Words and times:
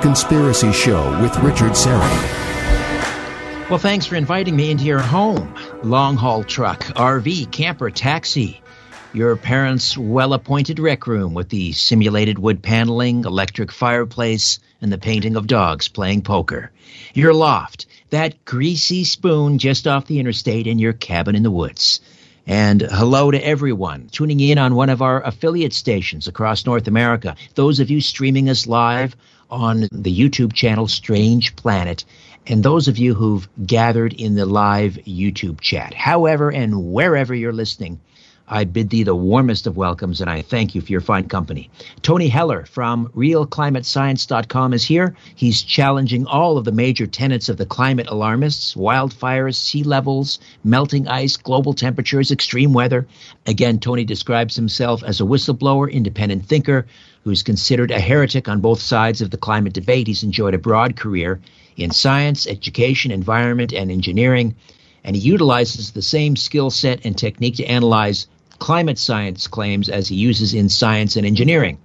Conspiracy 0.00 0.72
Show 0.72 1.20
with 1.20 1.36
Richard 1.38 1.72
Syrett. 1.72 2.48
Well, 3.68 3.78
thanks 3.78 4.06
for 4.06 4.16
inviting 4.16 4.56
me 4.56 4.70
into 4.70 4.84
your 4.84 5.00
home. 5.00 5.54
Long 5.82 6.16
haul 6.16 6.44
truck, 6.44 6.84
RV, 6.84 7.50
camper, 7.50 7.90
taxi. 7.90 8.62
Your 9.12 9.36
parents' 9.36 9.98
well 9.98 10.32
appointed 10.32 10.78
rec 10.78 11.06
room 11.06 11.34
with 11.34 11.48
the 11.48 11.72
simulated 11.72 12.38
wood 12.38 12.62
paneling, 12.62 13.24
electric 13.24 13.72
fireplace, 13.72 14.58
and 14.80 14.92
the 14.92 14.98
painting 14.98 15.36
of 15.36 15.46
dogs 15.46 15.88
playing 15.88 16.22
poker. 16.22 16.70
Your 17.14 17.34
loft, 17.34 17.86
that 18.10 18.44
greasy 18.44 19.04
spoon 19.04 19.58
just 19.58 19.86
off 19.86 20.06
the 20.06 20.20
interstate, 20.20 20.66
in 20.66 20.78
your 20.78 20.92
cabin 20.92 21.34
in 21.34 21.42
the 21.42 21.50
woods. 21.50 22.00
And 22.46 22.80
hello 22.80 23.30
to 23.30 23.46
everyone 23.46 24.08
tuning 24.10 24.40
in 24.40 24.56
on 24.56 24.74
one 24.74 24.88
of 24.88 25.02
our 25.02 25.22
affiliate 25.22 25.74
stations 25.74 26.28
across 26.28 26.64
North 26.64 26.88
America. 26.88 27.36
Those 27.54 27.80
of 27.80 27.90
you 27.90 28.00
streaming 28.00 28.48
us 28.48 28.66
live 28.66 29.14
on 29.50 29.88
the 29.92 30.16
YouTube 30.16 30.52
channel 30.52 30.88
Strange 30.88 31.56
Planet, 31.56 32.04
and 32.46 32.62
those 32.62 32.88
of 32.88 32.98
you 32.98 33.14
who've 33.14 33.48
gathered 33.64 34.12
in 34.12 34.34
the 34.34 34.46
live 34.46 34.94
YouTube 35.06 35.60
chat. 35.60 35.94
However 35.94 36.50
and 36.50 36.92
wherever 36.92 37.34
you're 37.34 37.52
listening, 37.52 38.00
I 38.50 38.64
bid 38.64 38.88
thee 38.88 39.02
the 39.02 39.14
warmest 39.14 39.66
of 39.66 39.76
welcomes 39.76 40.22
and 40.22 40.30
I 40.30 40.40
thank 40.40 40.74
you 40.74 40.80
for 40.80 40.90
your 40.90 41.02
fine 41.02 41.28
company. 41.28 41.70
Tony 42.00 42.28
Heller 42.28 42.64
from 42.64 43.08
realclimatescience.com 43.08 44.72
is 44.72 44.84
here. 44.84 45.14
He's 45.34 45.62
challenging 45.62 46.26
all 46.26 46.56
of 46.56 46.64
the 46.64 46.72
major 46.72 47.06
tenets 47.06 47.50
of 47.50 47.58
the 47.58 47.66
climate 47.66 48.08
alarmists 48.08 48.74
wildfires, 48.74 49.56
sea 49.56 49.82
levels, 49.82 50.38
melting 50.64 51.08
ice, 51.08 51.36
global 51.36 51.74
temperatures, 51.74 52.30
extreme 52.30 52.72
weather. 52.72 53.06
Again, 53.46 53.80
Tony 53.80 54.04
describes 54.04 54.56
himself 54.56 55.04
as 55.04 55.20
a 55.20 55.24
whistleblower, 55.24 55.92
independent 55.92 56.46
thinker 56.46 56.86
who's 57.24 57.42
considered 57.42 57.90
a 57.90 58.00
heretic 58.00 58.48
on 58.48 58.60
both 58.60 58.80
sides 58.80 59.20
of 59.20 59.30
the 59.30 59.36
climate 59.36 59.72
debate. 59.72 60.06
He's 60.06 60.22
enjoyed 60.22 60.54
a 60.54 60.58
broad 60.58 60.96
career 60.96 61.40
in 61.76 61.90
science, 61.90 62.46
education, 62.46 63.10
environment, 63.10 63.72
and 63.72 63.90
engineering 63.90 64.54
and 65.04 65.16
he 65.16 65.22
utilizes 65.22 65.92
the 65.92 66.02
same 66.02 66.36
skill 66.36 66.70
set 66.70 67.04
and 67.04 67.16
technique 67.16 67.56
to 67.56 67.64
analyze 67.64 68.26
climate 68.58 68.98
science 68.98 69.46
claims 69.46 69.88
as 69.88 70.08
he 70.08 70.16
uses 70.16 70.52
in 70.52 70.68
science 70.68 71.16
and 71.16 71.26
engineering. 71.26 71.78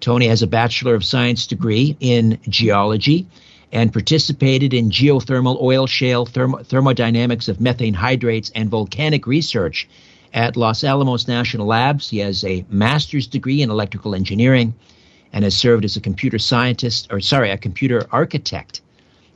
Tony 0.00 0.26
has 0.26 0.42
a 0.42 0.46
Bachelor 0.46 0.94
of 0.94 1.04
Science 1.04 1.46
degree 1.46 1.96
in 2.00 2.38
geology 2.48 3.26
and 3.72 3.92
participated 3.92 4.74
in 4.74 4.90
geothermal 4.90 5.60
oil 5.60 5.86
shale 5.86 6.26
thermo- 6.26 6.62
thermodynamics 6.62 7.48
of 7.48 7.60
methane 7.60 7.94
hydrates 7.94 8.50
and 8.54 8.70
volcanic 8.70 9.26
research 9.26 9.88
at 10.34 10.56
Los 10.56 10.82
Alamos 10.82 11.28
National 11.28 11.66
Labs. 11.66 12.10
He 12.10 12.18
has 12.18 12.44
a 12.44 12.66
master's 12.68 13.28
degree 13.28 13.62
in 13.62 13.70
electrical 13.70 14.14
engineering 14.14 14.74
and 15.32 15.44
has 15.44 15.56
served 15.56 15.84
as 15.84 15.96
a 15.96 16.00
computer 16.00 16.38
scientist, 16.38 17.08
or 17.10 17.20
sorry, 17.20 17.50
a 17.50 17.56
computer 17.56 18.06
architect 18.10 18.82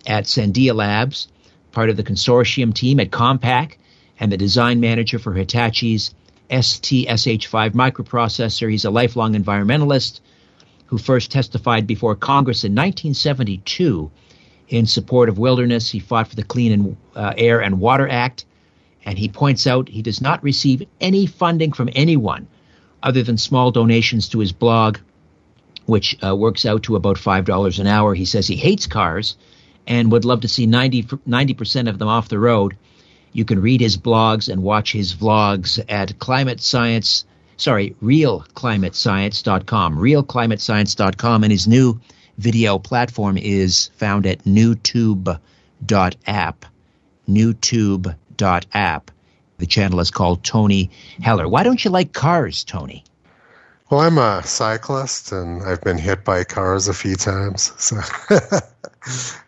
at 0.07 0.25
Sandia 0.25 0.75
Labs, 0.75 1.29
part 1.73 1.89
of 1.89 1.97
the 1.97 2.03
consortium 2.03 2.75
team 2.75 2.99
at 3.01 3.11
Compaq, 3.11 3.77
and 4.19 4.33
the 4.33 4.37
design 4.37 4.81
manager 4.81 5.19
for 5.19 5.33
Hitachi's 5.33 6.15
STSH5 6.51 7.71
microprocessor. 7.71 8.71
He's 8.71 8.85
a 8.85 8.91
lifelong 8.91 9.35
environmentalist 9.35 10.21
who 10.87 10.99
first 10.99 11.31
testified 11.31 11.87
before 11.87 12.17
Congress 12.17 12.65
in 12.65 12.73
1972 12.73 14.11
in 14.69 14.87
support 14.87 15.29
of 15.29 15.39
wilderness. 15.39 15.91
He 15.91 16.01
fought 16.01 16.29
for 16.29 16.37
the 16.37 16.43
Clean 16.43 16.97
uh, 17.15 17.35
Air 17.37 17.61
and 17.61 17.79
Water 17.79 18.09
Act, 18.09 18.45
and 19.05 19.19
he 19.19 19.29
points 19.29 19.67
out 19.67 19.89
he 19.89 20.03
does 20.03 20.21
not 20.21 20.43
receive 20.43 20.87
any 21.01 21.27
funding 21.27 21.73
from 21.73 21.89
anyone 21.95 22.47
other 23.03 23.23
than 23.23 23.39
small 23.39 23.71
donations 23.71 24.29
to 24.29 24.39
his 24.41 24.53
blog, 24.53 24.99
which 25.87 26.17
uh, 26.23 26.35
works 26.35 26.67
out 26.67 26.83
to 26.85 26.97
about 26.97 27.17
$5 27.17 27.79
an 27.79 27.87
hour. 27.87 28.15
He 28.15 28.25
says 28.25 28.47
he 28.47 28.57
hates 28.57 28.87
cars 28.87 29.37
and 29.87 30.13
would 30.13 30.25
love 30.25 30.43
to 30.43 30.49
see 30.49 30.67
90, 30.67 31.05
90% 31.05 31.89
of 31.89 31.99
them 31.99 32.09
off 32.09 32.29
the 32.29 32.39
road 32.39 32.77
you 33.33 33.45
can 33.45 33.61
read 33.61 33.81
his 33.81 33.97
blogs 33.97 34.49
and 34.51 34.63
watch 34.63 34.93
his 34.93 35.15
vlogs 35.15 35.83
at 35.89 36.19
climate 36.19 36.61
science, 36.61 37.25
sorry, 37.57 37.95
realclimatescience.com, 38.03 39.97
realclimatescience.com. 39.97 41.45
And 41.45 41.53
his 41.53 41.69
new 41.69 42.01
video 42.39 42.79
platform 42.79 43.37
is 43.39 43.91
found 43.97 44.27
at 44.27 44.45
newtube.app, 44.45 45.39
newtube.app. 47.29 48.28
The 48.39 49.67
channel 49.67 50.01
is 50.01 50.11
called 50.11 50.45
Tony 50.45 50.91
Heller. 51.21 51.49
Why 51.49 51.65
don't 51.65 51.85
you 51.85 51.91
like 51.91 52.13
cars, 52.13 52.65
Tony? 52.65 53.05
Well, 53.91 54.01
I'm 54.01 54.19
a 54.19 54.43
cyclist 54.45 55.33
and 55.33 55.63
I've 55.63 55.81
been 55.81 55.99
hit 55.99 56.25
by 56.25 56.45
cars 56.45 56.89
a 56.89 56.95
few 56.95 57.17
times. 57.17 57.73
So 57.79 57.99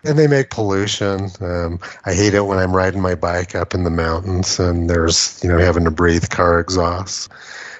and 0.05 0.19
they 0.19 0.27
make 0.27 0.51
pollution. 0.51 1.29
Um, 1.41 1.79
I 2.05 2.15
hate 2.15 2.35
it 2.35 2.47
when 2.47 2.59
I'm 2.59 2.75
riding 2.75 3.01
my 3.01 3.15
bike 3.15 3.55
up 3.55 3.75
in 3.75 3.85
the 3.85 3.91
mountains 3.91 4.59
and 4.59 4.89
there's, 4.89 5.39
you 5.43 5.51
know, 5.51 5.59
having 5.59 5.85
to 5.85 5.91
breathe 5.91 6.29
car 6.31 6.59
exhaust. 6.59 7.31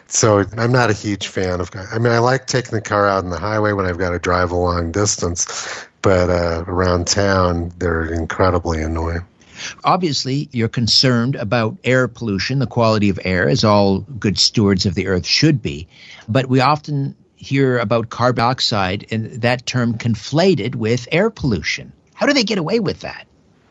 So 0.07 0.45
I'm 0.57 0.73
not 0.73 0.91
a 0.91 0.95
huge 0.95 1.29
fan 1.29 1.61
of. 1.61 1.71
I 1.75 1.99
mean, 1.99 2.13
I 2.13 2.19
like 2.19 2.47
taking 2.47 2.73
the 2.73 2.81
car 2.81 3.09
out 3.09 3.25
on 3.25 3.31
the 3.31 3.39
highway 3.39 3.73
when 3.73 3.87
I've 3.87 3.99
got 3.99 4.11
to 4.11 4.19
drive 4.19 4.51
a 4.51 4.57
long 4.57 4.93
distance, 4.93 5.87
but 6.03 6.29
uh, 6.29 6.65
around 6.67 7.07
town 7.07 7.73
they're 7.79 8.05
incredibly 8.05 8.83
annoying. 8.83 9.25
Obviously, 9.85 10.49
you're 10.53 10.69
concerned 10.69 11.37
about 11.37 11.77
air 11.85 12.09
pollution, 12.09 12.59
the 12.59 12.67
quality 12.67 13.09
of 13.09 13.19
air, 13.25 13.49
as 13.49 13.65
all 13.65 14.01
good 14.01 14.39
stewards 14.39 14.87
of 14.87 14.95
the 14.95 15.07
earth 15.07 15.27
should 15.27 15.63
be. 15.63 15.89
But 16.29 16.47
we 16.47 16.61
often 16.61 17.15
hear 17.37 17.79
about 17.79 18.11
carbon 18.11 18.41
dioxide 18.45 19.07
and 19.11 19.27
that 19.43 19.67
term 19.67 19.97
conflated 19.97 20.75
with 20.75 21.09
air 21.11 21.31
pollution. 21.31 21.93
How 22.15 22.27
do 22.27 22.33
they 22.33 22.45
get 22.45 22.59
away 22.59 22.81
with 22.81 23.01
that? 23.01 23.27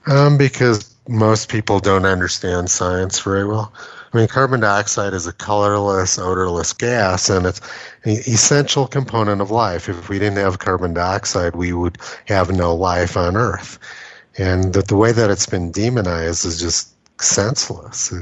Um, 0.07 0.37
because 0.37 0.95
most 1.07 1.49
people 1.49 1.79
don't 1.79 2.05
understand 2.05 2.69
science 2.69 3.19
very 3.19 3.45
well. 3.45 3.71
I 4.11 4.17
mean, 4.17 4.27
carbon 4.27 4.59
dioxide 4.59 5.13
is 5.13 5.27
a 5.27 5.33
colorless, 5.33 6.17
odorless 6.17 6.73
gas, 6.73 7.29
and 7.29 7.45
it's 7.45 7.61
an 8.03 8.11
essential 8.11 8.87
component 8.87 9.39
of 9.39 9.51
life. 9.51 9.87
If 9.87 10.09
we 10.09 10.17
didn't 10.17 10.37
have 10.37 10.57
carbon 10.57 10.95
dioxide, 10.95 11.55
we 11.55 11.73
would 11.73 11.99
have 12.25 12.51
no 12.51 12.75
life 12.75 13.15
on 13.15 13.37
Earth. 13.37 13.77
And 14.39 14.73
the, 14.73 14.81
the 14.81 14.95
way 14.95 15.11
that 15.11 15.29
it's 15.29 15.45
been 15.45 15.71
demonized 15.71 16.45
is 16.45 16.61
just 16.61 16.93
senseless. 17.21 18.13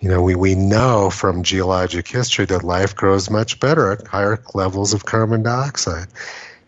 You 0.00 0.08
know, 0.08 0.22
we, 0.22 0.36
we 0.36 0.54
know 0.54 1.10
from 1.10 1.42
geologic 1.42 2.06
history 2.06 2.44
that 2.46 2.62
life 2.62 2.94
grows 2.94 3.28
much 3.28 3.58
better 3.58 3.90
at 3.90 4.06
higher 4.06 4.40
levels 4.54 4.94
of 4.94 5.06
carbon 5.06 5.42
dioxide. 5.42 6.06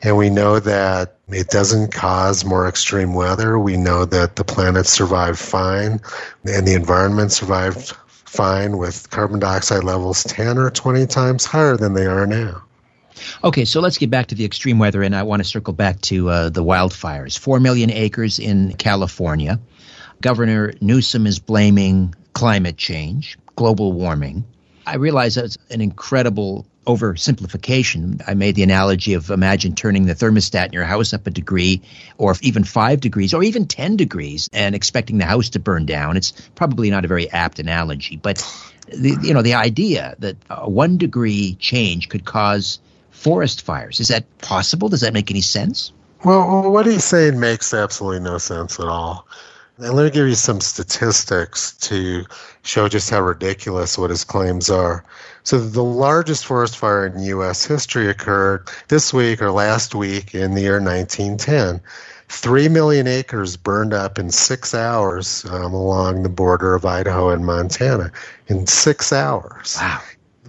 And 0.03 0.17
we 0.17 0.31
know 0.31 0.59
that 0.59 1.17
it 1.29 1.49
doesn't 1.49 1.93
cause 1.93 2.45
more 2.45 2.67
extreme 2.67 3.15
weather. 3.15 3.57
We 3.57 3.77
know 3.77 4.05
that 4.05 4.35
the 4.35 4.45
planet 4.45 4.87
survived 4.87 5.39
fine 5.39 6.01
and 6.45 6.67
the 6.67 6.75
environment 6.75 7.31
survived 7.31 7.95
fine 8.09 8.79
with 8.79 9.11
carbon 9.11 9.39
dioxide 9.39 9.85
levels 9.85 10.25
10 10.25 10.59
or 10.59 10.71
20 10.71 11.07
times 11.07 11.45
higher 11.45 11.77
than 11.77 11.95
they 11.95 12.07
are 12.07 12.27
now. 12.27 12.66
Okay, 13.43 13.65
so 13.65 13.81
let's 13.81 13.99
get 13.99 14.11
back 14.11 14.29
to 14.29 14.35
the 14.35 14.45
extreme 14.45 14.79
weather, 14.79 15.03
and 15.03 15.15
I 15.15 15.23
want 15.23 15.41
to 15.41 15.49
circle 15.49 15.73
back 15.73 16.01
to 16.03 16.29
uh, 16.29 16.49
the 16.51 16.63
wildfires. 16.63 17.39
Four 17.39 17.61
million 17.61 17.91
acres 17.91 18.39
in 18.39 18.75
California. 18.75 19.61
Governor 20.21 20.73
Newsom 20.81 21.27
is 21.27 21.39
blaming 21.39 22.15
climate 22.33 22.77
change, 22.77 23.39
global 23.55 23.93
warming. 23.93 24.45
I 24.87 24.97
realize 24.97 25.35
that's 25.35 25.59
an 25.71 25.81
incredible 25.81 26.67
oversimplification. 26.87 28.23
I 28.27 28.35
made 28.35 28.55
the 28.55 28.63
analogy 28.63 29.15
of 29.15 29.31
imagine 29.31 29.75
turning 29.75 30.07
the 30.07 30.15
thermostat 30.15 30.67
in 30.67 30.73
your 30.73 30.85
house 30.85 31.13
up 31.13 31.27
a 31.27 31.31
degree, 31.31 31.83
or 32.17 32.35
even 32.41 32.65
five 32.65 33.01
degrees, 33.01 33.35
or 33.35 33.43
even 33.43 33.67
10 33.67 33.97
degrees, 33.97 34.49
and 34.53 34.75
expecting 34.75 35.19
the 35.19 35.25
house 35.25 35.51
to 35.51 35.59
burn 35.59 35.87
down. 35.87 36.17
It's 36.17 36.33
probably 36.55 36.91
not 36.91 37.05
a 37.05 37.09
very 37.09 37.31
apt 37.31 37.59
analogy, 37.59 38.17
but 38.17 38.39
the, 38.89 39.19
you 39.23 39.35
know, 39.35 39.43
the 39.43 39.55
idea 39.55 40.15
that 40.21 40.37
a 40.49 40.71
one 40.71 40.97
degree 40.97 41.57
change 41.57 42.09
could 42.09 42.25
cause 42.25 42.79
forest 43.17 43.63
fires. 43.63 43.99
Is 43.99 44.09
that 44.09 44.25
possible? 44.39 44.89
Does 44.89 45.01
that 45.01 45.13
make 45.13 45.31
any 45.31 45.41
sense? 45.41 45.93
Well, 46.25 46.71
what 46.71 46.87
he's 46.87 47.05
saying 47.05 47.39
makes 47.41 47.75
absolutely 47.75 48.21
no 48.21 48.39
sense 48.39 48.79
at 48.79 48.87
all. 48.87 49.27
And 49.79 49.95
let 49.95 50.05
me 50.05 50.11
give 50.11 50.27
you 50.27 50.35
some 50.35 50.61
statistics 50.61 51.73
to 51.79 52.25
show 52.63 52.89
just 52.89 53.11
how 53.11 53.21
ridiculous 53.21 53.99
what 53.99 54.11
his 54.11 54.25
claims 54.25 54.71
are. 54.71 55.05
So, 55.43 55.59
the 55.59 55.85
largest 55.85 56.47
forest 56.47 56.77
fire 56.79 57.07
in 57.07 57.23
U.S. 57.23 57.65
history 57.65 58.09
occurred 58.09 58.69
this 58.89 59.13
week 59.13 59.43
or 59.43 59.51
last 59.51 59.95
week 59.95 60.35
in 60.35 60.55
the 60.55 60.63
year 60.63 60.81
1910. 60.81 61.81
Three 62.29 62.69
million 62.69 63.07
acres 63.07 63.57
burned 63.57 63.93
up 63.93 64.19
in 64.19 64.31
six 64.31 64.75
hours 64.75 65.45
um, 65.45 65.73
along 65.73 66.23
the 66.23 66.29
border 66.29 66.75
of 66.75 66.85
Idaho 66.85 67.31
and 67.31 67.45
Montana. 67.45 68.11
In 68.49 68.67
six 68.67 69.13
hours. 69.13 69.77
Wow. 69.79 70.01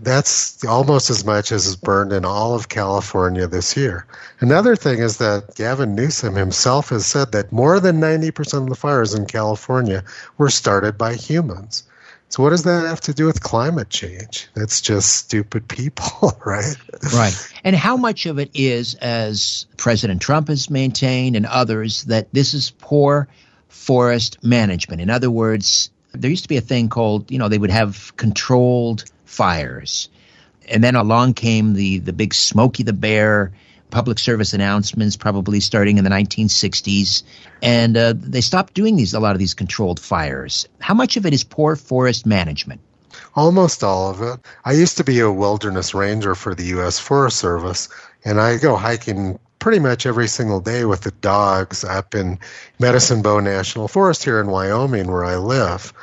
That's 0.01 0.63
almost 0.65 1.09
as 1.09 1.25
much 1.25 1.51
as 1.51 1.65
is 1.65 1.75
burned 1.75 2.13
in 2.13 2.25
all 2.25 2.55
of 2.55 2.69
California 2.69 3.47
this 3.47 3.75
year. 3.75 4.05
Another 4.39 4.75
thing 4.75 4.99
is 4.99 5.17
that 5.17 5.55
Gavin 5.55 5.95
Newsom 5.95 6.35
himself 6.35 6.89
has 6.89 7.05
said 7.05 7.31
that 7.31 7.51
more 7.51 7.79
than 7.79 7.99
90% 7.99 8.63
of 8.63 8.69
the 8.69 8.75
fires 8.75 9.13
in 9.13 9.25
California 9.25 10.03
were 10.37 10.49
started 10.49 10.97
by 10.97 11.15
humans. 11.15 11.83
So 12.29 12.43
what 12.43 12.49
does 12.49 12.63
that 12.63 12.85
have 12.85 13.01
to 13.01 13.13
do 13.13 13.25
with 13.25 13.41
climate 13.41 13.89
change? 13.89 14.47
That's 14.53 14.81
just 14.81 15.15
stupid 15.15 15.67
people, 15.67 16.37
right? 16.45 16.75
Right. 17.13 17.53
And 17.63 17.75
how 17.75 17.95
much 17.95 18.25
of 18.25 18.37
it 18.37 18.51
is, 18.53 18.95
as 18.95 19.65
President 19.77 20.21
Trump 20.21 20.49
has 20.49 20.69
maintained 20.69 21.35
and 21.35 21.45
others, 21.45 22.03
that 22.05 22.27
this 22.33 22.53
is 22.53 22.71
poor 22.71 23.29
forest 23.69 24.43
management? 24.43 25.01
In 25.01 25.09
other 25.09 25.31
words, 25.31 25.89
there 26.17 26.29
used 26.29 26.43
to 26.43 26.49
be 26.49 26.57
a 26.57 26.61
thing 26.61 26.89
called, 26.89 27.31
you 27.31 27.39
know, 27.39 27.49
they 27.49 27.57
would 27.57 27.71
have 27.71 28.15
controlled 28.17 29.05
fires. 29.25 30.09
And 30.69 30.83
then 30.83 30.95
along 30.95 31.33
came 31.33 31.73
the 31.73 31.99
the 31.99 32.13
big 32.13 32.33
Smokey 32.33 32.83
the 32.83 32.93
Bear 32.93 33.53
public 33.89 34.19
service 34.19 34.53
announcements, 34.53 35.15
probably 35.15 35.59
starting 35.59 35.97
in 35.97 36.03
the 36.03 36.09
1960s, 36.09 37.23
and 37.61 37.95
uh, 37.95 38.13
they 38.15 38.41
stopped 38.41 38.73
doing 38.73 38.95
these 38.95 39.13
a 39.13 39.19
lot 39.19 39.33
of 39.33 39.39
these 39.39 39.53
controlled 39.53 39.99
fires. 39.99 40.67
How 40.79 40.93
much 40.93 41.17
of 41.17 41.25
it 41.25 41.33
is 41.33 41.43
poor 41.43 41.75
forest 41.75 42.25
management? 42.25 42.81
Almost 43.35 43.83
all 43.83 44.09
of 44.09 44.21
it. 44.21 44.39
I 44.65 44.73
used 44.73 44.97
to 44.97 45.03
be 45.03 45.19
a 45.19 45.31
wilderness 45.31 45.93
ranger 45.93 46.35
for 46.35 46.55
the 46.55 46.65
U.S. 46.65 46.99
Forest 46.99 47.37
Service, 47.37 47.89
and 48.25 48.41
I 48.41 48.57
go 48.57 48.75
hiking 48.75 49.39
pretty 49.59 49.79
much 49.79 50.05
every 50.05 50.27
single 50.27 50.59
day 50.59 50.85
with 50.85 51.01
the 51.01 51.11
dogs 51.11 51.83
up 51.83 52.15
in 52.15 52.39
Medicine 52.79 53.21
Bow 53.21 53.39
National 53.39 53.87
Forest 53.87 54.23
here 54.23 54.39
in 54.39 54.47
Wyoming, 54.47 55.07
where 55.07 55.25
I 55.25 55.37
live. 55.37 55.93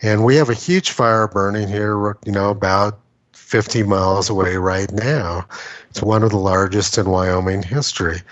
And 0.00 0.24
we 0.24 0.36
have 0.36 0.50
a 0.50 0.54
huge 0.54 0.90
fire 0.90 1.28
burning 1.28 1.68
here, 1.68 2.16
you 2.24 2.32
know, 2.32 2.50
about 2.50 2.98
50 3.32 3.82
miles 3.82 4.30
away 4.30 4.56
right 4.56 4.90
now. 4.90 5.46
It's 5.90 6.02
one 6.02 6.22
of 6.22 6.30
the 6.30 6.38
largest 6.38 6.98
in 6.98 7.08
Wyoming 7.08 7.62
history. 7.62 8.22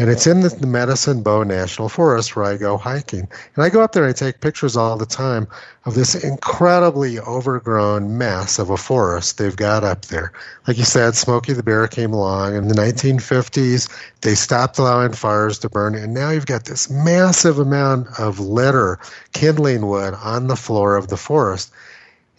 And 0.00 0.08
it's 0.08 0.26
in 0.26 0.40
the 0.40 0.66
Medicine 0.66 1.22
Bow 1.22 1.42
National 1.42 1.90
Forest 1.90 2.34
where 2.34 2.46
I 2.46 2.56
go 2.56 2.78
hiking. 2.78 3.28
And 3.54 3.62
I 3.62 3.68
go 3.68 3.82
up 3.82 3.92
there 3.92 4.04
and 4.04 4.14
I 4.14 4.16
take 4.16 4.40
pictures 4.40 4.74
all 4.74 4.96
the 4.96 5.04
time 5.04 5.46
of 5.84 5.94
this 5.94 6.14
incredibly 6.14 7.18
overgrown 7.20 8.16
mess 8.16 8.58
of 8.58 8.70
a 8.70 8.78
forest 8.78 9.36
they've 9.36 9.54
got 9.54 9.84
up 9.84 10.06
there. 10.06 10.32
Like 10.66 10.78
you 10.78 10.84
said, 10.84 11.16
Smokey 11.16 11.52
the 11.52 11.62
Bear 11.62 11.86
came 11.86 12.14
along 12.14 12.56
in 12.56 12.68
the 12.68 12.74
1950s. 12.74 13.90
They 14.22 14.34
stopped 14.34 14.78
allowing 14.78 15.12
fires 15.12 15.58
to 15.58 15.68
burn. 15.68 15.94
And 15.94 16.14
now 16.14 16.30
you've 16.30 16.46
got 16.46 16.64
this 16.64 16.88
massive 16.88 17.58
amount 17.58 18.06
of 18.18 18.40
litter, 18.40 18.98
kindling 19.34 19.86
wood 19.86 20.14
on 20.14 20.46
the 20.46 20.56
floor 20.56 20.96
of 20.96 21.08
the 21.08 21.18
forest. 21.18 21.70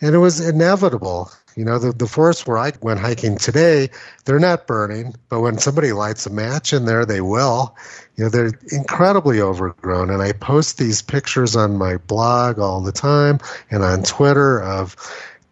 And 0.01 0.15
it 0.15 0.17
was 0.17 0.39
inevitable 0.39 1.31
you 1.55 1.65
know, 1.65 1.79
the, 1.79 1.91
the 1.91 2.07
forests 2.07 2.47
where 2.47 2.57
I 2.57 2.71
went 2.81 2.99
hiking 2.99 3.37
today, 3.37 3.89
they're 4.25 4.39
not 4.39 4.67
burning, 4.67 5.15
but 5.29 5.41
when 5.41 5.57
somebody 5.57 5.91
lights 5.91 6.25
a 6.25 6.29
match 6.29 6.73
in 6.73 6.85
there, 6.85 7.05
they 7.05 7.21
will. 7.21 7.75
You 8.15 8.25
know, 8.25 8.29
they're 8.29 8.51
incredibly 8.71 9.41
overgrown. 9.41 10.09
And 10.09 10.21
I 10.21 10.31
post 10.31 10.77
these 10.77 11.01
pictures 11.01 11.55
on 11.55 11.77
my 11.77 11.97
blog 11.97 12.59
all 12.59 12.81
the 12.81 12.91
time 12.91 13.39
and 13.69 13.83
on 13.83 14.03
Twitter 14.03 14.61
of 14.61 14.95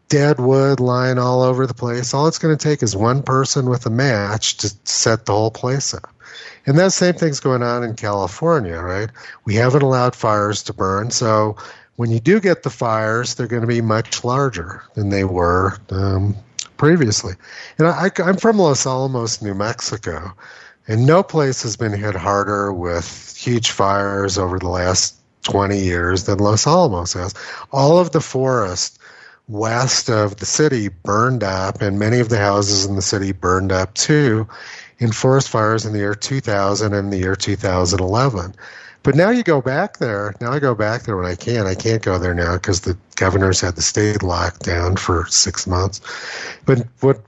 dead 0.07 0.39
wood 0.39 0.79
lying 0.79 1.19
all 1.19 1.43
over 1.43 1.67
the 1.67 1.73
place. 1.73 2.13
All 2.13 2.27
it's 2.27 2.39
going 2.39 2.57
to 2.57 2.63
take 2.63 2.81
is 2.83 2.95
one 2.95 3.23
person 3.23 3.69
with 3.69 3.85
a 3.85 3.91
match 3.91 4.57
to 4.57 4.73
set 4.83 5.25
the 5.25 5.33
whole 5.33 5.51
place 5.51 5.93
up. 5.93 6.09
And 6.65 6.77
that 6.77 6.91
same 6.91 7.13
thing's 7.13 7.39
going 7.39 7.63
on 7.63 7.83
in 7.83 7.95
California, 7.95 8.77
right? 8.79 9.09
We 9.45 9.55
haven't 9.55 9.81
allowed 9.81 10.15
fires 10.15 10.63
to 10.63 10.73
burn, 10.73 11.09
so 11.11 11.57
when 11.99 12.11
you 12.11 12.21
do 12.21 12.39
get 12.39 12.63
the 12.63 12.69
fires, 12.69 13.35
they're 13.35 13.45
going 13.45 13.59
to 13.59 13.67
be 13.67 13.81
much 13.81 14.23
larger 14.23 14.81
than 14.93 15.09
they 15.09 15.25
were 15.25 15.77
um, 15.89 16.33
previously. 16.77 17.33
And 17.77 17.89
I, 17.89 18.09
I'm 18.23 18.37
from 18.37 18.57
Los 18.57 18.85
Alamos, 18.85 19.41
New 19.41 19.53
Mexico, 19.53 20.33
and 20.87 21.05
no 21.05 21.23
place 21.23 21.61
has 21.63 21.75
been 21.75 21.91
hit 21.91 22.15
harder 22.15 22.71
with 22.71 23.35
huge 23.37 23.71
fires 23.71 24.37
over 24.37 24.57
the 24.57 24.69
last 24.69 25.17
20 25.43 25.77
years 25.77 26.23
than 26.23 26.39
Los 26.39 26.65
Alamos 26.65 27.11
has. 27.11 27.33
All 27.73 27.99
of 27.99 28.13
the 28.13 28.21
forest 28.21 28.97
west 29.49 30.09
of 30.09 30.37
the 30.37 30.45
city 30.45 30.87
burned 30.87 31.43
up, 31.43 31.81
and 31.81 31.99
many 31.99 32.19
of 32.21 32.29
the 32.29 32.37
houses 32.37 32.85
in 32.85 32.95
the 32.95 33.01
city 33.01 33.33
burned 33.33 33.73
up 33.73 33.93
too 33.93 34.47
in 34.99 35.11
forest 35.11 35.49
fires 35.49 35.85
in 35.85 35.91
the 35.91 35.99
year 35.99 36.15
2000 36.15 36.93
and 36.93 37.11
the 37.11 37.17
year 37.17 37.35
2011. 37.35 38.55
But 39.03 39.15
now 39.15 39.29
you 39.29 39.43
go 39.43 39.61
back 39.61 39.97
there. 39.97 40.35
Now 40.41 40.51
I 40.51 40.59
go 40.59 40.75
back 40.75 41.03
there 41.03 41.15
when 41.15 41.25
I 41.25 41.35
can. 41.35 41.65
I 41.65 41.75
can't 41.75 42.01
go 42.01 42.19
there 42.19 42.33
now 42.33 42.55
because 42.55 42.81
the 42.81 42.97
governors 43.15 43.61
had 43.61 43.75
the 43.75 43.81
state 43.81 44.23
locked 44.23 44.63
down 44.63 44.97
for 44.97 45.25
six 45.27 45.65
months. 45.65 46.01
But 46.65 46.85
what, 46.99 47.21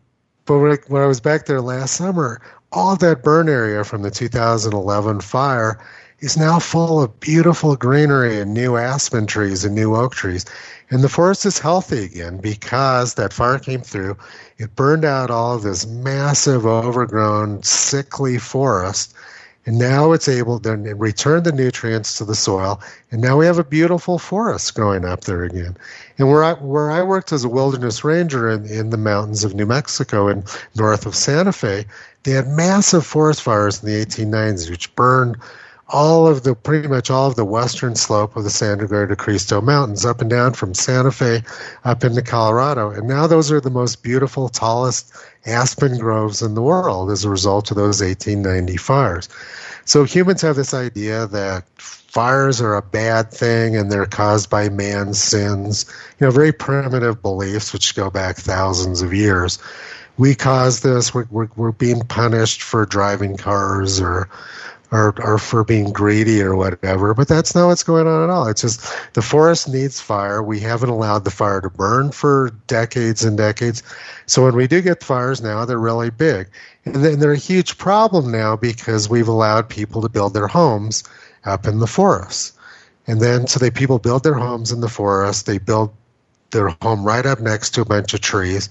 but 0.45 0.59
when 0.59 0.71
I, 0.73 0.77
when 0.87 1.01
I 1.01 1.07
was 1.07 1.21
back 1.21 1.45
there 1.45 1.61
last 1.61 1.95
summer, 1.95 2.41
all 2.73 2.95
that 2.97 3.23
burn 3.23 3.47
area 3.47 3.83
from 3.83 4.01
the 4.01 4.11
2011 4.11 5.21
fire 5.21 5.79
is 6.19 6.37
now 6.37 6.59
full 6.59 7.01
of 7.01 7.19
beautiful 7.19 7.75
greenery 7.75 8.39
and 8.39 8.53
new 8.53 8.77
aspen 8.77 9.25
trees 9.25 9.65
and 9.65 9.73
new 9.73 9.95
oak 9.95 10.13
trees. 10.13 10.45
And 10.89 11.03
the 11.03 11.09
forest 11.09 11.45
is 11.45 11.57
healthy 11.57 12.03
again 12.03 12.37
because 12.37 13.15
that 13.15 13.33
fire 13.33 13.57
came 13.57 13.81
through. 13.81 14.17
It 14.57 14.75
burned 14.75 15.03
out 15.03 15.31
all 15.31 15.55
of 15.55 15.63
this 15.63 15.87
massive, 15.87 16.65
overgrown, 16.65 17.63
sickly 17.63 18.37
forest 18.37 19.15
and 19.65 19.77
now 19.77 20.11
it's 20.11 20.27
able 20.27 20.59
to 20.59 20.71
return 20.71 21.43
the 21.43 21.51
nutrients 21.51 22.17
to 22.17 22.25
the 22.25 22.35
soil. 22.35 22.81
And 23.11 23.21
now 23.21 23.37
we 23.37 23.45
have 23.45 23.59
a 23.59 23.63
beautiful 23.63 24.17
forest 24.17 24.73
growing 24.73 25.05
up 25.05 25.21
there 25.21 25.43
again. 25.43 25.77
And 26.17 26.29
where 26.29 26.43
I, 26.43 26.53
where 26.53 26.89
I 26.89 27.03
worked 27.03 27.31
as 27.31 27.43
a 27.43 27.49
wilderness 27.49 28.03
ranger 28.03 28.49
in, 28.49 28.65
in 28.65 28.89
the 28.89 28.97
mountains 28.97 29.43
of 29.43 29.53
New 29.53 29.67
Mexico 29.67 30.27
and 30.27 30.43
north 30.75 31.05
of 31.05 31.15
Santa 31.15 31.53
Fe, 31.53 31.85
they 32.23 32.31
had 32.31 32.47
massive 32.47 33.05
forest 33.05 33.43
fires 33.43 33.83
in 33.83 33.89
the 33.89 34.05
1890s, 34.05 34.69
which 34.69 34.95
burned 34.95 35.37
all 35.91 36.27
of 36.27 36.43
the 36.43 36.55
pretty 36.55 36.87
much 36.87 37.09
all 37.09 37.27
of 37.27 37.35
the 37.35 37.45
western 37.45 37.95
slope 37.95 38.35
of 38.35 38.43
the 38.43 38.49
Sangre 38.49 39.07
de 39.07 39.15
Cristo 39.15 39.61
Mountains, 39.61 40.05
up 40.05 40.21
and 40.21 40.29
down 40.29 40.53
from 40.53 40.73
Santa 40.73 41.11
Fe 41.11 41.43
up 41.83 42.03
into 42.03 42.21
Colorado. 42.21 42.89
And 42.91 43.07
now 43.07 43.27
those 43.27 43.51
are 43.51 43.61
the 43.61 43.69
most 43.69 44.01
beautiful, 44.01 44.49
tallest 44.49 45.13
aspen 45.45 45.97
groves 45.97 46.41
in 46.41 46.55
the 46.55 46.61
world 46.61 47.11
as 47.11 47.25
a 47.25 47.29
result 47.29 47.71
of 47.71 47.77
those 47.77 48.01
1890 48.01 48.77
fires. 48.77 49.27
So 49.85 50.03
humans 50.03 50.41
have 50.41 50.55
this 50.55 50.73
idea 50.73 51.27
that 51.27 51.65
fires 51.77 52.61
are 52.61 52.75
a 52.75 52.81
bad 52.81 53.31
thing 53.31 53.75
and 53.75 53.91
they're 53.91 54.05
caused 54.05 54.49
by 54.49 54.69
man's 54.69 55.21
sins. 55.21 55.85
You 56.19 56.27
know, 56.27 56.31
very 56.31 56.51
primitive 56.51 57.21
beliefs 57.21 57.73
which 57.73 57.95
go 57.95 58.09
back 58.09 58.37
thousands 58.37 59.01
of 59.01 59.13
years. 59.13 59.59
We 60.17 60.35
caused 60.35 60.83
this. 60.83 61.13
We're, 61.13 61.25
we're, 61.31 61.47
we're 61.55 61.71
being 61.71 62.01
punished 62.01 62.61
for 62.61 62.85
driving 62.85 63.37
cars 63.37 63.99
or 63.99 64.29
or, 64.91 65.13
or 65.23 65.37
for 65.37 65.63
being 65.63 65.91
greedy 65.91 66.41
or 66.41 66.55
whatever. 66.55 67.13
But 67.13 67.27
that's 67.27 67.55
not 67.55 67.67
what's 67.67 67.83
going 67.83 68.07
on 68.07 68.23
at 68.23 68.29
all. 68.29 68.47
It's 68.47 68.61
just 68.61 68.85
the 69.13 69.21
forest 69.21 69.69
needs 69.69 70.01
fire. 70.01 70.43
We 70.43 70.59
haven't 70.59 70.89
allowed 70.89 71.23
the 71.23 71.31
fire 71.31 71.61
to 71.61 71.69
burn 71.69 72.11
for 72.11 72.51
decades 72.67 73.23
and 73.23 73.37
decades. 73.37 73.83
So 74.25 74.43
when 74.43 74.55
we 74.55 74.67
do 74.67 74.81
get 74.81 75.03
fires 75.03 75.41
now, 75.41 75.63
they're 75.63 75.79
really 75.79 76.09
big. 76.09 76.49
And 76.83 76.95
then 76.95 77.19
they're 77.19 77.31
a 77.31 77.37
huge 77.37 77.77
problem 77.77 78.31
now 78.31 78.57
because 78.57 79.09
we've 79.09 79.29
allowed 79.29 79.69
people 79.69 80.01
to 80.01 80.09
build 80.09 80.33
their 80.33 80.47
homes 80.47 81.03
up 81.45 81.65
in 81.65 81.79
the 81.79 81.87
forest. 81.87 82.55
And 83.07 83.21
then 83.21 83.47
so 83.47 83.59
they 83.59 83.71
people 83.71 83.97
build 83.97 84.23
their 84.23 84.33
homes 84.33 84.71
in 84.71 84.81
the 84.81 84.89
forest, 84.89 85.45
they 85.45 85.57
build 85.57 85.93
their 86.51 86.75
home 86.81 87.05
right 87.05 87.25
up 87.25 87.39
next 87.39 87.71
to 87.71 87.81
a 87.81 87.85
bunch 87.85 88.13
of 88.13 88.19
trees 88.19 88.69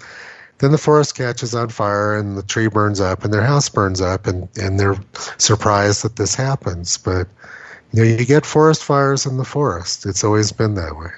then 0.61 0.73
the 0.73 0.79
forest 0.79 1.17
catches 1.17 1.55
on 1.55 1.71
fire 1.71 2.17
and 2.17 2.37
the 2.37 2.43
tree 2.43 2.69
burns 2.69 3.01
up 3.01 3.25
and 3.25 3.33
their 3.33 3.43
house 3.43 3.69
burns 3.69 4.01
up 4.01 4.27
and, 4.27 4.49
and 4.57 4.79
they're 4.79 4.97
surprised 5.39 6.05
that 6.05 6.17
this 6.17 6.35
happens. 6.35 6.99
But 6.99 7.27
you 7.93 8.03
know, 8.03 8.09
you 8.09 8.25
get 8.25 8.47
forest 8.47 8.85
fires 8.85 9.27
in 9.27 9.39
the 9.39 9.45
forest. 9.45 10.07
It's 10.07 10.23
always 10.23 10.53
been 10.53 10.75
that 10.75 10.97
way. 10.97 11.11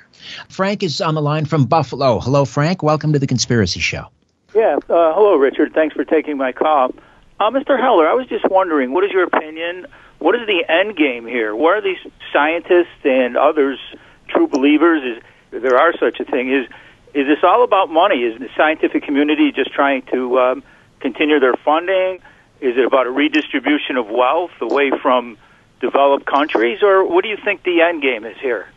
Frank 0.48 0.82
is 0.82 1.00
on 1.00 1.14
the 1.14 1.22
line 1.22 1.44
from 1.44 1.66
Buffalo. 1.66 2.20
Hello, 2.20 2.44
Frank. 2.44 2.82
Welcome 2.82 3.12
to 3.12 3.18
the 3.18 3.26
Conspiracy 3.26 3.80
Show. 3.80 4.06
Yeah. 4.54 4.76
Uh, 4.88 5.12
hello, 5.14 5.34
Richard. 5.36 5.74
Thanks 5.74 5.94
for 5.94 6.04
taking 6.04 6.36
my 6.36 6.52
call. 6.52 6.94
Uh, 7.40 7.50
Mr. 7.50 7.78
Heller, 7.78 8.08
I 8.08 8.14
was 8.14 8.28
just 8.28 8.48
wondering, 8.48 8.92
what 8.92 9.02
is 9.02 9.10
your 9.10 9.24
opinion? 9.24 9.86
What 10.20 10.36
is 10.36 10.46
the 10.46 10.64
end 10.68 10.96
game 10.96 11.26
here? 11.26 11.56
What 11.56 11.76
are 11.76 11.80
these 11.80 11.98
scientists 12.32 13.04
and 13.04 13.36
others, 13.36 13.80
true 14.28 14.46
believers, 14.46 15.18
is 15.50 15.62
there 15.62 15.76
are 15.76 15.92
such 15.98 16.20
a 16.20 16.24
thing, 16.24 16.50
is 16.52 16.68
is 17.14 17.26
this 17.26 17.38
all 17.42 17.62
about 17.64 17.90
money? 17.90 18.22
Is 18.22 18.38
the 18.38 18.48
scientific 18.56 19.02
community 19.02 19.52
just 19.52 19.72
trying 19.72 20.02
to 20.12 20.38
um, 20.38 20.62
continue 21.00 21.38
their 21.40 21.54
funding? 21.54 22.20
Is 22.60 22.76
it 22.76 22.84
about 22.84 23.06
a 23.06 23.10
redistribution 23.10 23.96
of 23.96 24.08
wealth 24.08 24.52
away 24.60 24.90
from 25.02 25.36
developed 25.80 26.26
countries, 26.26 26.82
or 26.82 27.04
what 27.04 27.22
do 27.22 27.28
you 27.28 27.36
think 27.36 27.64
the 27.64 27.82
end 27.82 28.02
game 28.02 28.24
is 28.24 28.38
here? 28.38 28.68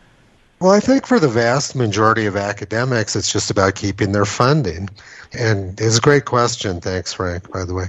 Well, 0.58 0.72
I 0.72 0.80
think 0.80 1.06
for 1.06 1.20
the 1.20 1.28
vast 1.28 1.76
majority 1.76 2.24
of 2.24 2.34
academics, 2.34 3.14
it's 3.14 3.30
just 3.30 3.50
about 3.50 3.74
keeping 3.74 4.12
their 4.12 4.24
funding. 4.24 4.88
And 5.38 5.78
it's 5.78 5.98
a 5.98 6.00
great 6.00 6.24
question. 6.24 6.80
Thanks, 6.80 7.12
Frank, 7.12 7.52
by 7.52 7.66
the 7.66 7.74
way. 7.74 7.86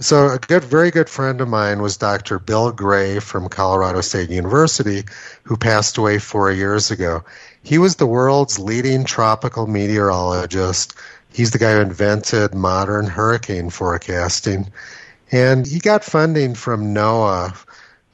So, 0.00 0.30
a 0.30 0.38
good, 0.38 0.64
very 0.64 0.90
good 0.90 1.08
friend 1.08 1.40
of 1.40 1.48
mine 1.48 1.80
was 1.80 1.96
Dr. 1.96 2.40
Bill 2.40 2.72
Gray 2.72 3.20
from 3.20 3.48
Colorado 3.48 4.00
State 4.00 4.30
University, 4.30 5.04
who 5.44 5.56
passed 5.56 5.96
away 5.96 6.18
four 6.18 6.50
years 6.50 6.90
ago. 6.90 7.22
He 7.62 7.78
was 7.78 7.96
the 7.96 8.06
world's 8.06 8.58
leading 8.58 9.04
tropical 9.04 9.66
meteorologist. 9.66 10.94
He's 11.32 11.50
the 11.50 11.58
guy 11.58 11.74
who 11.74 11.80
invented 11.80 12.54
modern 12.54 13.06
hurricane 13.06 13.70
forecasting. 13.70 14.70
And 15.30 15.66
he 15.66 15.78
got 15.78 16.04
funding 16.04 16.54
from 16.54 16.94
NOAA 16.94 17.54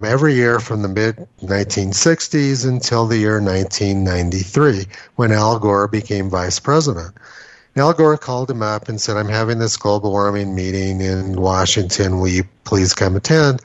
every 0.02 0.34
year 0.34 0.58
from 0.60 0.82
the 0.82 0.88
mid 0.88 1.26
1960s 1.42 2.66
until 2.66 3.06
the 3.06 3.18
year 3.18 3.40
1993 3.40 4.86
when 5.16 5.32
Al 5.32 5.58
Gore 5.58 5.88
became 5.88 6.30
vice 6.30 6.58
president. 6.58 7.14
Al 7.76 7.92
Gore 7.92 8.18
called 8.18 8.50
him 8.50 8.62
up 8.62 8.88
and 8.88 9.00
said, 9.00 9.16
I'm 9.16 9.28
having 9.28 9.58
this 9.58 9.76
global 9.76 10.10
warming 10.10 10.54
meeting 10.54 11.00
in 11.00 11.40
Washington. 11.40 12.20
Will 12.20 12.28
you 12.28 12.44
please 12.64 12.94
come 12.94 13.16
attend? 13.16 13.62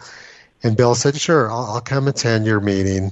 And 0.63 0.75
Bill 0.75 0.95
said, 0.95 1.19
Sure, 1.19 1.49
I'll, 1.49 1.65
I'll 1.65 1.81
come 1.81 2.07
attend 2.07 2.45
your 2.45 2.59
meeting 2.59 3.11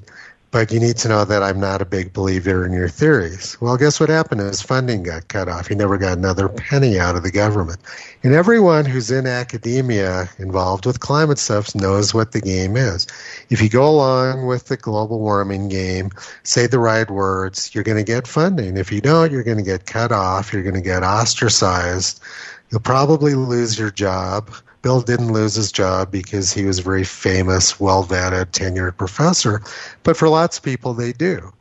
but 0.58 0.72
you 0.72 0.80
need 0.80 0.98
to 0.98 1.08
know 1.08 1.24
that 1.24 1.44
I'm 1.44 1.60
not 1.60 1.84
a 1.84 1.86
big 1.86 2.14
believer 2.14 2.66
in 2.66 2.72
your 2.72 2.90
theories. 2.90 3.56
Well, 3.62 3.78
guess 3.78 4.00
what 4.00 4.10
happened? 4.10 4.42
His 4.42 4.60
funding 4.60 5.04
got 5.04 5.28
cut 5.28 5.48
off. 5.48 5.68
He 5.68 5.76
never 5.76 6.00
got 6.00 6.18
another 6.18 6.50
penny 6.50 6.98
out 6.98 7.16
of 7.16 7.22
the 7.22 7.30
government. 7.30 7.78
And 8.24 8.34
everyone 8.34 8.84
who's 8.84 9.12
in 9.12 9.28
academia 9.28 10.28
involved 10.40 10.88
with 10.88 11.00
climate 11.00 11.38
stuff 11.38 11.76
knows 11.76 12.12
what 12.12 12.32
the 12.32 12.42
game 12.42 12.76
is. 12.76 13.06
If 13.52 13.62
you 13.62 13.70
go 13.70 13.88
along 13.88 14.48
with 14.48 14.66
the 14.66 14.78
global 14.78 15.20
warming 15.20 15.70
game, 15.70 16.10
say 16.42 16.66
the 16.66 16.80
right 16.80 17.08
words, 17.08 17.76
you're 17.76 17.84
going 17.84 18.00
to 18.00 18.04
get 18.04 18.28
funding. 18.28 18.78
If 18.78 18.92
you 18.92 19.00
don't, 19.00 19.32
you're 19.32 19.44
going 19.44 19.60
to 19.60 19.64
get 19.64 19.86
cut 19.86 20.12
off. 20.12 20.52
You're 20.52 20.64
going 20.64 20.74
to 20.74 20.82
get 20.82 21.04
ostracized. 21.04 22.20
You'll 22.72 22.82
probably 22.82 23.36
lose 23.36 23.78
your 23.78 23.92
job. 23.92 24.56
Bill 24.82 25.02
didn't 25.02 25.34
lose 25.34 25.56
his 25.56 25.72
job 25.72 26.12
because 26.12 26.54
he 26.54 26.66
was 26.66 26.80
a 26.80 26.84
very 26.84 27.04
famous, 27.04 27.80
well 27.80 28.04
vetted, 28.04 28.52
tenured 28.52 28.98
professor, 28.98 29.62
but 30.04 30.18
for 30.18 30.30
lots 30.30 30.58
of 30.58 30.64
people, 30.64 30.94
they 30.94 31.14
do. 31.14 31.52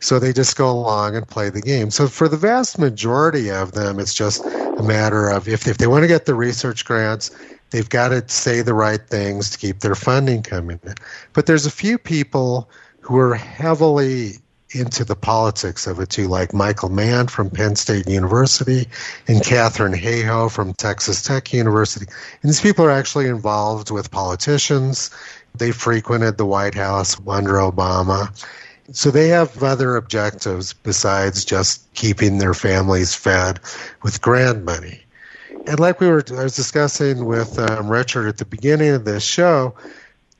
So 0.00 0.18
they 0.18 0.32
just 0.32 0.56
go 0.56 0.70
along 0.70 1.16
and 1.16 1.26
play 1.26 1.48
the 1.48 1.62
game. 1.62 1.90
So 1.90 2.06
for 2.06 2.28
the 2.28 2.36
vast 2.36 2.78
majority 2.78 3.50
of 3.50 3.72
them, 3.72 3.98
it's 3.98 4.14
just 4.14 4.44
a 4.44 4.82
matter 4.82 5.28
of 5.28 5.48
if, 5.48 5.66
if 5.66 5.78
they 5.78 5.86
want 5.86 6.02
to 6.02 6.08
get 6.08 6.26
the 6.26 6.34
research 6.34 6.84
grants, 6.84 7.30
they've 7.70 7.88
got 7.88 8.08
to 8.08 8.28
say 8.28 8.60
the 8.60 8.74
right 8.74 9.00
things 9.08 9.50
to 9.50 9.58
keep 9.58 9.80
their 9.80 9.94
funding 9.94 10.42
coming 10.42 10.78
in. 10.84 10.94
But 11.32 11.46
there's 11.46 11.66
a 11.66 11.70
few 11.70 11.96
people 11.96 12.70
who 13.00 13.16
are 13.16 13.34
heavily 13.34 14.34
into 14.78 15.04
the 15.04 15.16
politics 15.16 15.86
of 15.86 16.00
it 16.00 16.10
too, 16.10 16.28
like 16.28 16.52
Michael 16.52 16.88
Mann 16.88 17.26
from 17.28 17.50
Penn 17.50 17.76
State 17.76 18.08
University 18.08 18.88
and 19.26 19.42
Katharine 19.42 19.94
Hayhoe 19.94 20.50
from 20.50 20.74
Texas 20.74 21.22
Tech 21.22 21.52
University. 21.52 22.06
And 22.42 22.48
these 22.48 22.60
people 22.60 22.84
are 22.84 22.90
actually 22.90 23.26
involved 23.26 23.90
with 23.90 24.10
politicians. 24.10 25.10
They 25.54 25.72
frequented 25.72 26.36
the 26.36 26.46
White 26.46 26.74
House 26.74 27.16
under 27.26 27.54
Obama. 27.54 28.30
So 28.92 29.10
they 29.10 29.28
have 29.28 29.62
other 29.62 29.96
objectives 29.96 30.72
besides 30.72 31.44
just 31.44 31.92
keeping 31.94 32.38
their 32.38 32.54
families 32.54 33.14
fed 33.14 33.60
with 34.02 34.20
grant 34.20 34.64
money. 34.64 35.02
And 35.66 35.80
like 35.80 36.00
we 36.00 36.06
were, 36.06 36.22
I 36.30 36.44
was 36.44 36.54
discussing 36.54 37.24
with 37.24 37.58
um, 37.58 37.88
Richard 37.88 38.28
at 38.28 38.38
the 38.38 38.44
beginning 38.44 38.90
of 38.90 39.04
this 39.04 39.24
show, 39.24 39.74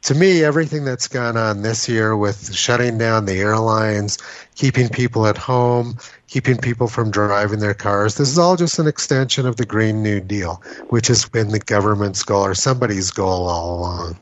to 0.06 0.14
me, 0.14 0.44
everything 0.44 0.84
that's 0.84 1.08
gone 1.08 1.36
on 1.36 1.62
this 1.62 1.88
year 1.88 2.16
with 2.16 2.54
shutting 2.54 2.96
down 2.96 3.24
the 3.24 3.40
airlines, 3.40 4.18
keeping 4.54 4.88
people 4.88 5.26
at 5.26 5.36
home, 5.36 5.98
keeping 6.28 6.56
people 6.56 6.86
from 6.86 7.10
driving 7.10 7.58
their 7.58 7.74
cars, 7.74 8.14
this 8.14 8.28
is 8.28 8.38
all 8.38 8.54
just 8.54 8.78
an 8.78 8.86
extension 8.86 9.46
of 9.46 9.56
the 9.56 9.66
Green 9.66 10.04
New 10.04 10.20
Deal, 10.20 10.62
which 10.90 11.08
has 11.08 11.28
been 11.28 11.48
the 11.48 11.58
government's 11.58 12.22
goal 12.22 12.44
or 12.44 12.54
somebody's 12.54 13.10
goal 13.10 13.48
all 13.48 13.80
along. 13.80 14.16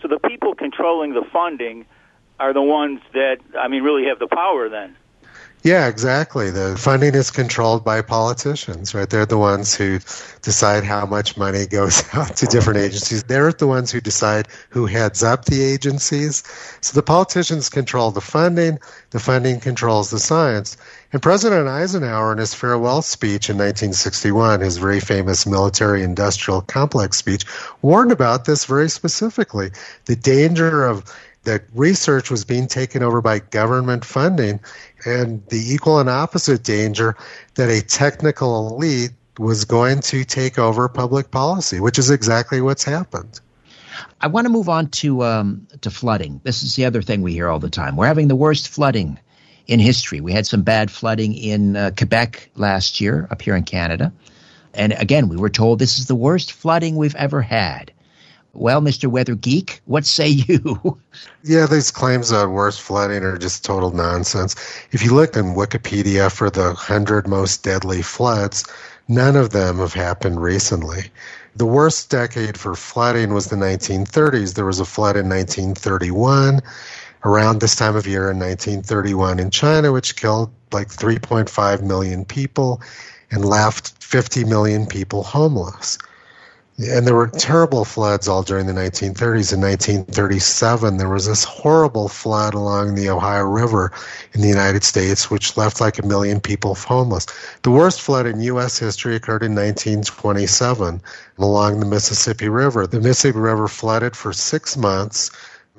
So 0.00 0.06
the 0.06 0.20
people 0.20 0.54
controlling 0.54 1.14
the 1.14 1.24
funding 1.32 1.84
are 2.38 2.52
the 2.52 2.62
ones 2.62 3.00
that, 3.12 3.38
I 3.58 3.66
mean, 3.66 3.82
really 3.82 4.04
have 4.04 4.20
the 4.20 4.28
power 4.28 4.68
then. 4.68 4.94
Yeah, 5.64 5.88
exactly. 5.88 6.50
The 6.50 6.76
funding 6.76 7.14
is 7.14 7.30
controlled 7.30 7.86
by 7.86 8.02
politicians, 8.02 8.94
right? 8.94 9.08
They're 9.08 9.24
the 9.24 9.38
ones 9.38 9.74
who 9.74 9.98
decide 10.42 10.84
how 10.84 11.06
much 11.06 11.38
money 11.38 11.64
goes 11.64 12.04
out 12.12 12.36
to 12.36 12.46
different 12.46 12.80
agencies. 12.80 13.24
They're 13.24 13.50
the 13.50 13.66
ones 13.66 13.90
who 13.90 14.02
decide 14.02 14.46
who 14.68 14.84
heads 14.84 15.22
up 15.22 15.46
the 15.46 15.62
agencies. 15.62 16.42
So 16.82 16.92
the 16.92 17.02
politicians 17.02 17.70
control 17.70 18.10
the 18.10 18.20
funding, 18.20 18.78
the 19.08 19.18
funding 19.18 19.58
controls 19.58 20.10
the 20.10 20.18
science. 20.18 20.76
And 21.14 21.22
President 21.22 21.66
Eisenhower, 21.66 22.32
in 22.32 22.38
his 22.38 22.52
farewell 22.52 23.00
speech 23.00 23.48
in 23.48 23.56
1961, 23.56 24.60
his 24.60 24.76
very 24.76 25.00
famous 25.00 25.46
military 25.46 26.02
industrial 26.02 26.60
complex 26.60 27.16
speech, 27.16 27.46
warned 27.80 28.12
about 28.12 28.44
this 28.44 28.66
very 28.66 28.90
specifically 28.90 29.70
the 30.04 30.16
danger 30.16 30.84
of 30.84 31.10
that 31.44 31.62
research 31.74 32.30
was 32.30 32.44
being 32.44 32.66
taken 32.66 33.02
over 33.02 33.20
by 33.20 33.38
government 33.38 34.04
funding 34.04 34.60
and 35.04 35.46
the 35.48 35.72
equal 35.72 35.98
and 35.98 36.08
opposite 36.08 36.62
danger 36.62 37.16
that 37.54 37.68
a 37.68 37.82
technical 37.82 38.68
elite 38.68 39.12
was 39.38 39.64
going 39.64 40.00
to 40.00 40.24
take 40.24 40.58
over 40.58 40.88
public 40.88 41.30
policy, 41.30 41.80
which 41.80 41.98
is 41.98 42.10
exactly 42.10 42.60
what's 42.60 42.84
happened. 42.84 43.40
I 44.20 44.26
want 44.28 44.46
to 44.46 44.52
move 44.52 44.68
on 44.68 44.88
to 44.88 45.22
um, 45.24 45.66
to 45.80 45.90
flooding. 45.90 46.40
This 46.44 46.62
is 46.62 46.76
the 46.76 46.84
other 46.84 47.02
thing 47.02 47.22
we 47.22 47.32
hear 47.32 47.48
all 47.48 47.58
the 47.58 47.70
time. 47.70 47.96
We're 47.96 48.06
having 48.06 48.28
the 48.28 48.36
worst 48.36 48.68
flooding 48.68 49.18
in 49.66 49.80
history. 49.80 50.20
We 50.20 50.32
had 50.32 50.46
some 50.46 50.62
bad 50.62 50.90
flooding 50.90 51.34
in 51.34 51.76
uh, 51.76 51.90
Quebec 51.96 52.50
last 52.54 53.00
year, 53.00 53.28
up 53.30 53.40
here 53.42 53.56
in 53.56 53.64
Canada, 53.64 54.12
and 54.74 54.92
again, 54.92 55.28
we 55.28 55.36
were 55.36 55.50
told 55.50 55.78
this 55.78 55.98
is 55.98 56.06
the 56.06 56.14
worst 56.14 56.52
flooding 56.52 56.96
we've 56.96 57.14
ever 57.14 57.40
had. 57.42 57.92
Well, 58.54 58.80
Mr. 58.80 59.08
Weather 59.08 59.34
Geek, 59.34 59.82
what 59.86 60.06
say 60.06 60.28
you? 60.28 60.98
Yeah, 61.46 61.66
these 61.66 61.90
claims 61.90 62.32
of 62.32 62.50
worst 62.50 62.80
flooding 62.80 63.22
are 63.22 63.36
just 63.36 63.64
total 63.64 63.90
nonsense. 63.90 64.56
If 64.92 65.04
you 65.04 65.14
look 65.14 65.36
in 65.36 65.54
Wikipedia 65.54 66.32
for 66.32 66.48
the 66.48 66.68
100 66.68 67.28
most 67.28 67.62
deadly 67.62 68.00
floods, 68.00 68.64
none 69.08 69.36
of 69.36 69.50
them 69.50 69.78
have 69.78 69.92
happened 69.92 70.42
recently. 70.42 71.10
The 71.54 71.66
worst 71.66 72.08
decade 72.08 72.58
for 72.58 72.74
flooding 72.74 73.34
was 73.34 73.48
the 73.48 73.56
1930s. 73.56 74.54
There 74.54 74.64
was 74.64 74.80
a 74.80 74.86
flood 74.86 75.16
in 75.16 75.28
1931, 75.28 76.62
around 77.24 77.60
this 77.60 77.76
time 77.76 77.94
of 77.94 78.06
year 78.06 78.30
in 78.30 78.38
1931 78.38 79.38
in 79.38 79.50
China, 79.50 79.92
which 79.92 80.16
killed 80.16 80.50
like 80.72 80.88
3.5 80.88 81.82
million 81.82 82.24
people 82.24 82.80
and 83.30 83.44
left 83.44 84.02
50 84.02 84.44
million 84.44 84.86
people 84.86 85.22
homeless. 85.22 85.98
And 86.76 87.06
there 87.06 87.14
were 87.14 87.28
terrible 87.28 87.84
floods 87.84 88.26
all 88.26 88.42
during 88.42 88.66
the 88.66 88.72
1930s. 88.72 89.52
In 89.52 89.60
1937, 89.60 90.96
there 90.96 91.08
was 91.08 91.26
this 91.26 91.44
horrible 91.44 92.08
flood 92.08 92.52
along 92.52 92.94
the 92.96 93.10
Ohio 93.10 93.44
River 93.44 93.92
in 94.32 94.40
the 94.40 94.48
United 94.48 94.82
States, 94.82 95.30
which 95.30 95.56
left 95.56 95.80
like 95.80 96.00
a 96.00 96.06
million 96.06 96.40
people 96.40 96.74
homeless. 96.74 97.26
The 97.62 97.70
worst 97.70 98.00
flood 98.00 98.26
in 98.26 98.40
U.S. 98.40 98.76
history 98.76 99.14
occurred 99.14 99.44
in 99.44 99.54
1927 99.54 101.00
along 101.38 101.78
the 101.78 101.86
Mississippi 101.86 102.48
River. 102.48 102.88
The 102.88 103.00
Mississippi 103.00 103.38
River 103.38 103.68
flooded 103.68 104.16
for 104.16 104.32
six 104.32 104.76
months, 104.76 105.30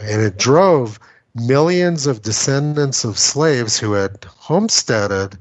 and 0.02 0.22
it 0.22 0.38
drove 0.38 0.98
millions 1.36 2.08
of 2.08 2.22
descendants 2.22 3.04
of 3.04 3.20
slaves 3.20 3.78
who 3.78 3.92
had 3.92 4.26
homesteaded 4.38 5.38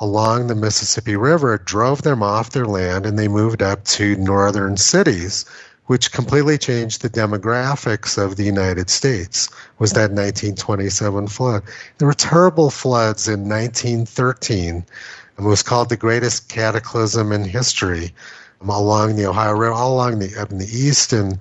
along 0.00 0.46
the 0.46 0.54
Mississippi 0.54 1.16
River 1.16 1.58
drove 1.58 2.02
them 2.02 2.22
off 2.22 2.50
their 2.50 2.66
land 2.66 3.04
and 3.06 3.18
they 3.18 3.28
moved 3.28 3.62
up 3.62 3.84
to 3.84 4.16
northern 4.16 4.76
cities, 4.76 5.44
which 5.86 6.12
completely 6.12 6.58
changed 6.58 7.02
the 7.02 7.10
demographics 7.10 8.16
of 8.16 8.36
the 8.36 8.44
United 8.44 8.90
States. 8.90 9.48
Was 9.78 9.92
that 9.92 10.12
1927 10.12 11.28
flood? 11.28 11.62
There 11.98 12.06
were 12.06 12.14
terrible 12.14 12.70
floods 12.70 13.26
in 13.26 13.48
1913. 13.48 14.84
It 15.38 15.42
was 15.42 15.62
called 15.62 15.88
the 15.88 15.96
greatest 15.96 16.48
cataclysm 16.48 17.32
in 17.32 17.44
history 17.44 18.12
um, 18.60 18.68
along 18.70 19.16
the 19.16 19.26
Ohio 19.26 19.52
River, 19.52 19.72
all 19.72 19.94
along 19.94 20.18
the 20.18 20.36
up 20.40 20.50
in 20.50 20.58
the 20.58 20.66
east 20.66 21.12
and 21.12 21.38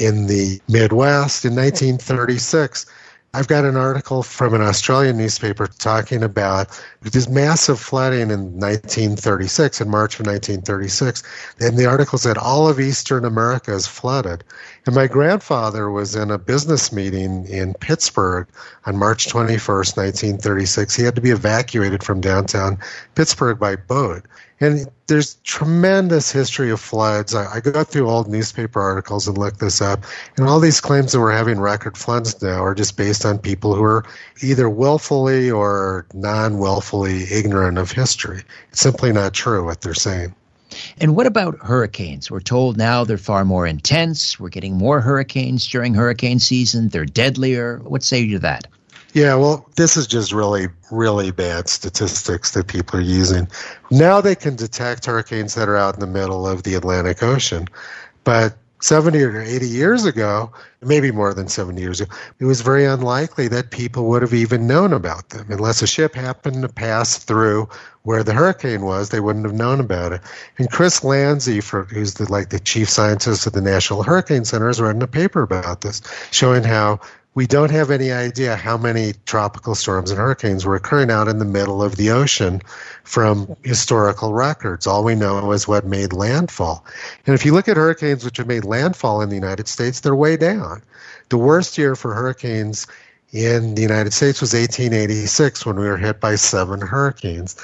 in 0.00 0.26
the 0.26 0.60
Midwest. 0.68 1.44
In 1.44 1.54
1936, 1.54 2.86
I've 3.34 3.48
got 3.48 3.64
an 3.64 3.76
article 3.76 4.22
from 4.22 4.54
an 4.54 4.60
Australian 4.60 5.16
newspaper 5.16 5.66
talking 5.66 6.22
about 6.22 6.68
this 7.02 7.28
massive 7.28 7.80
flooding 7.80 8.30
in 8.30 8.60
1936, 8.60 9.80
in 9.80 9.90
March 9.90 10.20
of 10.20 10.26
1936. 10.26 11.24
And 11.58 11.76
the 11.76 11.86
article 11.86 12.16
said 12.16 12.38
all 12.38 12.68
of 12.68 12.78
Eastern 12.78 13.24
America 13.24 13.74
is 13.74 13.88
flooded. 13.88 14.44
And 14.86 14.94
my 14.94 15.08
grandfather 15.08 15.90
was 15.90 16.14
in 16.14 16.30
a 16.30 16.38
business 16.38 16.92
meeting 16.92 17.44
in 17.48 17.74
Pittsburgh 17.74 18.46
on 18.86 18.96
March 18.96 19.26
21st, 19.26 19.96
1936. 19.96 20.94
He 20.94 21.02
had 21.02 21.16
to 21.16 21.20
be 21.20 21.30
evacuated 21.30 22.04
from 22.04 22.20
downtown 22.20 22.78
Pittsburgh 23.16 23.58
by 23.58 23.74
boat. 23.74 24.26
And 24.64 24.90
there's 25.08 25.34
tremendous 25.44 26.32
history 26.32 26.70
of 26.70 26.80
floods. 26.80 27.34
I, 27.34 27.56
I, 27.56 27.60
go 27.60 27.84
through 27.84 28.08
old 28.08 28.28
newspaper 28.28 28.80
articles 28.80 29.28
and 29.28 29.36
look 29.36 29.58
this 29.58 29.82
up, 29.82 30.04
and 30.38 30.48
all 30.48 30.58
these 30.58 30.80
claims 30.80 31.12
that 31.12 31.20
we're 31.20 31.32
having 31.32 31.60
record 31.60 31.98
floods 31.98 32.40
now 32.40 32.64
are 32.64 32.74
just 32.74 32.96
based 32.96 33.26
on 33.26 33.38
people 33.38 33.74
who 33.74 33.82
are 33.82 34.06
either 34.42 34.70
willfully 34.70 35.50
or 35.50 36.06
non-willfully 36.14 37.24
ignorant 37.30 37.76
of 37.76 37.92
history. 37.92 38.42
It's 38.70 38.80
simply 38.80 39.12
not 39.12 39.34
true 39.34 39.66
what 39.66 39.82
they're 39.82 39.92
saying. 39.92 40.34
And 40.98 41.14
what 41.14 41.26
about 41.26 41.58
hurricanes? 41.58 42.30
We're 42.30 42.40
told 42.40 42.78
now 42.78 43.04
they're 43.04 43.18
far 43.18 43.44
more 43.44 43.66
intense. 43.66 44.40
We're 44.40 44.48
getting 44.48 44.78
more 44.78 45.02
hurricanes 45.02 45.68
during 45.68 45.92
hurricane 45.92 46.38
season. 46.38 46.88
They're 46.88 47.04
deadlier. 47.04 47.80
What 47.84 48.02
say 48.02 48.20
you 48.20 48.36
to 48.36 48.38
that? 48.38 48.66
Yeah, 49.14 49.36
well, 49.36 49.70
this 49.76 49.96
is 49.96 50.08
just 50.08 50.32
really, 50.32 50.66
really 50.90 51.30
bad 51.30 51.68
statistics 51.68 52.50
that 52.50 52.66
people 52.66 52.98
are 52.98 53.02
using. 53.02 53.48
Now 53.88 54.20
they 54.20 54.34
can 54.34 54.56
detect 54.56 55.06
hurricanes 55.06 55.54
that 55.54 55.68
are 55.68 55.76
out 55.76 55.94
in 55.94 56.00
the 56.00 56.06
middle 56.08 56.48
of 56.48 56.64
the 56.64 56.74
Atlantic 56.74 57.22
Ocean, 57.22 57.68
but 58.24 58.56
70 58.80 59.22
or 59.22 59.40
80 59.40 59.68
years 59.68 60.04
ago, 60.04 60.52
maybe 60.82 61.12
more 61.12 61.32
than 61.32 61.46
70 61.46 61.80
years 61.80 62.00
ago, 62.00 62.12
it 62.40 62.44
was 62.44 62.60
very 62.60 62.84
unlikely 62.84 63.46
that 63.48 63.70
people 63.70 64.08
would 64.08 64.20
have 64.20 64.34
even 64.34 64.66
known 64.66 64.92
about 64.92 65.30
them. 65.30 65.46
Unless 65.48 65.80
a 65.80 65.86
ship 65.86 66.16
happened 66.16 66.62
to 66.62 66.68
pass 66.68 67.16
through 67.16 67.68
where 68.02 68.24
the 68.24 68.34
hurricane 68.34 68.82
was, 68.82 69.08
they 69.08 69.20
wouldn't 69.20 69.46
have 69.46 69.54
known 69.54 69.78
about 69.78 70.12
it. 70.12 70.22
And 70.58 70.70
Chris 70.70 71.00
Landsea, 71.00 71.62
for, 71.62 71.84
who's 71.84 72.14
the, 72.14 72.30
like 72.30 72.50
the 72.50 72.58
chief 72.58 72.90
scientist 72.90 73.46
of 73.46 73.52
the 73.52 73.62
National 73.62 74.02
Hurricane 74.02 74.44
Center, 74.44 74.66
has 74.66 74.80
written 74.80 75.02
a 75.02 75.06
paper 75.06 75.42
about 75.42 75.80
this, 75.80 76.02
showing 76.32 76.64
how 76.64 76.98
we 77.34 77.46
don't 77.48 77.70
have 77.70 77.90
any 77.90 78.12
idea 78.12 78.54
how 78.54 78.78
many 78.78 79.12
tropical 79.26 79.74
storms 79.74 80.10
and 80.10 80.18
hurricanes 80.18 80.64
were 80.64 80.76
occurring 80.76 81.10
out 81.10 81.26
in 81.26 81.38
the 81.38 81.44
middle 81.44 81.82
of 81.82 81.96
the 81.96 82.10
ocean 82.10 82.62
from 83.02 83.56
historical 83.64 84.32
records. 84.32 84.86
All 84.86 85.02
we 85.02 85.16
know 85.16 85.50
is 85.50 85.66
what 85.66 85.84
made 85.84 86.12
landfall. 86.12 86.86
And 87.26 87.34
if 87.34 87.44
you 87.44 87.52
look 87.52 87.68
at 87.68 87.76
hurricanes 87.76 88.24
which 88.24 88.36
have 88.36 88.46
made 88.46 88.64
landfall 88.64 89.20
in 89.20 89.30
the 89.30 89.34
United 89.34 89.66
States, 89.66 90.00
they're 90.00 90.14
way 90.14 90.36
down. 90.36 90.82
The 91.28 91.38
worst 91.38 91.76
year 91.76 91.96
for 91.96 92.14
hurricanes 92.14 92.86
in 93.32 93.74
the 93.74 93.82
United 93.82 94.12
States 94.12 94.40
was 94.40 94.54
1886 94.54 95.66
when 95.66 95.76
we 95.76 95.86
were 95.86 95.96
hit 95.96 96.20
by 96.20 96.36
seven 96.36 96.80
hurricanes. 96.80 97.56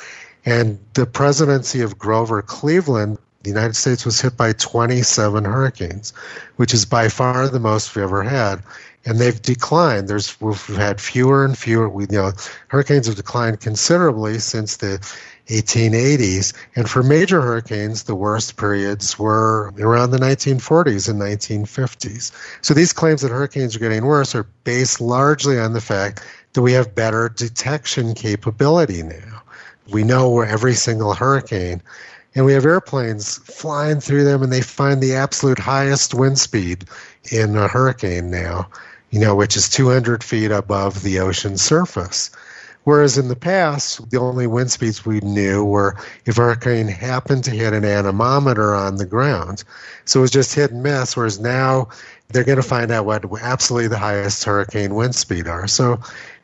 And 0.44 0.80
the 0.94 1.06
presidency 1.06 1.80
of 1.80 1.96
Grover 1.96 2.42
Cleveland 2.42 3.18
the 3.42 3.48
United 3.48 3.74
States 3.74 4.04
was 4.04 4.20
hit 4.20 4.36
by 4.36 4.52
27 4.52 5.46
hurricanes, 5.46 6.12
which 6.56 6.74
is 6.74 6.84
by 6.84 7.08
far 7.08 7.48
the 7.48 7.58
most 7.58 7.94
we've 7.96 8.04
ever 8.04 8.22
had 8.22 8.62
and 9.04 9.18
they've 9.18 9.40
declined. 9.40 10.08
There's 10.08 10.38
we've 10.40 10.64
had 10.66 11.00
fewer 11.00 11.44
and 11.44 11.56
fewer. 11.56 11.88
We, 11.88 12.04
you 12.10 12.18
know, 12.18 12.32
hurricanes 12.68 13.06
have 13.06 13.16
declined 13.16 13.60
considerably 13.60 14.38
since 14.38 14.76
the 14.76 14.98
1880s, 15.46 16.52
and 16.76 16.88
for 16.88 17.02
major 17.02 17.40
hurricanes, 17.40 18.04
the 18.04 18.14
worst 18.14 18.56
periods 18.56 19.18
were 19.18 19.72
around 19.80 20.10
the 20.10 20.18
1940s 20.18 21.08
and 21.08 21.20
1950s. 21.20 22.30
So 22.62 22.74
these 22.74 22.92
claims 22.92 23.22
that 23.22 23.30
hurricanes 23.30 23.74
are 23.74 23.80
getting 23.80 24.04
worse 24.04 24.34
are 24.34 24.46
based 24.64 25.00
largely 25.00 25.58
on 25.58 25.72
the 25.72 25.80
fact 25.80 26.24
that 26.52 26.62
we 26.62 26.72
have 26.72 26.94
better 26.94 27.28
detection 27.28 28.14
capability 28.14 29.02
now. 29.02 29.42
We 29.90 30.04
know 30.04 30.30
where 30.30 30.46
every 30.46 30.74
single 30.74 31.14
hurricane 31.14 31.82
and 32.34 32.44
we 32.44 32.52
have 32.52 32.64
airplanes 32.64 33.38
flying 33.38 34.00
through 34.00 34.24
them 34.24 34.42
and 34.42 34.52
they 34.52 34.62
find 34.62 35.00
the 35.00 35.14
absolute 35.14 35.58
highest 35.58 36.14
wind 36.14 36.38
speed 36.38 36.84
in 37.32 37.56
a 37.56 37.66
hurricane 37.66 38.30
now 38.30 38.68
you 39.10 39.20
know, 39.20 39.34
which 39.34 39.56
is 39.56 39.68
200 39.68 40.22
feet 40.22 40.50
above 40.50 41.02
the 41.02 41.18
ocean 41.20 41.56
surface. 41.56 42.30
Whereas 42.84 43.18
in 43.18 43.28
the 43.28 43.36
past, 43.36 44.10
the 44.10 44.18
only 44.18 44.46
wind 44.46 44.70
speeds 44.70 45.04
we 45.04 45.20
knew 45.20 45.64
were 45.64 45.96
if 46.24 46.38
a 46.38 46.40
hurricane 46.40 46.88
happened 46.88 47.44
to 47.44 47.50
hit 47.50 47.74
an 47.74 47.84
anemometer 47.84 48.74
on 48.74 48.96
the 48.96 49.04
ground. 49.04 49.64
So 50.06 50.20
it 50.20 50.22
was 50.22 50.30
just 50.30 50.54
hit 50.54 50.70
and 50.70 50.82
miss, 50.82 51.14
whereas 51.14 51.38
now 51.38 51.88
they're 52.28 52.44
going 52.44 52.56
to 52.56 52.62
find 52.62 52.90
out 52.90 53.04
what 53.04 53.24
absolutely 53.42 53.88
the 53.88 53.98
highest 53.98 54.44
hurricane 54.44 54.94
wind 54.94 55.14
speed 55.14 55.46
are. 55.46 55.66
So 55.66 56.00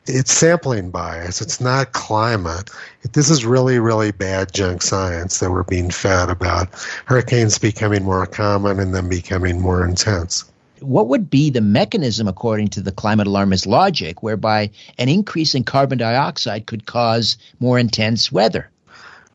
it's 0.06 0.32
sampling 0.32 0.90
bias. 0.90 1.40
It's 1.40 1.60
not 1.60 1.92
climate. 1.92 2.70
This 3.12 3.30
is 3.30 3.46
really, 3.46 3.78
really 3.78 4.12
bad 4.12 4.52
junk 4.52 4.82
science 4.82 5.38
that 5.38 5.50
we're 5.50 5.62
being 5.62 5.90
fed 5.90 6.28
about 6.28 6.68
hurricanes 7.06 7.58
becoming 7.58 8.04
more 8.04 8.26
common 8.26 8.78
and 8.78 8.94
then 8.94 9.08
becoming 9.08 9.60
more 9.60 9.84
intense 9.86 10.44
what 10.80 11.08
would 11.08 11.30
be 11.30 11.50
the 11.50 11.60
mechanism, 11.60 12.28
according 12.28 12.68
to 12.68 12.80
the 12.80 12.92
climate 12.92 13.26
alarmist 13.26 13.66
logic, 13.66 14.22
whereby 14.22 14.70
an 14.98 15.08
increase 15.08 15.54
in 15.54 15.64
carbon 15.64 15.98
dioxide 15.98 16.66
could 16.66 16.86
cause 16.86 17.36
more 17.60 17.78
intense 17.78 18.30
weather? 18.30 18.70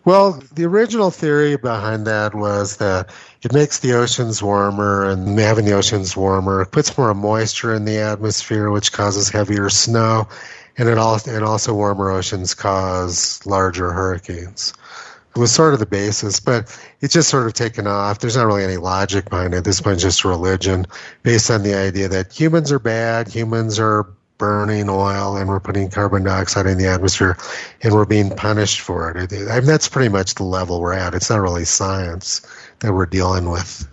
Well, 0.04 0.42
the 0.54 0.66
original 0.66 1.12
theory 1.12 1.58
behind 1.58 2.08
that 2.08 2.34
was 2.34 2.78
that 2.78 3.12
it 3.44 3.54
makes 3.54 3.80
the 3.80 3.94
oceans 3.94 4.42
warmer, 4.42 5.08
and 5.08 5.38
having 5.38 5.66
the 5.66 5.74
oceans 5.74 6.18
warmer 6.18 6.66
puts 6.66 6.98
more 6.98 7.14
moisture 7.14 7.74
in 7.74 7.86
the 7.86 8.00
atmosphere, 8.00 8.72
which 8.72 8.92
causes 8.92 9.30
heavier 9.30 9.70
snow, 9.70 10.28
and 10.78 10.90
it 10.90 10.98
also, 10.98 11.36
and 11.36 11.46
also 11.46 11.74
warmer 11.76 12.10
oceans 12.10 12.56
cause 12.56 13.46
larger 13.46 13.92
hurricanes. 13.92 14.74
It 15.34 15.40
was 15.40 15.52
sort 15.52 15.74
of 15.74 15.80
the 15.80 15.86
basis, 15.86 16.40
but 16.42 16.78
it's 17.00 17.14
just 17.14 17.30
sort 17.30 17.48
of 17.48 17.54
taken 17.54 17.88
off. 17.88 18.20
There's 18.20 18.36
not 18.36 18.48
really 18.48 18.66
any 18.66 18.78
logic 18.78 19.30
behind 19.30 19.54
it. 19.54 19.64
This 19.64 19.82
one's 19.84 20.02
just 20.02 20.26
religion 20.26 20.86
based 21.24 21.50
on 21.50 21.64
the 21.64 21.74
idea 21.74 22.10
that 22.10 22.34
humans 22.34 22.72
are 22.72 22.80
bad, 22.80 23.30
humans 23.30 23.80
are 23.80 24.08
burning 24.38 24.90
oil, 24.90 25.38
and 25.38 25.48
we're 25.48 25.60
putting 25.60 25.90
carbon 25.90 26.24
dioxide 26.24 26.66
in 26.66 26.78
the 26.78 26.88
atmosphere, 26.88 27.38
and 27.82 27.94
we're 27.94 28.06
being 28.06 28.30
punished 28.30 28.82
for 28.82 29.16
it. 29.16 29.32
I 29.32 29.60
mean, 29.60 29.66
that's 29.66 29.88
pretty 29.88 30.10
much 30.10 30.36
the 30.36 30.44
level 30.44 30.82
we're 30.82 30.94
at. 30.94 31.14
It's 31.14 31.30
not 31.30 31.40
really 31.40 31.64
science 31.64 32.42
that 32.80 32.92
we're 32.92 33.06
dealing 33.06 33.50
with. 33.50 33.88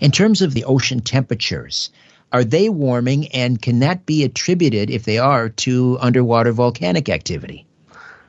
In 0.00 0.10
terms 0.10 0.42
of 0.42 0.54
the 0.54 0.64
ocean 0.64 1.00
temperatures, 1.00 1.90
are 2.32 2.44
they 2.44 2.68
warming, 2.68 3.28
and 3.28 3.60
can 3.60 3.78
that 3.80 4.06
be 4.06 4.24
attributed, 4.24 4.90
if 4.90 5.04
they 5.04 5.18
are, 5.18 5.48
to 5.48 5.98
underwater 6.00 6.52
volcanic 6.52 7.08
activity? 7.08 7.66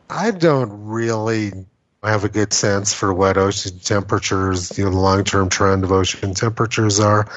I 0.09 0.31
don't 0.31 0.85
really 0.85 1.65
have 2.05 2.23
a 2.23 2.29
good 2.29 2.53
sense 2.53 2.93
for 2.93 3.13
what 3.13 3.37
ocean 3.37 3.79
temperatures, 3.79 4.77
you 4.77 4.85
know, 4.85 4.91
the 4.91 4.97
long-term 4.97 5.49
trend 5.49 5.83
of 5.83 5.91
ocean 5.91 6.33
temperatures 6.33 6.99
are. 6.99 7.27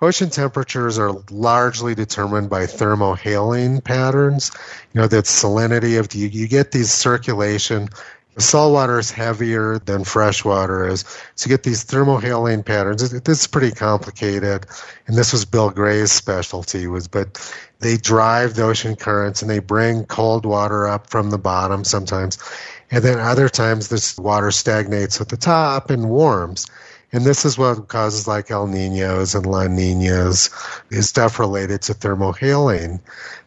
Ocean 0.00 0.30
temperatures 0.30 0.98
are 0.98 1.12
largely 1.30 1.94
determined 1.94 2.50
by 2.50 2.64
thermohaline 2.64 3.82
patterns. 3.82 4.52
You 4.92 5.00
know, 5.00 5.06
that 5.06 5.24
salinity 5.24 5.98
of 5.98 6.14
you, 6.14 6.28
you 6.28 6.48
get 6.48 6.72
these 6.72 6.92
circulation. 6.92 7.88
Salt 8.38 8.74
water 8.74 8.98
is 8.98 9.10
heavier 9.10 9.78
than 9.78 10.04
fresh 10.04 10.44
water 10.44 10.86
is, 10.86 11.06
so 11.36 11.48
you 11.48 11.56
get 11.56 11.62
these 11.62 11.84
thermohaline 11.86 12.64
patterns. 12.64 13.08
This 13.10 13.40
is 13.40 13.46
pretty 13.46 13.70
complicated, 13.70 14.66
and 15.06 15.16
this 15.16 15.32
was 15.32 15.46
Bill 15.46 15.70
Gray's 15.70 16.12
specialty. 16.12 16.86
Was 16.86 17.08
but 17.08 17.40
they 17.78 17.96
drive 17.96 18.54
the 18.54 18.64
ocean 18.64 18.94
currents 18.94 19.40
and 19.40 19.50
they 19.50 19.58
bring 19.58 20.04
cold 20.04 20.44
water 20.44 20.86
up 20.86 21.08
from 21.08 21.30
the 21.30 21.38
bottom 21.38 21.82
sometimes 21.82 22.38
and 22.90 23.04
then 23.04 23.18
other 23.18 23.48
times 23.48 23.88
this 23.88 24.16
water 24.18 24.50
stagnates 24.50 25.20
at 25.20 25.28
the 25.28 25.36
top 25.36 25.90
and 25.90 26.08
warms. 26.08 26.66
And 27.12 27.24
this 27.24 27.44
is 27.44 27.56
what 27.56 27.88
causes 27.88 28.26
like 28.26 28.50
El 28.50 28.66
Ninos 28.66 29.34
and 29.34 29.46
La 29.46 29.68
Ninas, 29.68 30.50
is 30.90 31.08
stuff 31.08 31.38
related 31.38 31.82
to 31.82 31.94
thermohaline 31.94 33.00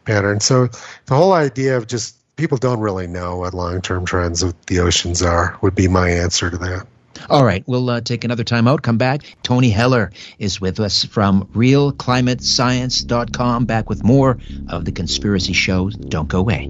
patterns. 0.06 0.46
So 0.46 0.68
the 1.06 1.16
whole 1.16 1.34
idea 1.34 1.78
of 1.78 1.88
just 1.88 2.16
people 2.36 2.58
don't 2.58 2.80
really 2.80 3.08
know 3.08 3.38
what 3.38 3.54
long 3.54 3.82
term 3.82 4.06
trends 4.06 4.44
of 4.44 4.56
the 4.68 4.80
oceans 4.80 5.22
are 5.22 5.58
would 5.62 5.76
be 5.76 5.88
my 5.88 6.10
answer 6.10 6.50
to 6.50 6.58
that. 6.58 6.88
All 7.30 7.44
right, 7.44 7.64
we'll 7.68 7.90
uh, 7.90 8.02
take 8.02 8.24
another 8.24 8.46
time 8.46 8.68
out, 8.68 8.82
come 8.82 8.98
back. 8.98 9.24
Tony 9.44 9.70
Heller 9.70 10.12
is 10.40 10.60
with 10.62 10.80
us 10.80 11.04
from 11.04 11.46
realclimatescience.com, 11.54 13.66
back 13.66 13.90
with 13.90 14.06
more 14.06 14.38
of 14.70 14.86
the 14.86 14.94
conspiracy 14.94 15.54
show. 15.54 15.90
Don't 15.90 16.30
go 16.30 16.40
away. 16.40 16.70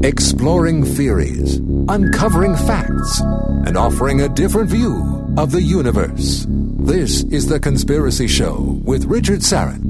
Exploring 0.00 0.84
theories, 0.84 1.58
uncovering 1.88 2.56
facts, 2.56 3.20
and 3.20 3.76
offering 3.76 4.22
a 4.22 4.28
different 4.28 4.68
view 4.68 5.34
of 5.36 5.52
the 5.52 5.62
universe. 5.62 6.44
This 6.48 7.22
is 7.24 7.46
The 7.46 7.60
Conspiracy 7.60 8.26
Show 8.26 8.80
with 8.84 9.04
Richard 9.04 9.40
Syrett. 9.40 9.80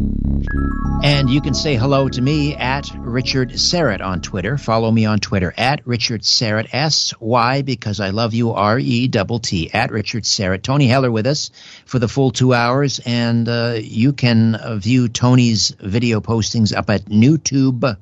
And 1.03 1.31
you 1.31 1.41
can 1.41 1.55
say 1.55 1.77
hello 1.77 2.11
to 2.11 2.21
me 2.21 2.55
at 2.55 2.91
Richard 2.99 3.53
Syrett 3.53 4.03
on 4.03 4.21
Twitter. 4.21 4.59
Follow 4.59 4.91
me 4.91 5.07
on 5.07 5.19
Twitter 5.19 5.55
at 5.57 5.87
Richard 5.87 6.21
Syrett 6.23 6.69
S 6.75 7.15
Y 7.19 7.63
because 7.63 7.99
I 7.99 8.11
love 8.11 8.35
you 8.35 8.51
R 8.51 8.79
E 8.79 9.09
double 9.09 9.39
T 9.39 9.73
at 9.73 9.91
Richard 9.91 10.25
Syrett. 10.25 10.63
Tony 10.63 10.89
Heller 10.89 11.11
with 11.11 11.27
us 11.27 11.51
for 11.87 11.99
the 11.99 12.09
full 12.09 12.33
two 12.33 12.53
hours, 12.53 13.01
and 13.07 13.49
uh, 13.49 13.77
you 13.81 14.13
can 14.13 14.59
view 14.79 15.09
Tony's 15.09 15.71
video 15.81 16.21
postings 16.21 16.77
up 16.77 16.91
at 16.91 17.07
newtube.app. 17.07 17.97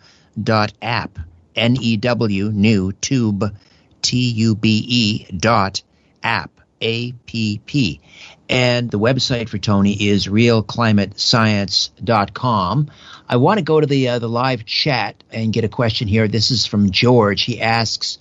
N 1.55 1.77
E 1.81 1.97
W 1.97 2.51
new 2.53 2.93
tube 2.93 3.57
T 4.03 4.31
U 4.31 4.55
B 4.55 4.85
E 4.87 5.27
dot 5.37 5.83
app 6.23 6.61
A 6.81 7.13
P 7.13 7.61
P. 7.65 8.01
And 8.49 8.91
the 8.91 8.99
website 8.99 9.49
for 9.49 9.59
Tony 9.59 10.09
is 10.09 10.27
realclimatescience.com. 10.27 12.91
I 13.29 13.37
want 13.37 13.59
to 13.59 13.65
go 13.65 13.81
to 13.81 13.87
the 13.87 14.09
uh, 14.09 14.19
the 14.19 14.29
live 14.29 14.65
chat 14.65 15.23
and 15.31 15.53
get 15.53 15.63
a 15.65 15.69
question 15.69 16.09
here. 16.09 16.27
This 16.27 16.51
is 16.51 16.67
from 16.67 16.91
George. 16.91 17.43
He 17.43 17.61
asks, 17.61 18.19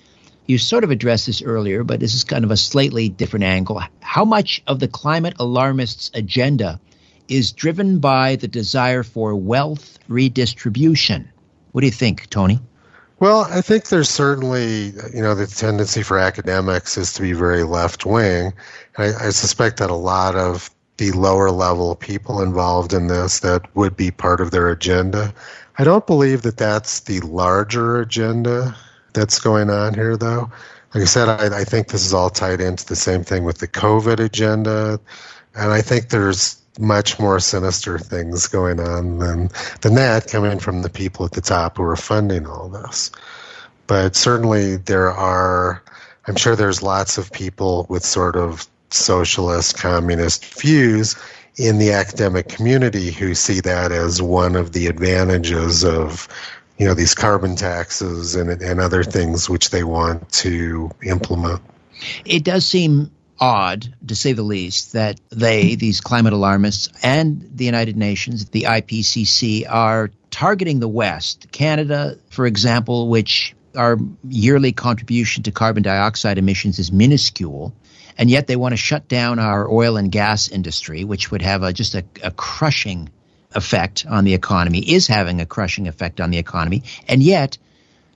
you 0.50 0.58
sort 0.58 0.84
of 0.84 0.89
addressed 0.89 1.28
this 1.28 1.44
earlier, 1.44 1.84
but 1.84 2.00
this 2.00 2.15
is 2.15 2.24
kind 2.24 2.44
of 2.44 2.50
a 2.50 2.58
slightly 2.58 3.08
different 3.08 3.46
angle. 3.46 3.82
How 4.00 4.26
much 4.26 4.63
of 4.65 4.80
the 4.80 4.88
climate 4.88 5.36
alarmists' 5.39 6.10
agenda 6.13 6.80
is 7.28 7.52
driven 7.52 8.00
by 8.00 8.36
the 8.36 8.48
desire 8.48 9.04
for 9.04 9.36
wealth 9.36 10.00
redistribution? 10.08 11.30
What 11.72 11.82
do 11.82 11.88
you 11.88 11.92
think, 11.92 12.32
Tony? 12.32 12.60
Well, 13.19 13.41
I 13.49 13.62
think 13.62 13.89
there's 13.89 14.10
certainly, 14.10 14.93
you 15.13 15.21
know, 15.21 15.36
the 15.36 15.45
tendency 15.45 16.03
for 16.03 16.17
academics 16.17 16.97
is 16.97 17.12
to 17.13 17.21
be 17.21 17.34
very 17.34 17.63
left 17.63 18.05
wing. 18.05 18.53
I, 18.97 19.08
I 19.08 19.29
suspect 19.32 19.77
that 19.77 19.89
a 19.89 19.95
lot 19.95 20.36
of 20.36 20.69
the 20.97 21.12
lower 21.12 21.51
level 21.51 21.95
people 21.95 22.41
involved 22.41 22.93
in 22.93 23.08
this 23.08 23.39
that 23.39 23.63
would 23.75 23.97
be 23.97 24.12
part 24.12 24.39
of 24.39 24.51
their 24.51 24.69
agenda. 24.69 25.34
I 25.77 25.84
don't 25.84 26.08
believe 26.08 26.43
that 26.43 26.58
that's 26.58 27.01
the 27.01 27.19
larger 27.21 27.99
agenda 27.99 28.75
that's 29.13 29.39
going 29.39 29.69
on 29.69 29.93
here, 29.93 30.15
though. 30.15 30.49
like 30.93 31.03
I 31.03 31.05
said, 31.05 31.27
I, 31.27 31.60
I 31.60 31.63
think 31.63 31.89
this 31.89 32.05
is 32.05 32.13
all 32.13 32.29
tied 32.29 32.62
into 32.62 32.86
the 32.86 32.95
same 32.95 33.23
thing 33.23 33.43
with 33.43 33.58
the 33.60 33.67
COVID 33.67 34.19
agenda, 34.19 34.99
and 35.55 35.71
I 35.71 35.82
think 35.82 36.10
there's 36.10 36.59
much 36.77 37.19
more 37.19 37.39
sinister 37.39 37.97
things 37.97 38.47
going 38.47 38.79
on 38.79 39.19
than 39.19 39.49
than 39.82 39.95
that 39.95 40.27
coming 40.27 40.60
from 40.60 40.82
the 40.82 40.89
people 40.89 41.25
at 41.25 41.32
the 41.32 41.41
top 41.41 41.77
who 41.77 41.84
are 41.84 41.95
funding 41.95 42.45
all 42.45 42.69
this. 42.69 43.12
But 43.88 44.15
certainly 44.15 44.77
there 44.77 45.12
are 45.12 45.84
I'm 46.27 46.36
sure 46.36 46.55
there's 46.55 46.84
lots 46.84 47.17
of 47.17 47.32
people 47.32 47.88
with 47.89 48.05
sort 48.05 48.36
of 48.36 48.67
socialist 48.91 49.77
communist 49.77 50.45
views 50.60 51.15
in 51.58 51.77
the 51.77 51.91
academic 51.91 52.47
community 52.47 53.12
who 53.12 53.36
see 53.36 53.60
that 53.62 53.91
as 53.91 54.21
one 54.21 54.55
of 54.55 54.71
the 54.71 54.88
advantages 54.88 55.84
of 55.84 56.27
you 56.77 56.86
know 56.86 56.93
these 56.93 57.13
carbon 57.13 57.55
taxes 57.55 58.36
and 58.36 58.49
and 58.62 58.79
other 58.79 59.03
things 59.03 59.49
which 59.49 59.71
they 59.71 59.84
want 59.84 60.32
to 60.32 60.89
implement. 61.03 61.62
It 62.25 62.43
does 62.43 62.65
seem 62.65 63.12
odd, 63.39 63.93
to 64.08 64.15
say 64.15 64.34
the 64.34 64.43
least, 64.43 64.93
that 64.93 65.19
they, 65.30 65.75
these 65.75 66.02
climate 66.02 66.34
alarmists, 66.34 66.89
and 67.04 67.49
the 67.56 67.65
United 67.65 67.97
Nations, 67.97 68.45
the 68.45 68.63
IPCC, 68.63 69.65
are 69.69 70.12
targeting 70.32 70.80
the 70.80 70.88
West. 70.88 71.52
Canada, 71.52 72.17
for 72.30 72.45
example, 72.45 73.08
which 73.08 73.56
our 73.75 73.97
yearly 74.28 74.71
contribution 74.71 75.43
to 75.43 75.52
carbon 75.52 75.84
dioxide 75.84 76.38
emissions 76.38 76.80
is 76.80 76.91
minuscule, 76.91 77.73
and 78.17 78.30
yet 78.30 78.47
they 78.47 78.56
want 78.56 78.73
to 78.73 78.78
shut 78.78 79.08
down 79.08 79.39
our 79.39 79.69
oil 79.69 79.97
and 79.97 80.12
gas 80.12 80.49
industry, 80.49 81.04
which 81.04 81.32
would 81.32 81.41
have 81.41 81.63
a, 81.63 81.71
just 81.71 81.95
a, 81.95 82.04
a 82.23 82.32
crushing 82.32 83.10
effect 83.54 84.06
on 84.08 84.25
the 84.25 84.34
economy, 84.34 84.80
is 84.80 85.08
having 85.08 85.41
a 85.41 85.45
crushing 85.45 85.88
effect 85.88 86.19
on 86.19 86.30
the 86.30 86.38
economy, 86.38 86.84
and 87.08 87.23
yet 87.23 87.58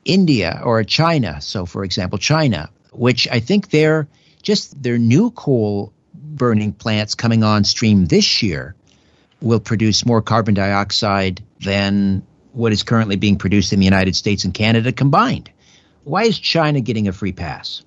India 0.06 0.62
or 0.64 0.84
China, 0.84 1.40
so 1.42 1.66
for 1.66 1.84
example, 1.84 2.18
China, 2.18 2.70
which 2.92 3.28
I 3.30 3.40
think 3.40 3.70
they're 3.70 4.08
just 4.44 4.82
their 4.82 5.00
new 5.00 5.32
coal 5.32 5.92
burning 6.14 6.74
plants 6.74 7.16
coming 7.16 7.44
on 7.44 7.64
stream 7.64 8.06
this 8.06 8.44
year 8.44 8.76
will 9.42 9.60
produce 9.60 10.06
more 10.06 10.22
carbon 10.22 10.54
dioxide 10.54 11.44
than 11.62 12.26
what 12.52 12.72
is 12.72 12.84
currently 12.84 13.16
being 13.16 13.38
produced 13.38 13.74
in 13.74 13.80
the 13.80 13.86
United 13.86 14.16
States 14.16 14.44
and 14.44 14.54
Canada 14.54 14.92
combined. 14.92 15.50
Why 16.04 16.24
is 16.24 16.38
China 16.38 16.82
getting 16.82 17.08
a 17.08 17.14
free 17.14 17.32
pass? 17.32 17.84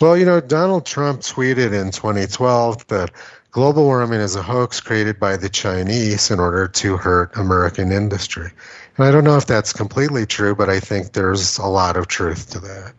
Well, 0.00 0.16
you 0.16 0.26
know, 0.26 0.40
Donald 0.40 0.84
Trump 0.84 1.22
tweeted 1.22 1.72
in 1.72 1.90
2012 1.90 2.86
that 2.88 3.10
global 3.50 3.84
warming 3.84 4.20
is 4.20 4.36
a 4.36 4.42
hoax 4.42 4.80
created 4.80 5.18
by 5.18 5.38
the 5.38 5.48
Chinese 5.48 6.30
in 6.30 6.38
order 6.38 6.68
to 6.68 6.98
hurt 6.98 7.36
American 7.36 7.90
industry. 7.90 8.50
And 8.96 9.06
I 9.06 9.10
don't 9.10 9.24
know 9.24 9.38
if 9.38 9.46
that's 9.46 9.72
completely 9.72 10.26
true, 10.26 10.54
but 10.54 10.68
I 10.68 10.80
think 10.80 11.12
there's 11.12 11.58
a 11.58 11.66
lot 11.66 11.96
of 11.96 12.06
truth 12.08 12.50
to 12.50 12.60
that 12.60 12.92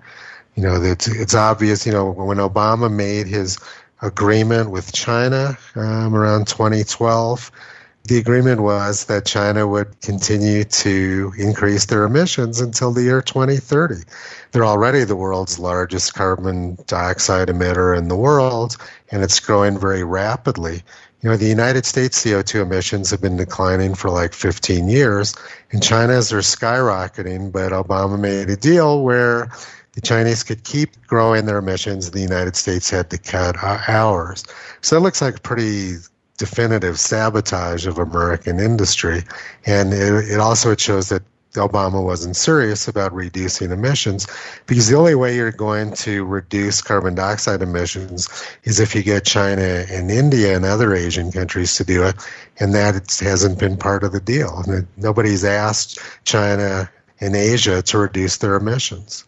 you 0.57 0.63
know, 0.63 0.81
it's, 0.81 1.07
it's 1.07 1.35
obvious, 1.35 1.85
you 1.85 1.91
know, 1.91 2.09
when 2.09 2.37
Obama 2.37 2.91
made 2.91 3.27
his 3.27 3.59
agreement 4.01 4.71
with 4.71 4.91
China 4.91 5.55
um, 5.75 6.15
around 6.15 6.47
2012, 6.47 7.51
the 8.05 8.17
agreement 8.17 8.61
was 8.61 9.05
that 9.05 9.25
China 9.25 9.67
would 9.67 10.01
continue 10.01 10.63
to 10.63 11.31
increase 11.37 11.85
their 11.85 12.05
emissions 12.05 12.59
until 12.59 12.91
the 12.91 13.03
year 13.03 13.21
2030. 13.21 13.97
They're 14.51 14.65
already 14.65 15.03
the 15.03 15.15
world's 15.15 15.59
largest 15.59 16.15
carbon 16.15 16.79
dioxide 16.87 17.49
emitter 17.49 17.95
in 17.95 18.07
the 18.07 18.15
world, 18.15 18.77
and 19.11 19.21
it's 19.21 19.39
growing 19.39 19.77
very 19.77 20.03
rapidly. 20.03 20.81
You 21.21 21.29
know, 21.29 21.37
the 21.37 21.47
United 21.47 21.85
States 21.85 22.23
CO2 22.23 22.61
emissions 22.61 23.11
have 23.11 23.21
been 23.21 23.37
declining 23.37 23.93
for 23.93 24.09
like 24.09 24.33
15 24.33 24.87
years, 24.87 25.35
and 25.71 25.83
China's 25.83 26.33
are 26.33 26.39
skyrocketing, 26.39 27.51
but 27.51 27.73
Obama 27.73 28.19
made 28.19 28.49
a 28.49 28.55
deal 28.55 29.03
where 29.03 29.51
the 29.97 30.01
Chinese 30.01 30.43
could 30.43 30.63
keep 30.63 30.91
growing 31.07 31.47
their 31.47 31.57
emissions, 31.57 32.11
the 32.11 32.21
United 32.21 32.55
States 32.55 32.87
had 32.87 33.09
to 33.09 33.17
cut 33.17 33.57
ours. 33.63 34.45
So 34.81 34.95
it 34.95 34.99
looks 34.99 35.23
like 35.23 35.37
a 35.37 35.41
pretty 35.41 35.95
definitive 36.37 36.99
sabotage 36.99 37.87
of 37.87 37.97
American 37.97 38.59
industry. 38.59 39.23
And 39.65 39.95
it, 39.95 40.29
it 40.29 40.39
also 40.39 40.69
it 40.69 40.79
shows 40.79 41.09
that 41.09 41.23
Obama 41.53 42.03
wasn't 42.03 42.35
serious 42.35 42.87
about 42.87 43.11
reducing 43.11 43.71
emissions 43.71 44.27
because 44.67 44.87
the 44.87 44.95
only 44.95 45.15
way 45.15 45.35
you're 45.35 45.51
going 45.51 45.93
to 45.93 46.23
reduce 46.25 46.79
carbon 46.79 47.15
dioxide 47.15 47.63
emissions 47.63 48.29
is 48.65 48.79
if 48.79 48.93
you 48.93 49.01
get 49.01 49.25
China 49.25 49.83
and 49.89 50.11
India 50.11 50.55
and 50.55 50.63
other 50.63 50.93
Asian 50.93 51.31
countries 51.31 51.75
to 51.77 51.83
do 51.83 52.03
it, 52.03 52.15
and 52.59 52.75
that 52.75 53.17
hasn't 53.19 53.57
been 53.57 53.75
part 53.75 54.03
of 54.03 54.11
the 54.11 54.19
deal. 54.19 54.63
Nobody's 54.95 55.43
asked 55.43 55.97
China 56.23 56.87
and 57.19 57.35
Asia 57.35 57.81
to 57.81 57.97
reduce 57.97 58.37
their 58.37 58.53
emissions. 58.53 59.23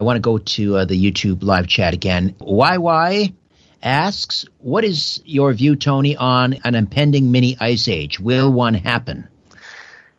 I 0.00 0.04
want 0.04 0.16
to 0.16 0.20
go 0.20 0.38
to 0.38 0.76
uh, 0.78 0.84
the 0.84 1.00
YouTube 1.00 1.42
live 1.42 1.66
chat 1.66 1.94
again. 1.94 2.34
YY 2.40 3.34
asks, 3.82 4.44
What 4.58 4.84
is 4.84 5.22
your 5.24 5.52
view, 5.52 5.76
Tony, 5.76 6.16
on 6.16 6.54
an 6.64 6.74
impending 6.74 7.30
mini 7.32 7.56
ice 7.60 7.88
age? 7.88 8.20
Will 8.20 8.52
one 8.52 8.74
happen? 8.74 9.28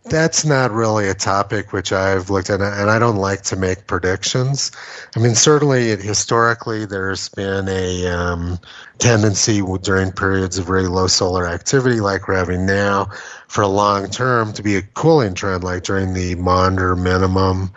That's 0.06 0.43
not 0.43 0.71
really 0.71 1.08
a 1.08 1.13
topic 1.13 1.71
which 1.71 1.93
I've 1.93 2.29
looked 2.29 2.49
at, 2.49 2.60
and 2.60 2.89
I 2.89 2.99
don't 2.99 3.15
like 3.15 3.43
to 3.43 3.56
make 3.56 3.88
predictions. 3.88 4.71
I 5.15 5.19
mean, 5.19 5.34
certainly 5.34 5.95
historically, 5.95 6.86
there's 6.86 7.29
been 7.29 7.69
a 7.69 8.08
um, 8.08 8.60
tendency 8.97 9.62
during 9.82 10.12
periods 10.12 10.58
of 10.58 10.65
very 10.65 10.88
low 10.88 11.08
solar 11.08 11.47
activity, 11.47 12.01
like 12.01 12.27
we're 12.27 12.36
having 12.36 12.65
now, 12.65 13.12
for 13.47 13.62
a 13.62 13.67
long 13.67 14.10
term 14.10 14.51
to 14.53 14.63
be 14.63 14.75
a 14.75 14.82
cooling 14.82 15.36
trend, 15.36 15.63
like 15.63 15.84
during 15.84 16.13
the 16.13 16.36
Maunder 16.36 16.97
minimum 16.97 17.71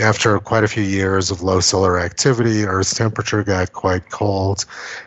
after 0.00 0.38
quite 0.38 0.64
a 0.64 0.68
few 0.68 0.82
years 0.82 1.30
of 1.30 1.42
low 1.42 1.60
solar 1.60 1.98
activity, 1.98 2.64
Earth's 2.64 2.94
temperature 2.94 3.42
got 3.42 3.72
quite 3.72 4.10
cold. 4.10 4.64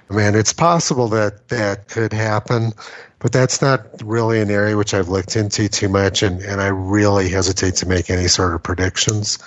I 0.10 0.16
mean, 0.16 0.36
it's 0.36 0.54
possible 0.54 1.08
that 1.10 1.48
that 1.50 1.88
could 1.88 2.14
happen, 2.14 2.74
but 3.20 3.32
that's 3.32 3.62
not 3.62 3.86
really 4.04 4.42
an 4.42 4.52
area 4.52 4.76
which 4.76 4.94
I've 4.94 5.10
looked 5.10 5.36
into 5.36 5.70
too 5.70 5.90
much, 5.90 6.24
and, 6.24 6.42
and 6.42 6.62
I 6.62 6.68
really 6.68 7.30
hesitate 7.30 7.76
to 7.78 7.88
make 7.88 8.10
any 8.10 8.28
sort 8.28 8.54
of 8.54 8.64
predictions. 8.64 9.40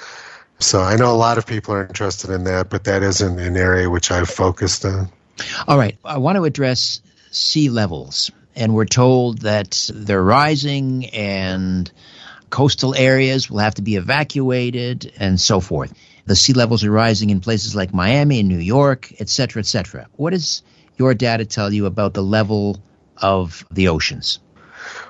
So 0.61 0.81
I 0.81 0.97
know 0.97 1.13
a 1.13 1.17
lot 1.17 1.39
of 1.39 1.47
people 1.47 1.75
are 1.75 1.87
interested 1.87 2.31
in 2.31 2.45
that, 2.45 2.71
but 2.71 2.85
that 2.85 3.03
isn't 3.03 3.39
an 3.39 3.57
area 3.57 3.89
which 3.89 4.11
I've 4.11 4.29
focused 4.29 4.85
on. 4.85 5.09
All 5.69 5.79
right. 5.79 5.97
I 6.05 6.19
want 6.19 6.37
to 6.37 6.45
address 6.45 7.01
sea 7.31 7.71
levels. 7.71 8.31
And 8.57 8.75
we're 8.75 8.87
told 8.87 9.43
that 9.43 9.89
they're 9.95 10.23
rising 10.23 11.07
and 11.11 11.91
coastal 12.51 12.95
areas 12.95 13.51
will 13.51 13.59
have 13.59 13.75
to 13.75 13.83
be 13.83 13.97
evacuated 13.97 15.13
and 15.19 15.41
so 15.41 15.61
forth. 15.61 15.93
The 16.27 16.37
sea 16.37 16.53
levels 16.53 16.85
are 16.85 16.91
rising 16.91 17.31
in 17.31 17.41
places 17.41 17.75
like 17.75 17.95
Miami 17.95 18.41
and 18.41 18.49
New 18.49 18.59
York, 18.59 19.13
et 19.19 19.29
cetera, 19.29 19.61
et 19.61 19.67
cetera. 19.67 20.07
What 20.17 20.31
does 20.31 20.63
your 20.97 21.15
data 21.15 21.45
tell 21.45 21.73
you 21.73 21.87
about 21.87 22.15
the 22.15 22.23
level 22.23 22.79
of 23.23 23.65
the 23.71 23.89
oceans? 23.89 24.39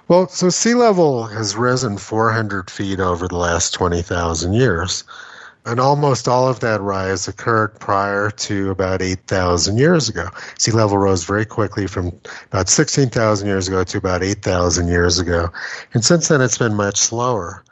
Well, 0.09 0.29
so 0.29 0.48
sea 0.48 0.74
level 0.74 1.24
has 1.27 1.57
risen 1.57 1.98
400 1.98 2.70
feet 2.70 3.01
over 3.01 3.29
the 3.29 3.37
last 3.37 3.74
20,000 3.74 4.53
years. 4.53 5.05
And 5.66 5.81
almost 5.81 6.29
all 6.29 6.49
of 6.49 6.61
that 6.61 6.81
rise 6.81 7.29
occurred 7.29 7.79
prior 7.79 8.31
to 8.31 8.71
about 8.71 9.03
8,000 9.03 9.77
years 9.77 10.09
ago. 10.09 10.29
Sea 10.59 10.71
level 10.73 10.97
rose 10.97 11.25
very 11.25 11.44
quickly 11.44 11.87
from 11.87 12.18
about 12.47 12.68
16,000 12.68 13.47
years 13.47 13.68
ago 13.68 13.85
to 13.85 13.99
about 13.99 14.23
8,000 14.23 14.88
years 14.88 15.18
ago. 15.18 15.51
And 15.92 16.05
since 16.05 16.29
then, 16.29 16.40
it's 16.40 16.59
been 16.59 16.75
much 16.75 16.97
slower. 16.97 17.64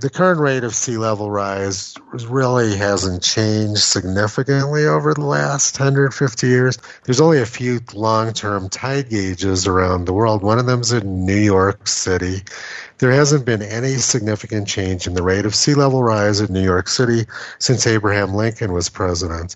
The 0.00 0.10
current 0.10 0.40
rate 0.40 0.64
of 0.64 0.74
sea 0.74 0.96
level 0.96 1.30
rise 1.30 1.94
really 2.28 2.76
hasn't 2.76 3.22
changed 3.22 3.80
significantly 3.80 4.86
over 4.86 5.12
the 5.14 5.24
last 5.24 5.78
150 5.78 6.46
years. 6.46 6.78
There's 7.04 7.20
only 7.20 7.40
a 7.40 7.46
few 7.46 7.80
long 7.92 8.32
term 8.32 8.68
tide 8.68 9.10
gauges 9.10 9.66
around 9.66 10.04
the 10.04 10.12
world. 10.12 10.42
One 10.42 10.58
of 10.58 10.66
them's 10.66 10.92
in 10.92 11.26
New 11.26 11.36
York 11.36 11.88
City, 11.88 12.42
there 12.98 13.12
hasn't 13.12 13.44
been 13.44 13.62
any 13.62 13.94
significant 13.96 14.66
change 14.66 15.06
in 15.06 15.14
the 15.14 15.22
rate 15.22 15.46
of 15.46 15.54
sea 15.54 15.74
level 15.74 16.02
rise 16.02 16.40
in 16.40 16.52
New 16.52 16.64
York 16.64 16.88
City 16.88 17.26
since 17.58 17.86
Abraham 17.86 18.34
Lincoln 18.34 18.72
was 18.72 18.88
president. 18.88 19.54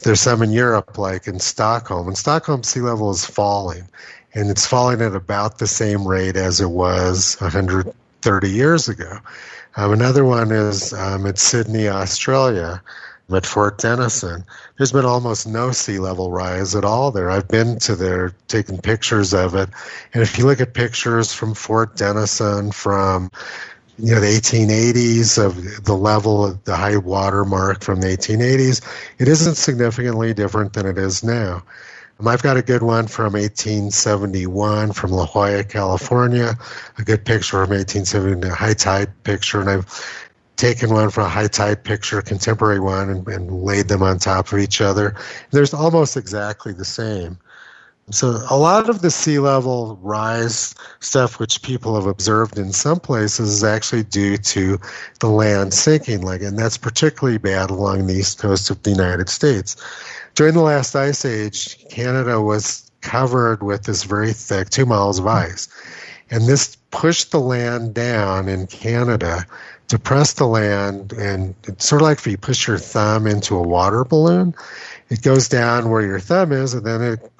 There's 0.00 0.20
some 0.20 0.42
in 0.42 0.50
Europe, 0.50 0.98
like 0.98 1.28
in 1.28 1.38
Stockholm. 1.38 2.08
In 2.08 2.16
Stockholm, 2.16 2.64
sea 2.64 2.80
level 2.80 3.10
is 3.10 3.24
falling, 3.24 3.88
and 4.34 4.50
it's 4.50 4.66
falling 4.66 5.02
at 5.02 5.14
about 5.14 5.58
the 5.58 5.68
same 5.68 6.06
rate 6.06 6.36
as 6.36 6.60
it 6.60 6.70
was 6.70 7.36
130 7.40 8.50
years 8.50 8.88
ago. 8.88 9.18
Um, 9.80 9.94
another 9.94 10.26
one 10.26 10.52
is 10.52 10.92
um, 10.92 11.24
at 11.24 11.38
Sydney, 11.38 11.88
Australia 11.88 12.82
at 13.32 13.46
Fort 13.46 13.78
Denison. 13.78 14.44
There's 14.76 14.92
been 14.92 15.06
almost 15.06 15.46
no 15.46 15.72
sea 15.72 15.98
level 15.98 16.30
rise 16.30 16.74
at 16.74 16.84
all 16.84 17.10
there. 17.10 17.30
I've 17.30 17.48
been 17.48 17.78
to 17.78 17.96
there, 17.96 18.34
taken 18.46 18.76
pictures 18.76 19.32
of 19.32 19.54
it, 19.54 19.70
and 20.12 20.22
if 20.22 20.36
you 20.36 20.44
look 20.44 20.60
at 20.60 20.74
pictures 20.74 21.32
from 21.32 21.54
Fort 21.54 21.96
Denison 21.96 22.72
from 22.72 23.30
you 23.98 24.14
know 24.14 24.20
the 24.20 24.26
1880s 24.26 25.42
of 25.42 25.86
the 25.86 25.96
level 25.96 26.44
of 26.44 26.62
the 26.64 26.76
high 26.76 26.98
water 26.98 27.46
mark 27.46 27.82
from 27.82 28.02
the 28.02 28.08
1880s, 28.08 28.82
it 29.18 29.28
isn't 29.28 29.54
significantly 29.54 30.34
different 30.34 30.74
than 30.74 30.84
it 30.84 30.98
is 30.98 31.24
now. 31.24 31.62
Um, 32.20 32.28
I've 32.28 32.42
got 32.42 32.58
a 32.58 32.62
good 32.62 32.82
one 32.82 33.06
from 33.06 33.32
1871 33.32 34.92
from 34.92 35.10
La 35.10 35.26
Jolla, 35.26 35.64
California, 35.64 36.54
a 36.98 37.02
good 37.02 37.24
picture 37.24 37.64
from 37.64 37.70
1870, 37.70 38.46
a 38.46 38.54
high 38.54 38.74
tide 38.74 39.10
picture, 39.24 39.60
and 39.60 39.70
I've 39.70 39.86
taken 40.56 40.92
one 40.92 41.08
from 41.08 41.24
a 41.24 41.28
high 41.28 41.46
tide 41.46 41.82
picture, 41.82 42.20
contemporary 42.20 42.78
one, 42.78 43.08
and, 43.08 43.26
and 43.26 43.62
laid 43.62 43.88
them 43.88 44.02
on 44.02 44.18
top 44.18 44.52
of 44.52 44.58
each 44.58 44.82
other. 44.82 45.16
There's 45.50 45.72
almost 45.72 46.18
exactly 46.18 46.74
the 46.74 46.84
same. 46.84 47.38
So 48.12 48.42
a 48.50 48.56
lot 48.56 48.90
of 48.90 49.02
the 49.02 49.10
sea 49.10 49.38
level 49.38 49.98
rise 50.02 50.74
stuff, 50.98 51.38
which 51.38 51.62
people 51.62 51.94
have 51.94 52.06
observed 52.06 52.58
in 52.58 52.72
some 52.72 52.98
places, 52.98 53.50
is 53.50 53.64
actually 53.64 54.02
due 54.02 54.36
to 54.36 54.80
the 55.20 55.28
land 55.28 55.72
sinking, 55.74 56.22
like, 56.22 56.42
and 56.42 56.58
that's 56.58 56.76
particularly 56.76 57.38
bad 57.38 57.70
along 57.70 58.06
the 58.06 58.14
east 58.14 58.38
coast 58.38 58.68
of 58.68 58.82
the 58.82 58.90
United 58.90 59.28
States. 59.28 59.76
During 60.34 60.54
the 60.54 60.60
last 60.60 60.96
ice 60.96 61.24
age, 61.24 61.88
Canada 61.88 62.40
was 62.40 62.90
covered 63.00 63.62
with 63.62 63.84
this 63.84 64.02
very 64.02 64.32
thick 64.32 64.70
two 64.70 64.86
miles 64.86 65.20
of 65.20 65.26
ice, 65.26 65.68
and 66.30 66.46
this 66.46 66.76
pushed 66.90 67.30
the 67.30 67.40
land 67.40 67.94
down 67.94 68.48
in 68.48 68.66
Canada, 68.66 69.46
depressed 69.86 70.36
the 70.38 70.46
land, 70.46 71.12
and 71.12 71.54
it's 71.64 71.86
sort 71.86 72.02
of 72.02 72.08
like 72.08 72.18
if 72.18 72.26
you 72.26 72.36
push 72.36 72.66
your 72.66 72.78
thumb 72.78 73.26
into 73.26 73.56
a 73.56 73.62
water 73.62 74.04
balloon. 74.04 74.54
It 75.08 75.22
goes 75.22 75.48
down 75.48 75.90
where 75.90 76.02
your 76.02 76.20
thumb 76.20 76.52
is, 76.52 76.74
and 76.74 76.84
then 76.84 77.02
it 77.02 77.32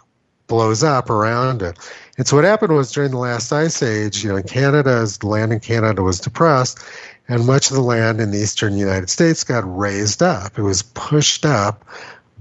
blows 0.51 0.83
up 0.83 1.09
around 1.09 1.63
it. 1.63 1.79
And 2.19 2.27
so 2.27 2.37
what 2.37 2.45
happened 2.45 2.75
was 2.75 2.93
during 2.93 3.13
the 3.13 3.19
last 3.19 3.51
ice 3.53 3.83
age, 3.83 4.23
you 4.23 4.31
know, 4.31 4.43
Canada's 4.43 5.23
land 5.23 5.55
in 5.55 5.61
Canada 5.61 6.03
was 6.03 6.21
depressed, 6.21 6.81
and 7.29 7.47
much 7.47 7.71
of 7.71 7.77
the 7.77 7.83
land 7.83 8.21
in 8.21 8.33
the 8.33 8.39
eastern 8.39 8.77
United 8.77 9.09
States 9.09 9.45
got 9.45 9.63
raised 9.65 10.23
up. 10.23 10.59
It 10.59 10.63
was 10.63 10.83
pushed 10.83 11.47
up 11.47 11.87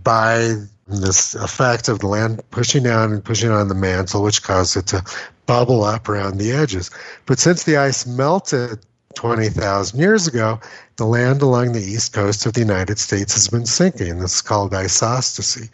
by 0.03 0.55
this 0.87 1.35
effect 1.35 1.87
of 1.87 1.99
the 1.99 2.07
land 2.07 2.41
pushing 2.49 2.81
down 2.81 3.13
and 3.13 3.23
pushing 3.23 3.51
on 3.51 3.67
the 3.67 3.75
mantle, 3.75 4.23
which 4.23 4.41
caused 4.41 4.75
it 4.75 4.87
to 4.87 5.03
bubble 5.45 5.83
up 5.83 6.09
around 6.09 6.39
the 6.39 6.51
edges. 6.51 6.89
But 7.27 7.37
since 7.37 7.63
the 7.63 7.77
ice 7.77 8.07
melted 8.07 8.79
20,000 9.15 9.99
years 9.99 10.27
ago, 10.27 10.59
the 10.97 11.05
land 11.05 11.41
along 11.41 11.71
the 11.71 11.81
east 11.81 12.13
coast 12.13 12.45
of 12.45 12.53
the 12.53 12.59
United 12.59 12.99
States 12.99 13.33
has 13.33 13.47
been 13.47 13.65
sinking. 13.65 14.19
This 14.19 14.35
is 14.35 14.41
called 14.41 14.71
isostasy. 14.71 15.69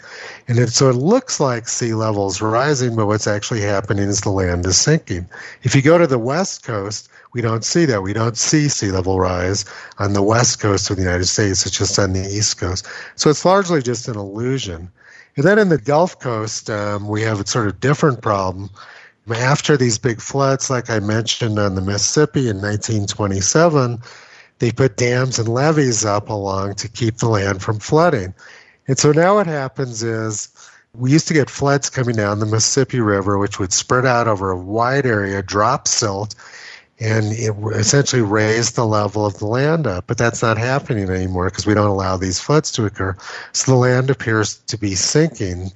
And 0.47 0.57
it, 0.57 0.69
so 0.69 0.89
it 0.89 0.95
looks 0.95 1.39
like 1.39 1.67
sea 1.67 1.93
levels 1.93 2.41
rising, 2.41 2.95
but 2.95 3.07
what's 3.07 3.27
actually 3.27 3.61
happening 3.61 4.07
is 4.07 4.21
the 4.21 4.29
land 4.29 4.65
is 4.65 4.77
sinking. 4.77 5.27
If 5.63 5.75
you 5.75 5.81
go 5.81 5.97
to 5.97 6.07
the 6.07 6.19
west 6.19 6.63
coast, 6.63 7.09
we 7.33 7.41
don't 7.41 7.65
see 7.65 7.83
that. 7.85 8.01
We 8.01 8.13
don't 8.13 8.37
see 8.37 8.69
sea 8.69 8.91
level 8.91 9.19
rise 9.19 9.65
on 9.99 10.13
the 10.13 10.23
west 10.23 10.61
coast 10.61 10.89
of 10.89 10.95
the 10.95 11.03
United 11.03 11.25
States. 11.25 11.65
It's 11.65 11.77
just 11.77 11.99
on 11.99 12.13
the 12.13 12.21
east 12.21 12.57
coast. 12.57 12.87
So 13.15 13.29
it's 13.29 13.43
largely 13.43 13.81
just 13.81 14.07
an 14.07 14.15
illusion. 14.15 14.89
And 15.35 15.45
then 15.45 15.59
in 15.59 15.67
the 15.67 15.77
Gulf 15.77 16.17
Coast, 16.19 16.69
um, 16.69 17.09
we 17.09 17.21
have 17.23 17.41
a 17.41 17.45
sort 17.45 17.67
of 17.67 17.81
different 17.81 18.21
problem 18.21 18.69
after 19.33 19.77
these 19.77 19.97
big 19.97 20.21
floods, 20.21 20.69
like 20.69 20.89
I 20.89 20.99
mentioned 20.99 21.57
on 21.57 21.75
the 21.75 21.81
Mississippi 21.81 22.49
in 22.49 22.57
1927, 22.57 23.99
they 24.59 24.71
put 24.71 24.97
dams 24.97 25.39
and 25.39 25.47
levees 25.47 26.05
up 26.05 26.29
along 26.29 26.75
to 26.75 26.87
keep 26.87 27.17
the 27.17 27.27
land 27.27 27.61
from 27.61 27.79
flooding. 27.79 28.33
And 28.87 28.97
so 28.97 29.11
now 29.11 29.35
what 29.35 29.47
happens 29.47 30.03
is 30.03 30.49
we 30.93 31.11
used 31.11 31.27
to 31.27 31.33
get 31.33 31.49
floods 31.49 31.89
coming 31.89 32.15
down 32.15 32.39
the 32.39 32.45
Mississippi 32.45 32.99
River, 32.99 33.37
which 33.37 33.59
would 33.59 33.73
spread 33.73 34.05
out 34.05 34.27
over 34.27 34.51
a 34.51 34.57
wide 34.57 35.05
area, 35.05 35.41
drop 35.41 35.87
silt, 35.87 36.35
and 36.99 37.33
it 37.33 37.53
essentially 37.73 38.21
raise 38.21 38.71
the 38.71 38.85
level 38.85 39.25
of 39.25 39.37
the 39.39 39.45
land 39.45 39.85
up. 39.87 40.05
But 40.07 40.17
that's 40.17 40.41
not 40.41 40.57
happening 40.57 41.09
anymore 41.09 41.49
because 41.49 41.65
we 41.65 41.73
don't 41.73 41.89
allow 41.89 42.15
these 42.15 42.39
floods 42.39 42.71
to 42.73 42.85
occur. 42.85 43.17
So 43.51 43.71
the 43.71 43.77
land 43.77 44.09
appears 44.09 44.57
to 44.67 44.77
be 44.77 44.95
sinking 44.95 45.71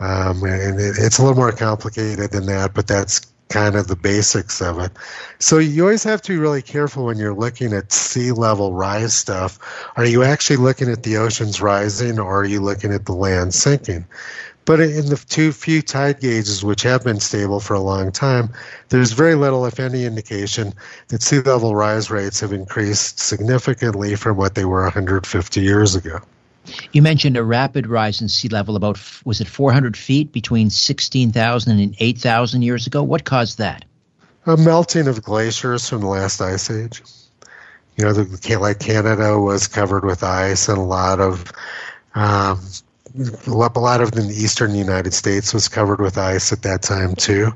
um, 0.00 0.42
and 0.42 0.80
it, 0.80 0.96
it's 0.98 1.18
a 1.18 1.22
little 1.22 1.36
more 1.36 1.52
complicated 1.52 2.32
than 2.32 2.46
that, 2.46 2.74
but 2.74 2.86
that's 2.86 3.30
kind 3.50 3.74
of 3.74 3.88
the 3.88 3.96
basics 3.96 4.62
of 4.62 4.78
it. 4.78 4.92
So 5.40 5.58
you 5.58 5.82
always 5.82 6.04
have 6.04 6.22
to 6.22 6.32
be 6.32 6.38
really 6.38 6.62
careful 6.62 7.04
when 7.06 7.18
you're 7.18 7.34
looking 7.34 7.72
at 7.72 7.92
sea 7.92 8.32
level 8.32 8.72
rise 8.72 9.12
stuff. 9.12 9.58
Are 9.96 10.06
you 10.06 10.22
actually 10.22 10.56
looking 10.56 10.88
at 10.88 11.02
the 11.02 11.16
oceans 11.16 11.60
rising 11.60 12.18
or 12.18 12.40
are 12.40 12.44
you 12.44 12.60
looking 12.60 12.92
at 12.92 13.06
the 13.06 13.12
land 13.12 13.52
sinking? 13.52 14.06
But 14.64 14.78
in 14.80 15.06
the 15.06 15.16
two 15.16 15.52
few 15.52 15.82
tide 15.82 16.20
gauges, 16.20 16.62
which 16.62 16.82
have 16.82 17.02
been 17.02 17.18
stable 17.18 17.58
for 17.58 17.74
a 17.74 17.80
long 17.80 18.12
time, 18.12 18.50
there's 18.90 19.12
very 19.12 19.34
little, 19.34 19.66
if 19.66 19.80
any, 19.80 20.04
indication 20.04 20.72
that 21.08 21.22
sea 21.22 21.40
level 21.40 21.74
rise 21.74 22.08
rates 22.08 22.40
have 22.40 22.52
increased 22.52 23.18
significantly 23.18 24.14
from 24.14 24.36
what 24.36 24.54
they 24.54 24.64
were 24.64 24.84
150 24.84 25.60
years 25.60 25.96
ago. 25.96 26.20
You 26.92 27.02
mentioned 27.02 27.36
a 27.36 27.44
rapid 27.44 27.86
rise 27.86 28.20
in 28.20 28.28
sea 28.28 28.48
level 28.48 28.76
about, 28.76 28.98
was 29.24 29.40
it 29.40 29.48
400 29.48 29.96
feet 29.96 30.32
between 30.32 30.70
16,000 30.70 31.78
and 31.78 31.96
8,000 31.98 32.62
years 32.62 32.86
ago? 32.86 33.02
What 33.02 33.24
caused 33.24 33.58
that? 33.58 33.84
A 34.46 34.56
melting 34.56 35.06
of 35.06 35.22
glaciers 35.22 35.88
from 35.88 36.00
the 36.00 36.06
last 36.06 36.40
ice 36.40 36.70
age. 36.70 37.02
You 37.96 38.04
know, 38.06 38.12
the, 38.12 38.58
like 38.58 38.80
Canada 38.80 39.38
was 39.38 39.68
covered 39.68 40.04
with 40.04 40.22
ice, 40.22 40.68
and 40.68 40.78
a 40.78 40.82
lot 40.82 41.20
of 41.20 41.52
um, 42.14 42.60
a 43.46 43.50
lot 43.50 44.00
of 44.00 44.12
the 44.12 44.22
eastern 44.22 44.74
United 44.74 45.12
States 45.12 45.52
was 45.52 45.68
covered 45.68 46.00
with 46.00 46.16
ice 46.16 46.52
at 46.52 46.62
that 46.62 46.82
time 46.82 47.14
too, 47.14 47.52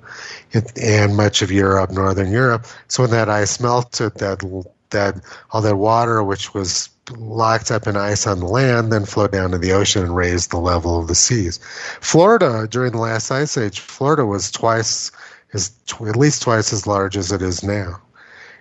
and 0.81 1.17
much 1.17 1.43
of 1.43 1.51
Europe, 1.51 1.91
northern 1.91 2.31
Europe. 2.31 2.67
So 2.89 3.05
when 3.05 3.13
that 3.13 3.29
ice 3.29 3.61
melted, 3.61 4.15
that 4.17 4.65
that 4.91 5.21
all 5.51 5.63
that 5.63 5.77
water, 5.77 6.23
which 6.23 6.55
was 6.55 6.91
locked 7.11 7.71
up 7.71 7.87
in 7.87 7.97
ice 7.97 8.27
on 8.27 8.41
the 8.41 8.47
land, 8.47 8.93
then 8.93 9.05
flowed 9.05 9.33
down 9.33 9.51
to 9.51 9.59
the 9.59 9.73
ocean 9.73 10.03
and 10.03 10.17
raised 10.17 10.51
the 10.51 10.59
level 10.59 10.99
of 10.99 11.09
the 11.09 11.15
seas. 11.15 11.59
Florida, 12.01 12.67
during 12.71 12.93
the 12.93 12.99
last 12.99 13.31
ice 13.31 13.57
age, 13.57 13.81
Florida 13.81 14.25
was 14.25 14.51
twice, 14.51 15.11
is 15.53 15.73
at 16.07 16.17
least 16.17 16.43
twice 16.43 16.73
as 16.73 16.87
large 16.87 17.17
as 17.17 17.33
it 17.33 17.43
is 17.43 17.63
now. 17.63 18.01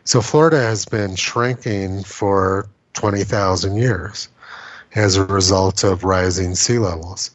So 0.05 0.21
Florida 0.21 0.57
has 0.57 0.85
been 0.85 1.15
shrinking 1.15 2.03
for 2.03 2.67
20,000 2.93 3.77
years 3.77 4.27
as 4.95 5.15
a 5.15 5.25
result 5.25 5.83
of 5.83 6.03
rising 6.03 6.55
sea 6.55 6.77
levels. 6.77 7.31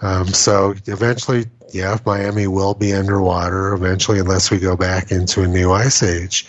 Um, 0.00 0.28
so 0.28 0.74
eventually, 0.86 1.46
yeah, 1.72 1.98
Miami 2.06 2.46
will 2.46 2.74
be 2.74 2.94
underwater 2.94 3.72
eventually, 3.72 4.18
unless 4.18 4.50
we 4.50 4.58
go 4.58 4.76
back 4.76 5.10
into 5.10 5.42
a 5.42 5.48
new 5.48 5.72
ice 5.72 6.02
age. 6.02 6.46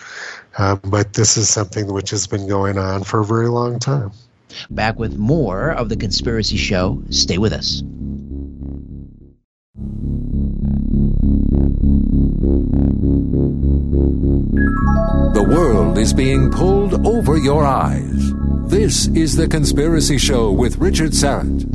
Uh, 0.59 0.75
but 0.83 1.13
this 1.13 1.37
is 1.37 1.47
something 1.49 1.87
which 1.87 2.09
has 2.09 2.27
been 2.27 2.45
going 2.45 2.77
on 2.77 3.01
for 3.05 3.21
a 3.21 3.25
very 3.25 3.47
long 3.47 3.79
time. 3.79 4.11
Back 4.69 4.99
with 4.99 5.17
more 5.17 5.71
of 5.71 5.87
The 5.87 5.95
Conspiracy 5.95 6.57
Show. 6.57 7.01
Stay 7.11 7.37
with 7.37 7.53
us. 7.53 7.81
The 15.33 15.45
world 15.49 15.97
is 15.97 16.13
being 16.13 16.51
pulled 16.51 17.07
over 17.07 17.37
your 17.37 17.65
eyes. 17.65 18.33
This 18.67 19.07
is 19.07 19.37
The 19.37 19.47
Conspiracy 19.47 20.17
Show 20.17 20.51
with 20.51 20.77
Richard 20.77 21.11
Syrett. 21.11 21.67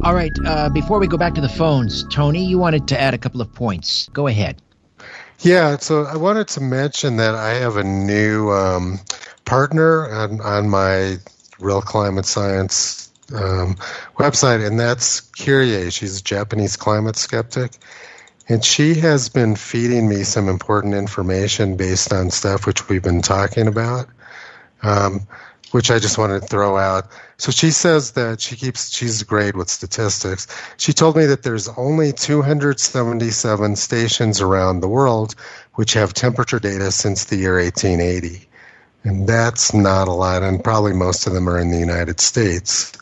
All 0.00 0.14
right, 0.14 0.32
uh, 0.46 0.70
before 0.70 0.98
we 0.98 1.06
go 1.06 1.18
back 1.18 1.34
to 1.34 1.42
the 1.42 1.48
phones, 1.50 2.04
Tony, 2.10 2.46
you 2.46 2.56
wanted 2.56 2.88
to 2.88 2.98
add 2.98 3.12
a 3.12 3.18
couple 3.18 3.42
of 3.42 3.52
points. 3.52 4.08
Go 4.14 4.28
ahead. 4.28 4.62
Yeah, 5.42 5.76
so 5.78 6.04
I 6.04 6.16
wanted 6.16 6.46
to 6.48 6.60
mention 6.60 7.16
that 7.16 7.34
I 7.34 7.54
have 7.54 7.76
a 7.76 7.82
new 7.82 8.50
um, 8.52 9.00
partner 9.44 10.08
on, 10.08 10.40
on 10.40 10.68
my 10.68 11.16
Real 11.58 11.82
Climate 11.82 12.26
Science 12.26 13.10
um, 13.34 13.74
website, 14.16 14.64
and 14.64 14.78
that's 14.78 15.20
Kirye. 15.20 15.92
She's 15.92 16.20
a 16.20 16.22
Japanese 16.22 16.76
climate 16.76 17.16
skeptic. 17.16 17.72
And 18.48 18.64
she 18.64 18.94
has 18.94 19.28
been 19.28 19.56
feeding 19.56 20.08
me 20.08 20.22
some 20.22 20.48
important 20.48 20.94
information 20.94 21.76
based 21.76 22.12
on 22.12 22.30
stuff 22.30 22.64
which 22.64 22.88
we've 22.88 23.02
been 23.02 23.22
talking 23.22 23.66
about. 23.66 24.06
Um, 24.82 25.26
which 25.72 25.90
I 25.90 25.98
just 25.98 26.18
wanted 26.18 26.42
to 26.42 26.46
throw 26.46 26.76
out. 26.76 27.06
So 27.42 27.50
she 27.50 27.72
says 27.72 28.12
that 28.12 28.40
she 28.40 28.54
keeps, 28.54 28.94
she's 28.94 29.24
great 29.24 29.56
with 29.56 29.68
statistics. 29.68 30.46
She 30.76 30.92
told 30.92 31.16
me 31.16 31.26
that 31.26 31.42
there's 31.42 31.68
only 31.70 32.12
277 32.12 33.74
stations 33.74 34.40
around 34.40 34.78
the 34.78 34.86
world 34.86 35.34
which 35.74 35.94
have 35.94 36.14
temperature 36.14 36.60
data 36.60 36.92
since 36.92 37.24
the 37.24 37.34
year 37.34 37.56
1880. 37.58 38.46
And 39.02 39.26
that's 39.26 39.74
not 39.74 40.06
a 40.06 40.12
lot, 40.12 40.44
and 40.44 40.62
probably 40.62 40.92
most 40.92 41.26
of 41.26 41.32
them 41.32 41.48
are 41.48 41.58
in 41.58 41.72
the 41.72 41.80
United 41.80 42.20
States. 42.20 42.92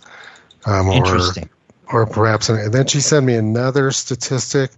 Um, 0.64 0.88
Interesting. 0.88 1.50
Or, 1.92 2.04
or 2.04 2.06
perhaps, 2.06 2.48
and 2.48 2.72
then 2.72 2.86
she 2.86 3.00
sent 3.00 3.26
me 3.26 3.34
another 3.34 3.90
statistic, 3.90 4.70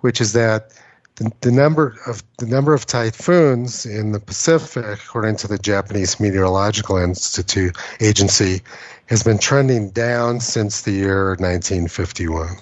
which 0.00 0.20
is 0.20 0.34
that 0.34 0.72
the, 1.16 1.32
the 1.40 1.50
number 1.50 1.96
of 2.06 2.22
the 2.38 2.46
number 2.46 2.72
of 2.74 2.86
typhoons 2.86 3.84
in 3.86 4.12
the 4.12 4.20
Pacific, 4.20 4.84
according 4.84 5.36
to 5.36 5.48
the 5.48 5.58
Japanese 5.58 6.20
Meteorological 6.20 6.98
Institute 6.98 7.76
agency, 8.00 8.62
has 9.06 9.22
been 9.22 9.38
trending 9.38 9.90
down 9.90 10.40
since 10.40 10.82
the 10.82 10.92
year 10.92 11.30
1951. 11.38 12.56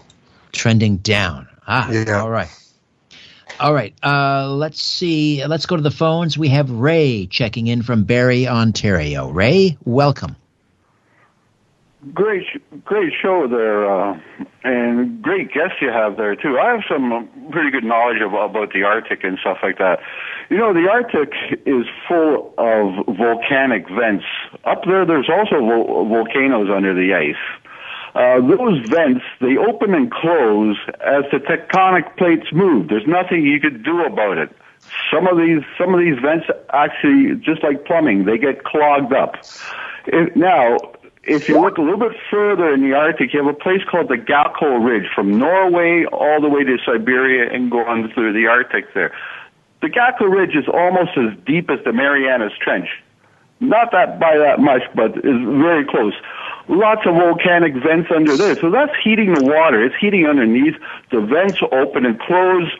Trending 0.52 0.96
down. 0.98 1.48
Ah, 1.66 1.90
yeah. 1.90 2.20
all 2.20 2.30
right. 2.30 2.48
All 3.60 3.72
right. 3.72 3.94
Uh, 4.02 4.50
let's 4.50 4.82
see. 4.82 5.44
Let's 5.46 5.66
go 5.66 5.76
to 5.76 5.82
the 5.82 5.90
phones. 5.90 6.36
We 6.36 6.48
have 6.48 6.70
Ray 6.70 7.26
checking 7.26 7.66
in 7.66 7.82
from 7.82 8.04
Barrie, 8.04 8.48
Ontario. 8.48 9.30
Ray, 9.30 9.78
welcome. 9.84 10.36
Great, 12.12 12.44
great 12.84 13.12
show 13.22 13.46
there, 13.48 13.90
uh, 13.90 14.18
and 14.62 15.22
great 15.22 15.52
guests 15.52 15.76
you 15.80 15.88
have 15.88 16.16
there 16.16 16.34
too. 16.36 16.58
I 16.58 16.72
have 16.72 16.82
some 16.88 17.28
pretty 17.50 17.70
good 17.70 17.84
knowledge 17.84 18.20
about, 18.20 18.50
about 18.50 18.72
the 18.72 18.82
Arctic 18.82 19.24
and 19.24 19.38
stuff 19.38 19.58
like 19.62 19.78
that. 19.78 20.00
You 20.50 20.58
know, 20.58 20.74
the 20.74 20.88
Arctic 20.90 21.32
is 21.64 21.86
full 22.06 22.52
of 22.58 23.16
volcanic 23.16 23.88
vents. 23.88 24.24
Up 24.64 24.82
there, 24.84 25.06
there's 25.06 25.30
also 25.30 25.60
vo- 25.60 26.04
volcanoes 26.04 26.68
under 26.68 26.92
the 26.94 27.14
ice. 27.14 27.60
Uh, 28.14 28.40
those 28.46 28.86
vents, 28.88 29.24
they 29.40 29.56
open 29.56 29.94
and 29.94 30.10
close 30.10 30.76
as 31.00 31.24
the 31.32 31.38
tectonic 31.38 32.16
plates 32.16 32.52
move. 32.52 32.88
There's 32.88 33.06
nothing 33.06 33.44
you 33.44 33.60
could 33.60 33.82
do 33.82 34.04
about 34.04 34.38
it. 34.38 34.54
Some 35.10 35.26
of 35.26 35.38
these, 35.38 35.62
some 35.78 35.94
of 35.94 36.00
these 36.00 36.18
vents 36.20 36.46
actually, 36.72 37.36
just 37.36 37.62
like 37.62 37.86
plumbing, 37.86 38.24
they 38.24 38.36
get 38.36 38.64
clogged 38.64 39.12
up. 39.12 39.36
Now, 40.36 40.76
if 41.26 41.48
you 41.48 41.60
look 41.60 41.78
a 41.78 41.82
little 41.82 41.98
bit 41.98 42.16
further 42.30 42.72
in 42.72 42.82
the 42.82 42.94
Arctic, 42.94 43.32
you 43.32 43.44
have 43.44 43.54
a 43.54 43.58
place 43.58 43.80
called 43.90 44.08
the 44.08 44.16
Gakkel 44.16 44.84
Ridge 44.84 45.08
from 45.14 45.38
Norway 45.38 46.04
all 46.04 46.40
the 46.40 46.48
way 46.48 46.64
to 46.64 46.76
Siberia 46.84 47.52
and 47.52 47.70
going 47.70 48.10
through 48.12 48.32
the 48.32 48.46
Arctic 48.46 48.92
there. 48.94 49.14
The 49.80 49.88
Gakkel 49.88 50.30
Ridge 50.30 50.54
is 50.56 50.66
almost 50.72 51.10
as 51.16 51.36
deep 51.46 51.70
as 51.70 51.78
the 51.84 51.92
Marianas 51.92 52.52
Trench. 52.60 52.88
Not 53.60 53.92
that 53.92 54.18
by 54.18 54.36
that 54.38 54.60
much, 54.60 54.82
but 54.94 55.16
is 55.18 55.40
very 55.60 55.84
close. 55.84 56.14
Lots 56.68 57.02
of 57.06 57.14
volcanic 57.14 57.74
vents 57.74 58.10
under 58.14 58.36
there. 58.36 58.56
So 58.56 58.70
that's 58.70 58.92
heating 59.02 59.34
the 59.34 59.44
water. 59.44 59.84
It's 59.84 59.94
heating 60.00 60.26
underneath. 60.26 60.74
The 61.10 61.20
vents 61.20 61.58
open 61.72 62.06
and 62.06 62.18
close. 62.18 62.70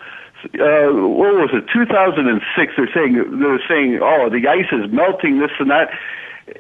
Uh, 0.45 0.93
what 0.93 1.35
was 1.37 1.51
it? 1.53 1.65
2006. 1.73 2.73
They're 2.77 2.93
saying 2.93 3.41
they're 3.41 3.63
saying, 3.69 4.01
oh, 4.03 4.29
the 4.29 4.47
ice 4.49 4.73
is 4.73 4.91
melting, 4.91 5.39
this 5.39 5.51
and 5.59 5.71
that 5.71 5.91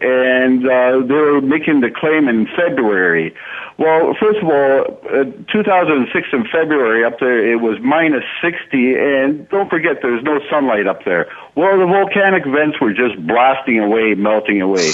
and 0.01 0.67
uh, 0.67 1.01
they 1.07 1.15
were 1.15 1.41
making 1.41 1.81
the 1.81 1.91
claim 1.91 2.29
in 2.29 2.47
February. 2.57 3.35
Well, 3.77 4.15
first 4.19 4.39
of 4.39 4.49
all, 4.49 5.01
uh, 5.11 5.25
2006 5.53 6.29
in 6.33 6.45
February 6.51 7.05
up 7.05 7.19
there 7.19 7.53
it 7.53 7.61
was 7.61 7.79
minus 7.81 8.25
60, 8.41 8.95
and 8.95 9.49
don't 9.49 9.69
forget 9.69 9.99
there's 10.01 10.23
no 10.23 10.41
sunlight 10.51 10.87
up 10.87 11.05
there. 11.05 11.29
Well, 11.55 11.79
the 11.79 11.87
volcanic 11.87 12.45
vents 12.45 12.81
were 12.81 12.93
just 12.93 13.15
blasting 13.27 13.81
away, 13.81 14.15
melting 14.15 14.63
away. 14.63 14.93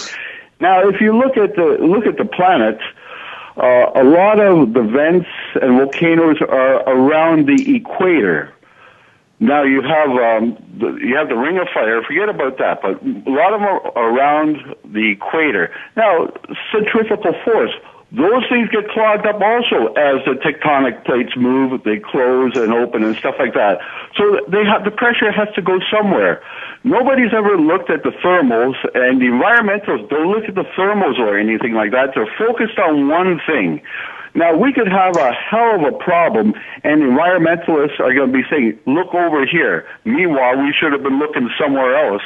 Now, 0.61 0.89
if 0.89 1.01
you 1.01 1.17
look 1.17 1.37
at 1.37 1.57
the 1.57 1.79
look 1.81 2.07
at 2.07 2.19
the 2.19 2.25
planet, 2.25 2.79
uh, 3.57 3.91
a 3.95 4.05
lot 4.05 4.41
of 4.41 4.75
the 4.75 4.83
vents 4.83 5.29
and 5.61 5.79
volcanoes 5.79 6.39
are 6.41 6.83
around 6.89 7.47
the 7.47 7.77
equator. 7.77 8.53
Now 9.41 9.63
you 9.63 9.81
have 9.81 10.11
um, 10.11 10.57
the, 10.79 10.99
you 11.01 11.17
have 11.17 11.29
the 11.29 11.37
Ring 11.37 11.59
of 11.59 11.69
Fire. 11.73 12.03
Forget 12.03 12.29
about 12.29 12.59
that. 12.59 12.83
But 12.83 13.03
a 13.03 13.31
lot 13.33 13.55
of 13.55 13.61
them 13.61 13.69
are 13.69 14.13
around 14.13 14.59
the 14.85 15.13
equator. 15.13 15.73
Now 15.97 16.29
centrifugal 16.71 17.35
force. 17.43 17.73
Those 18.13 18.43
things 18.51 18.69
get 18.71 18.91
clogged 18.91 19.25
up 19.25 19.41
also 19.41 19.95
as 19.95 20.19
the 20.27 20.35
tectonic 20.43 21.05
plates 21.05 21.37
move. 21.37 21.83
They 21.85 21.99
close 21.99 22.57
and 22.57 22.73
open 22.75 23.05
and 23.05 23.17
stuff 23.17 23.37
like 23.39 23.55
that. 23.55 23.79
So 24.17 24.45
they 24.49 24.65
have 24.65 24.85
the 24.85 24.91
pressure 24.91 25.31
has 25.31 25.49
to 25.55 25.63
go 25.63 25.79
somewhere. 25.91 26.43
Nobody's 26.83 27.33
ever 27.33 27.57
looked 27.57 27.89
at 27.89 28.03
the 28.03 28.11
thermals, 28.11 28.75
and 28.95 29.21
the 29.21 29.27
environmentalists 29.27 30.11
don't 30.11 30.29
look 30.29 30.45
at 30.49 30.55
the 30.55 30.65
thermals 30.77 31.19
or 31.19 31.39
anything 31.39 31.73
like 31.75 31.93
that. 31.93 32.13
They're 32.15 32.29
focused 32.37 32.79
on 32.79 33.09
one 33.09 33.41
thing 33.47 33.81
now, 34.35 34.57
we 34.57 34.73
could 34.73 34.89
have 34.89 35.17
a 35.17 35.33
hell 35.33 35.75
of 35.75 35.95
a 35.95 35.97
problem, 35.99 36.55
and 36.85 37.03
environmentalists 37.03 37.99
are 37.99 38.15
going 38.15 38.31
to 38.31 38.33
be 38.33 38.45
saying, 38.49 38.79
look 38.87 39.13
over 39.15 39.45
here. 39.45 39.87
Meanwhile, 40.05 40.59
we 40.59 40.73
should 40.79 40.93
have 40.93 41.03
been 41.03 41.19
looking 41.19 41.51
somewhere 41.61 42.13
else. 42.13 42.23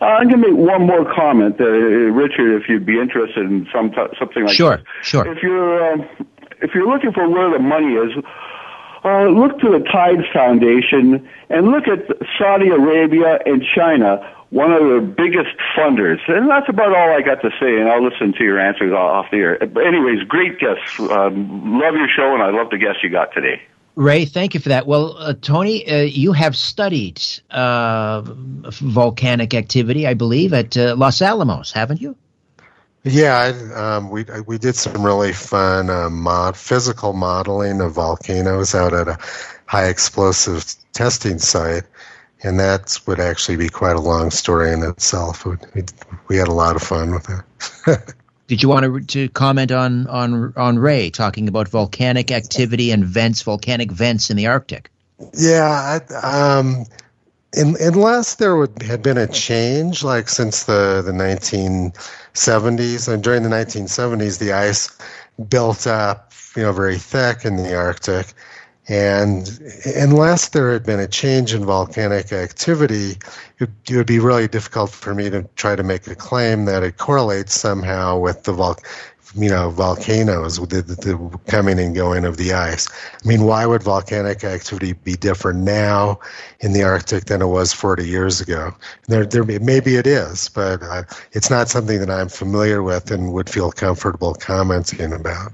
Uh, 0.00 0.04
I'm 0.04 0.28
going 0.28 0.42
to 0.42 0.48
make 0.50 0.56
one 0.56 0.86
more 0.86 1.04
comment, 1.12 1.60
uh, 1.60 1.64
Richard, 1.66 2.62
if 2.62 2.68
you'd 2.68 2.86
be 2.86 2.98
interested 2.98 3.44
in 3.44 3.66
some 3.74 3.90
t- 3.90 4.16
something 4.18 4.46
like 4.46 4.54
sure, 4.54 4.76
that. 4.78 4.84
Sure, 5.02 5.24
sure. 5.24 5.36
If 5.36 5.42
you're, 5.42 5.92
um, 5.92 6.06
if 6.62 6.70
you're 6.74 6.88
looking 6.88 7.12
for 7.12 7.28
where 7.28 7.50
the 7.50 7.58
money 7.58 7.94
is, 7.94 8.12
uh, 9.04 9.24
look 9.28 9.58
to 9.60 9.68
the 9.70 9.84
Tides 9.90 10.26
Foundation 10.32 11.28
and 11.48 11.66
look 11.66 11.84
at 11.88 12.06
Saudi 12.38 12.68
Arabia 12.68 13.38
and 13.44 13.62
China 13.74 14.20
one 14.50 14.72
of 14.72 14.82
the 14.82 15.00
biggest 15.00 15.56
funders. 15.76 16.18
And 16.28 16.48
that's 16.48 16.68
about 16.68 16.94
all 16.94 17.12
I 17.12 17.22
got 17.22 17.40
to 17.42 17.50
say, 17.60 17.80
and 17.80 17.88
I'll 17.88 18.04
listen 18.04 18.32
to 18.34 18.44
your 18.44 18.58
answers 18.58 18.92
off 18.92 19.30
the 19.30 19.38
air. 19.38 19.58
But 19.58 19.86
anyways, 19.86 20.24
great 20.24 20.58
guests. 20.58 20.98
Um, 20.98 21.80
love 21.80 21.94
your 21.94 22.08
show, 22.08 22.34
and 22.34 22.42
I 22.42 22.50
love 22.50 22.70
the 22.70 22.78
guests 22.78 23.02
you 23.02 23.10
got 23.10 23.32
today. 23.32 23.62
Ray, 23.96 24.24
thank 24.24 24.54
you 24.54 24.60
for 24.60 24.70
that. 24.70 24.86
Well, 24.86 25.16
uh, 25.18 25.34
Tony, 25.40 25.86
uh, 25.88 26.02
you 26.02 26.32
have 26.32 26.56
studied 26.56 27.20
uh, 27.50 28.22
volcanic 28.24 29.54
activity, 29.54 30.06
I 30.06 30.14
believe, 30.14 30.52
at 30.52 30.76
uh, 30.76 30.94
Los 30.96 31.20
Alamos, 31.22 31.72
haven't 31.72 32.00
you? 32.00 32.16
Yeah, 33.02 33.52
um, 33.74 34.10
we 34.10 34.26
we 34.46 34.58
did 34.58 34.76
some 34.76 35.04
really 35.04 35.32
fun 35.32 35.88
uh, 35.88 36.10
mod, 36.10 36.54
physical 36.54 37.14
modeling 37.14 37.80
of 37.80 37.92
volcanoes 37.92 38.74
out 38.74 38.92
at 38.92 39.08
a 39.08 39.18
high 39.64 39.86
explosive 39.86 40.66
testing 40.92 41.38
site 41.38 41.84
and 42.42 42.58
that 42.58 42.98
would 43.06 43.20
actually 43.20 43.56
be 43.56 43.68
quite 43.68 43.96
a 43.96 44.00
long 44.00 44.30
story 44.30 44.72
in 44.72 44.82
itself. 44.82 45.44
We, 45.44 45.56
we 46.28 46.36
had 46.36 46.48
a 46.48 46.52
lot 46.52 46.76
of 46.76 46.82
fun 46.82 47.12
with 47.12 47.28
it. 47.28 48.14
Did 48.46 48.62
you 48.62 48.68
want 48.68 48.84
to, 48.84 49.00
to 49.00 49.28
comment 49.28 49.70
on, 49.70 50.08
on 50.08 50.52
on 50.56 50.78
Ray 50.78 51.10
talking 51.10 51.46
about 51.46 51.68
volcanic 51.68 52.32
activity 52.32 52.90
and 52.90 53.04
vents, 53.04 53.42
volcanic 53.42 53.92
vents 53.92 54.28
in 54.28 54.36
the 54.36 54.48
Arctic? 54.48 54.90
Yeah, 55.34 56.00
I, 56.10 56.58
um, 56.58 56.84
in, 57.56 57.76
unless 57.80 58.36
there 58.36 58.56
would 58.56 58.82
had 58.82 59.02
been 59.02 59.18
a 59.18 59.28
change, 59.28 60.02
like 60.02 60.28
since 60.28 60.64
the 60.64 61.00
the 61.00 61.12
1970s, 61.12 63.12
and 63.12 63.22
during 63.22 63.44
the 63.44 63.48
1970s, 63.48 64.40
the 64.40 64.52
ice 64.52 64.98
built 65.48 65.86
up, 65.86 66.32
you 66.56 66.62
know, 66.62 66.72
very 66.72 66.98
thick 66.98 67.44
in 67.44 67.56
the 67.56 67.76
Arctic 67.76 68.34
and 68.90 69.48
unless 69.94 70.48
there 70.48 70.72
had 70.72 70.84
been 70.84 70.98
a 70.98 71.06
change 71.06 71.54
in 71.54 71.64
volcanic 71.64 72.32
activity, 72.32 73.12
it, 73.60 73.70
it, 73.88 73.96
would 73.96 74.06
be 74.08 74.18
really 74.18 74.48
difficult 74.48 74.90
for 74.90 75.14
me 75.14 75.30
to 75.30 75.44
try 75.54 75.76
to 75.76 75.84
make 75.84 76.08
a 76.08 76.16
claim 76.16 76.64
that 76.64 76.82
it 76.82 76.98
correlates 76.98 77.54
somehow 77.54 78.18
with 78.18 78.42
the 78.42 78.52
vol- 78.52 78.80
you 79.36 79.48
know 79.48 79.70
volcanoes 79.70 80.58
the, 80.58 80.82
the, 80.82 81.38
coming 81.46 81.78
and 81.78 81.94
going 81.94 82.24
of 82.24 82.36
the 82.36 82.52
ice. 82.52 82.88
I 83.12 83.28
mean, 83.28 83.44
why 83.44 83.64
would 83.64 83.84
volcanic 83.84 84.42
activity 84.42 84.94
be 84.94 85.14
different 85.14 85.60
now 85.60 86.18
in 86.58 86.72
the 86.72 86.82
Arctic 86.82 87.26
than 87.26 87.42
it 87.42 87.46
was 87.46 87.72
40 87.72 88.08
years 88.08 88.40
ago? 88.40 88.74
There, 89.06 89.24
there 89.24 89.44
maybe 89.44 89.98
it 89.98 90.08
is, 90.08 90.48
but 90.48 90.82
uh, 90.82 91.04
it's 91.30 91.48
not 91.48 91.68
something 91.68 92.00
that 92.00 92.10
I'm 92.10 92.28
familiar 92.28 92.82
with 92.82 93.12
and 93.12 93.32
would 93.34 93.48
feel 93.48 93.70
comfortable 93.70 94.34
commenting 94.34 95.12
about. 95.12 95.52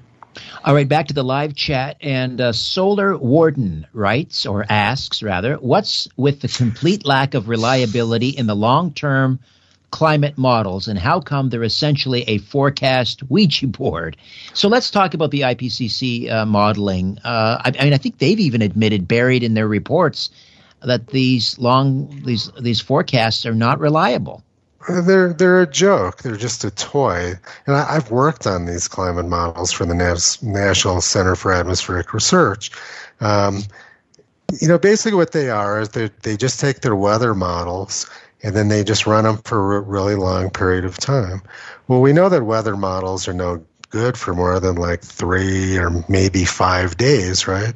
All 0.65 0.75
right, 0.75 0.89
back 0.89 1.09
to 1.09 1.15
the 1.15 1.25
live 1.25 1.55
chat. 1.55 1.97
And 2.01 2.41
uh, 2.41 2.53
Solar 2.53 3.17
Warden 3.17 3.87
writes, 3.93 4.47
or 4.47 4.65
asks 4.69 5.23
rather, 5.23 5.55
what's 5.57 6.09
with 6.17 6.41
the 6.41 6.49
complete 6.49 7.07
lack 7.07 7.35
of 7.35 7.49
reliability 7.49 8.31
in 8.31 8.47
the 8.47 8.57
long 8.57 8.93
term 8.93 9.41
climate 9.91 10.37
models, 10.37 10.89
and 10.89 10.99
how 10.99 11.21
come 11.21 11.49
they're 11.49 11.63
essentially 11.63 12.23
a 12.23 12.39
forecast 12.39 13.23
Ouija 13.31 13.67
board? 13.67 14.17
So 14.53 14.69
let's 14.69 14.91
talk 14.91 15.15
about 15.15 15.31
the 15.31 15.43
IPCC 15.43 16.31
uh, 16.31 16.45
modeling. 16.45 17.19
Uh, 17.25 17.63
I, 17.65 17.73
I 17.79 17.85
mean, 17.85 17.95
I 17.95 17.99
think 17.99 18.19
they've 18.19 18.41
even 18.41 18.63
admitted, 18.63 19.09
buried 19.09 19.43
in 19.43 19.55
their 19.55 19.69
reports, 19.69 20.31
that 20.83 21.07
these 21.09 21.59
long 21.59 22.23
these 22.25 22.51
these 22.61 22.81
forecasts 22.81 23.47
are 23.47 23.55
not 23.55 23.81
reliable. 23.81 24.43
They're 24.89 25.33
they're 25.33 25.63
a 25.63 25.67
joke. 25.67 26.23
They're 26.23 26.37
just 26.37 26.65
a 26.65 26.71
toy. 26.71 27.35
And 27.67 27.77
I, 27.77 27.95
have 27.95 28.11
worked 28.11 28.47
on 28.47 28.67
these 28.67 28.89
climate 28.89 29.27
models 29.27 29.73
for 29.73 29.85
the 29.85 29.95
Nas- 29.95 30.43
National 30.43 31.01
Center 31.01 31.35
for 31.35 31.53
Atmospheric 31.53 32.15
Research. 32.15 32.71
Um, 33.21 33.63
you 34.61 34.69
know, 34.69 34.79
basically 34.79 35.17
what 35.17 35.33
they 35.33 35.51
are 35.51 35.81
is 35.81 35.91
they 35.91 36.11
they 36.23 36.37
just 36.37 36.61
take 36.61 36.81
their 36.81 36.95
weather 36.95 37.35
models 37.35 38.09
and 38.43 38.55
then 38.55 38.69
they 38.69 38.85
just 38.85 39.07
run 39.07 39.25
them 39.25 39.39
for 39.39 39.77
a 39.77 39.81
really 39.81 40.15
long 40.15 40.51
period 40.51 40.85
of 40.85 40.99
time. 40.99 41.43
Well, 41.89 42.01
we 42.01 42.13
know 42.13 42.29
that 42.29 42.45
weather 42.45 42.77
models 42.77 43.27
are 43.27 43.33
no 43.33 43.65
good 43.91 44.17
for 44.17 44.35
more 44.35 44.61
than 44.61 44.77
like 44.77 45.03
three 45.03 45.79
or 45.79 46.05
maybe 46.09 46.45
five 46.45 46.97
days, 46.97 47.49
right? 47.49 47.75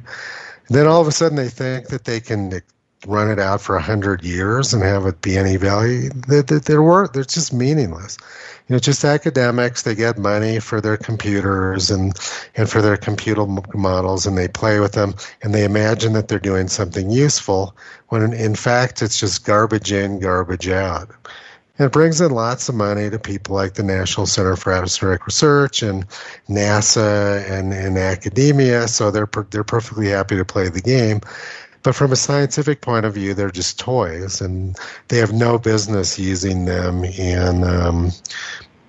And 0.67 0.77
then 0.77 0.87
all 0.87 1.01
of 1.01 1.07
a 1.07 1.11
sudden 1.11 1.35
they 1.35 1.49
think 1.49 1.87
that 1.87 2.05
they 2.05 2.19
can 2.19 2.61
run 3.07 3.29
it 3.29 3.39
out 3.39 3.61
for 3.61 3.75
a 3.75 3.81
hundred 3.81 4.23
years 4.23 4.73
and 4.73 4.83
have 4.83 5.05
it 5.05 5.21
be 5.21 5.37
any 5.37 5.57
value. 5.57 6.09
They, 6.27 6.41
they, 6.41 6.59
they're 6.59 6.83
work. 6.83 7.13
They're 7.13 7.23
just 7.23 7.53
meaningless. 7.53 8.17
You 8.67 8.75
know, 8.75 8.79
just 8.79 9.03
academics. 9.03 9.81
They 9.81 9.95
get 9.95 10.17
money 10.17 10.59
for 10.59 10.79
their 10.79 10.97
computers 10.97 11.89
and 11.89 12.13
and 12.55 12.69
for 12.69 12.81
their 12.81 12.97
computer 12.97 13.45
models, 13.73 14.25
and 14.25 14.37
they 14.37 14.47
play 14.47 14.79
with 14.79 14.93
them, 14.93 15.15
and 15.41 15.53
they 15.53 15.63
imagine 15.63 16.13
that 16.13 16.27
they're 16.27 16.39
doing 16.39 16.67
something 16.67 17.09
useful 17.09 17.75
when 18.09 18.21
in, 18.21 18.33
in 18.33 18.55
fact 18.55 19.01
it's 19.01 19.19
just 19.19 19.45
garbage 19.45 19.91
in, 19.91 20.19
garbage 20.19 20.69
out. 20.69 21.09
And 21.77 21.87
it 21.87 21.91
brings 21.91 22.21
in 22.21 22.31
lots 22.31 22.69
of 22.69 22.75
money 22.75 23.09
to 23.09 23.17
people 23.17 23.55
like 23.55 23.73
the 23.73 23.83
National 23.83 24.27
Center 24.27 24.55
for 24.55 24.71
Atmospheric 24.71 25.25
Research 25.25 25.81
and 25.81 26.07
NASA 26.47 27.49
and, 27.49 27.73
and 27.73 27.97
academia. 27.97 28.87
So 28.87 29.09
they're 29.09 29.29
they're 29.49 29.63
perfectly 29.63 30.09
happy 30.09 30.37
to 30.37 30.45
play 30.45 30.69
the 30.69 30.81
game. 30.81 31.21
But 31.83 31.95
from 31.95 32.11
a 32.11 32.15
scientific 32.15 32.81
point 32.81 33.05
of 33.05 33.13
view, 33.13 33.33
they're 33.33 33.51
just 33.51 33.79
toys, 33.79 34.41
and 34.41 34.77
they 35.07 35.17
have 35.17 35.33
no 35.33 35.57
business 35.57 36.19
using 36.19 36.65
them 36.65 37.03
in 37.03 37.63
um, 37.63 38.11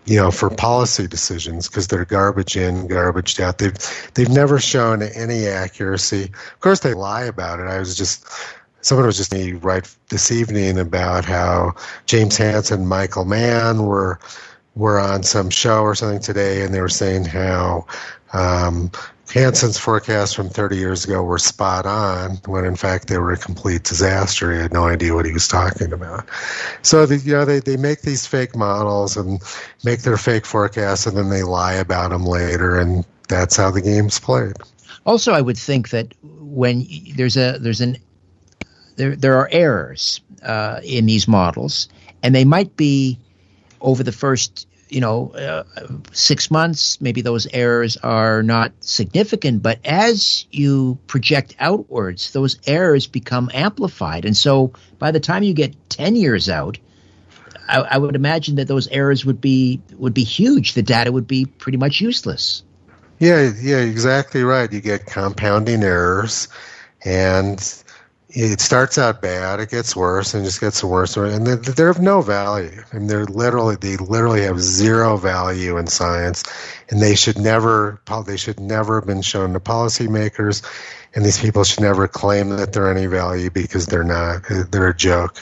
you 0.05 0.17
know, 0.17 0.31
for 0.31 0.51
policy 0.51 1.07
decisions 1.07 1.69
because 1.69 1.87
they're 1.87 2.05
garbage 2.05 2.57
in, 2.57 2.89
garbage 2.89 3.39
out. 3.41 3.59
They've 3.59 4.11
they've 4.15 4.29
never 4.29 4.59
shown 4.59 5.03
any 5.03 5.47
accuracy. 5.47 6.25
Of 6.25 6.61
course, 6.61 6.81
they 6.81 6.95
lie 6.95 7.25
about 7.25 7.61
it. 7.61 7.67
I 7.67 7.79
was 7.79 7.97
just 7.97 8.27
someone 8.81 9.07
was 9.07 9.17
just 9.17 9.33
me 9.33 9.53
right 9.53 9.89
this 10.09 10.33
evening 10.33 10.79
about 10.79 11.25
how 11.25 11.75
James 12.07 12.37
Hansen, 12.37 12.81
and 12.81 12.89
Michael 12.89 13.25
Mann 13.25 13.85
were 13.85 14.19
were 14.75 14.99
on 14.99 15.23
some 15.23 15.51
show 15.51 15.83
or 15.83 15.95
something 15.95 16.21
today, 16.21 16.63
and 16.63 16.75
they 16.75 16.81
were 16.81 16.89
saying 16.89 17.25
how 17.25 17.87
um, 18.33 18.91
Hansen's 19.31 19.79
forecasts 19.79 20.35
from 20.35 20.49
30 20.49 20.77
years 20.77 21.05
ago 21.05 21.23
were 21.23 21.39
spot 21.39 21.87
on, 21.87 22.37
when 22.47 22.65
in 22.65 22.77
fact 22.77 23.09
they 23.09 23.19
were 23.19 23.33
a 23.33 23.39
complete 23.39 23.85
disaster. 23.85 24.53
He 24.53 24.59
had 24.59 24.73
no 24.73 24.85
idea 24.85 25.15
what 25.15 25.25
he 25.25 25.33
was 25.33 25.49
talking 25.49 25.93
about. 25.93 26.27
So 26.83 27.07
the, 27.07 27.17
you 27.17 27.33
know 27.33 27.45
they, 27.45 27.61
they 27.61 27.77
make 27.77 28.03
these 28.03 28.27
fake 28.27 28.55
models 28.55 29.17
and 29.17 29.41
make 29.85 30.03
their 30.03 30.19
fake 30.19 30.45
forecasts, 30.45 31.07
and 31.07 31.17
then 31.17 31.31
they 31.31 31.43
lie 31.43 31.75
about 31.75 32.11
them 32.11 32.25
later, 32.25 32.79
and 32.79 33.07
that's 33.29 33.57
how 33.57 33.71
the 33.71 33.81
game's 33.81 34.21
played. 34.21 34.53
Also, 35.07 35.33
I 35.33 35.41
would 35.41 35.59
think 35.59 35.91
that 35.91 36.13
when 36.23 36.87
there's 37.17 37.37
a 37.37 37.59
there's 37.59 37.81
an 37.81 37.97
there 38.97 39.17
there 39.17 39.39
are 39.39 39.49
errors 39.51 40.21
uh, 40.43 40.81
in 40.85 41.07
these 41.07 41.27
models, 41.27 41.89
and 42.23 42.35
they 42.35 42.45
might 42.45 42.77
be 42.77 43.19
over 43.81 44.03
the 44.03 44.13
first 44.13 44.67
you 44.93 45.01
know 45.01 45.31
uh, 45.31 45.65
six 46.13 46.51
months. 46.51 47.01
Maybe 47.01 47.23
those 47.23 47.47
errors 47.47 47.97
are 47.97 48.43
not 48.43 48.73
significant, 48.81 49.63
but 49.63 49.79
as 49.85 50.47
you 50.51 50.99
project 51.07 51.57
outwards, 51.59 52.33
those 52.33 52.59
errors 52.67 53.07
become 53.07 53.51
amplified, 53.53 54.25
and 54.25 54.37
so 54.37 54.73
by 54.99 55.11
the 55.11 55.21
time 55.21 55.43
you 55.43 55.55
get 55.55 55.75
ten 55.89 56.17
years 56.17 56.49
out. 56.49 56.79
I, 57.69 57.79
I 57.79 57.99
would 57.99 58.17
imagine 58.17 58.57
that 58.57 58.67
those 58.67 58.89
errors 58.89 59.25
would 59.25 59.41
be 59.41 59.81
would 59.97 60.15
be 60.15 60.25
huge. 60.25 60.75
The 60.75 60.83
data 60.83 61.13
would 61.13 61.29
be 61.29 61.47
pretty 61.47 61.79
much 61.79 62.01
useless. 62.01 62.65
Yeah, 63.19 63.53
yeah, 63.61 63.79
exactly 63.79 64.43
right. 64.43 64.71
You 64.71 64.81
get 64.81 65.07
compounding 65.07 65.85
errors, 65.85 66.49
and 67.05 67.61
it 68.35 68.61
starts 68.61 68.97
out 68.97 69.21
bad, 69.21 69.61
it 69.61 69.71
gets 69.71 69.95
worse, 69.95 70.33
and 70.33 70.45
just 70.45 70.61
gets 70.61 70.83
worse, 70.83 71.17
and 71.17 71.47
they're, 71.47 71.57
they're 71.57 71.89
of 71.89 72.01
no 72.01 72.23
value. 72.23 72.83
I 72.93 72.99
mean, 72.99 73.07
they're 73.07 73.27
literally 73.27 73.77
they 73.77 73.97
literally 73.97 74.43
have 74.43 74.61
zero 74.61 75.17
value 75.17 75.77
in 75.77 75.87
science, 75.87 76.43
and 76.89 77.03
they 77.03 77.15
should 77.15 77.39
never 77.39 78.01
they 78.27 78.37
should 78.37 78.59
never 78.59 79.01
have 79.01 79.07
been 79.07 79.23
shown 79.23 79.53
to 79.53 79.61
policymakers, 79.61 80.63
and 81.15 81.25
these 81.25 81.41
people 81.41 81.65
should 81.65 81.81
never 81.81 82.09
claim 82.09 82.51
that 82.51 82.73
they're 82.73 82.91
any 82.91 83.07
value 83.07 83.51
because 83.51 83.87
they're 83.87 84.05
not. 84.05 84.43
They're 84.71 84.89
a 84.89 84.97
joke. 84.97 85.39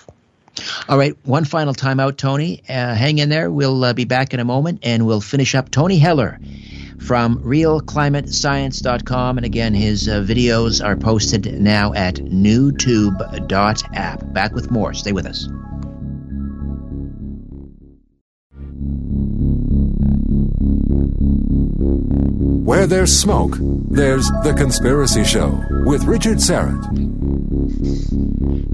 All 0.88 0.98
right, 0.98 1.16
one 1.24 1.44
final 1.44 1.74
timeout, 1.74 2.16
Tony. 2.16 2.62
Uh, 2.68 2.94
hang 2.94 3.18
in 3.18 3.28
there. 3.28 3.50
We'll 3.50 3.84
uh, 3.84 3.92
be 3.92 4.04
back 4.04 4.34
in 4.34 4.40
a 4.40 4.44
moment, 4.44 4.80
and 4.82 5.06
we'll 5.06 5.20
finish 5.20 5.54
up 5.54 5.70
Tony 5.70 5.98
Heller 5.98 6.38
from 7.00 7.42
realclimatescience.com. 7.42 9.38
And 9.38 9.44
again, 9.44 9.74
his 9.74 10.08
uh, 10.08 10.20
videos 10.20 10.84
are 10.84 10.96
posted 10.96 11.60
now 11.60 11.92
at 11.94 12.16
newtube.app. 12.16 13.12
Back 14.32 14.54
with 14.54 14.70
more. 14.70 14.94
Stay 14.94 15.12
with 15.12 15.26
us. 15.26 15.48
Where 22.64 22.86
there's 22.86 23.18
smoke, 23.18 23.56
there's 23.90 24.28
The 24.44 24.54
Conspiracy 24.56 25.24
Show 25.24 25.64
with 25.84 26.04
Richard 26.04 26.36
Syrett. 26.38 26.80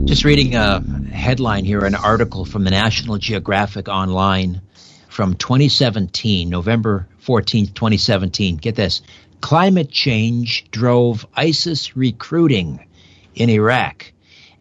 Just 0.05 0.25
reading 0.25 0.55
a 0.55 0.83
headline 1.11 1.65
here, 1.65 1.85
an 1.85 1.95
article 1.95 2.45
from 2.45 2.65
the 2.65 2.71
National 2.71 3.17
Geographic 3.17 3.89
Online 3.89 4.61
from 5.09 5.35
2017, 5.35 6.51
November 6.51 7.09
14th, 7.27 7.75
2017. 7.75 8.57
Get 8.57 8.77
this 8.77 9.03
climate 9.41 9.91
change 9.91 10.71
drove 10.71 11.27
ISIS 11.35 11.97
recruiting 11.97 12.87
in 13.35 13.51
Iraq. 13.51 14.13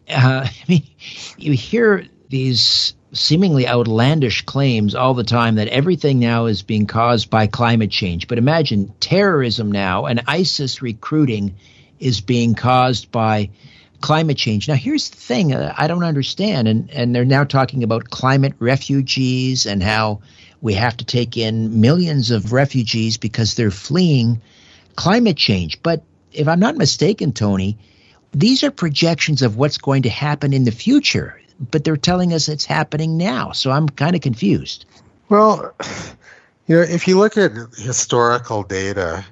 Uh, 0.08 0.46
I 0.46 0.52
mean, 0.68 0.86
you 1.38 1.52
hear 1.52 2.04
these 2.28 2.94
seemingly 3.12 3.66
outlandish 3.66 4.42
claims 4.42 4.94
all 4.94 5.14
the 5.14 5.24
time 5.24 5.54
that 5.54 5.68
everything 5.68 6.18
now 6.18 6.46
is 6.46 6.62
being 6.62 6.86
caused 6.86 7.30
by 7.30 7.46
climate 7.46 7.90
change. 7.90 8.28
But 8.28 8.38
imagine 8.38 8.92
terrorism 9.00 9.72
now 9.72 10.06
and 10.06 10.22
ISIS 10.26 10.82
recruiting 10.82 11.54
is 11.98 12.20
being 12.20 12.54
caused 12.54 13.10
by 13.10 13.50
climate 14.00 14.36
change. 14.36 14.68
Now, 14.68 14.74
here's 14.74 15.08
the 15.08 15.16
thing 15.16 15.54
uh, 15.54 15.74
I 15.76 15.86
don't 15.86 16.04
understand, 16.04 16.68
and, 16.68 16.90
and 16.90 17.14
they're 17.14 17.24
now 17.24 17.44
talking 17.44 17.82
about 17.82 18.10
climate 18.10 18.54
refugees 18.58 19.66
and 19.66 19.82
how 19.82 20.20
we 20.62 20.74
have 20.74 20.96
to 20.96 21.04
take 21.04 21.36
in 21.36 21.80
millions 21.80 22.30
of 22.30 22.52
refugees 22.52 23.16
because 23.16 23.54
they're 23.54 23.70
fleeing 23.70 24.40
climate 24.96 25.36
change. 25.36 25.82
But 25.82 26.02
if 26.32 26.48
I'm 26.48 26.60
not 26.60 26.76
mistaken, 26.76 27.32
Tony, 27.32 27.78
these 28.32 28.62
are 28.64 28.70
projections 28.70 29.42
of 29.42 29.56
what's 29.56 29.78
going 29.78 30.02
to 30.02 30.10
happen 30.10 30.52
in 30.52 30.64
the 30.64 30.70
future, 30.72 31.40
but 31.70 31.84
they're 31.84 31.96
telling 31.96 32.32
us 32.32 32.48
it's 32.48 32.64
happening 32.64 33.16
now. 33.16 33.52
So 33.52 33.70
I'm 33.70 33.88
kind 33.88 34.14
of 34.14 34.22
confused. 34.22 34.84
Well, 35.28 35.74
you 36.66 36.76
know, 36.76 36.82
if 36.82 37.08
you 37.08 37.18
look 37.18 37.36
at 37.36 37.52
historical 37.76 38.62
data, 38.62 39.24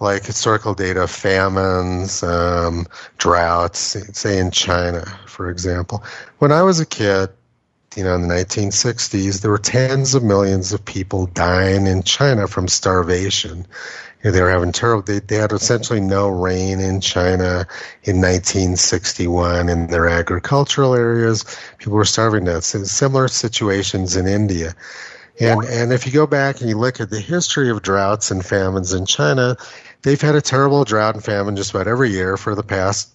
like 0.00 0.24
historical 0.24 0.74
data, 0.74 1.06
famines, 1.06 2.22
um, 2.22 2.86
droughts, 3.18 3.96
say 4.18 4.38
in 4.38 4.50
China, 4.50 5.04
for 5.26 5.50
example. 5.50 6.02
When 6.38 6.52
I 6.52 6.62
was 6.62 6.80
a 6.80 6.86
kid, 6.86 7.30
you 7.96 8.04
know, 8.04 8.14
in 8.14 8.22
the 8.22 8.34
1960s, 8.34 9.40
there 9.40 9.50
were 9.50 9.58
tens 9.58 10.14
of 10.14 10.22
millions 10.22 10.72
of 10.72 10.84
people 10.84 11.26
dying 11.26 11.86
in 11.86 12.02
China 12.02 12.46
from 12.48 12.68
starvation. 12.68 13.66
You 14.22 14.24
know, 14.24 14.30
they 14.32 14.42
were 14.42 14.50
having 14.50 14.72
terrible. 14.72 15.02
They, 15.02 15.20
they 15.20 15.36
had 15.36 15.52
essentially 15.52 16.00
no 16.00 16.28
rain 16.28 16.80
in 16.80 17.00
China 17.00 17.66
in 18.02 18.20
1961 18.20 19.68
in 19.68 19.86
their 19.88 20.08
agricultural 20.08 20.94
areas. 20.94 21.44
People 21.78 21.94
were 21.94 22.04
starving 22.04 22.46
to. 22.46 22.62
Similar 22.62 23.28
situations 23.28 24.16
in 24.16 24.26
India. 24.26 24.74
And 25.40 25.64
and 25.64 25.92
if 25.92 26.06
you 26.06 26.12
go 26.12 26.26
back 26.26 26.60
and 26.60 26.70
you 26.70 26.78
look 26.78 27.00
at 27.00 27.10
the 27.10 27.20
history 27.20 27.68
of 27.68 27.82
droughts 27.82 28.30
and 28.30 28.44
famines 28.44 28.92
in 28.92 29.04
China, 29.04 29.56
they've 30.02 30.20
had 30.20 30.36
a 30.36 30.40
terrible 30.40 30.84
drought 30.84 31.16
and 31.16 31.24
famine 31.24 31.56
just 31.56 31.70
about 31.70 31.88
every 31.88 32.10
year 32.10 32.36
for 32.36 32.54
the 32.54 32.62
past 32.62 33.10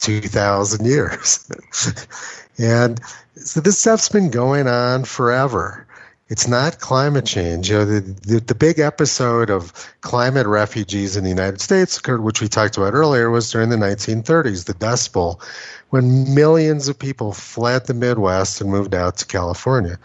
2,000 0.00 0.84
years. 0.84 1.48
and 2.60 3.00
so 3.36 3.60
this 3.60 3.78
stuff's 3.78 4.10
been 4.10 4.30
going 4.30 4.68
on 4.68 5.04
forever. 5.04 5.86
It's 6.28 6.46
not 6.46 6.78
climate 6.78 7.24
change. 7.26 7.70
You 7.70 7.78
know, 7.78 7.84
the, 7.86 8.00
the, 8.00 8.40
the, 8.40 8.54
big 8.54 8.78
episode 8.78 9.50
of 9.50 9.72
climate 10.00 10.46
refugees 10.46 11.16
in 11.16 11.24
the 11.24 11.30
United 11.30 11.60
States, 11.60 11.98
occurred, 11.98 12.22
which 12.22 12.40
we 12.40 12.46
talked 12.46 12.76
about 12.76 12.94
earlier, 12.94 13.30
was 13.30 13.50
during 13.50 13.70
the 13.70 13.76
1930s, 13.76 14.66
the 14.66 14.74
Dust 14.74 15.12
Bowl, 15.12 15.40
when 15.88 16.32
millions 16.32 16.86
of 16.86 16.98
people 16.98 17.32
fled 17.32 17.86
the 17.86 17.94
Midwest 17.94 18.60
and 18.60 18.70
moved 18.70 18.94
out 18.94 19.16
to 19.16 19.26
California. 19.26 19.98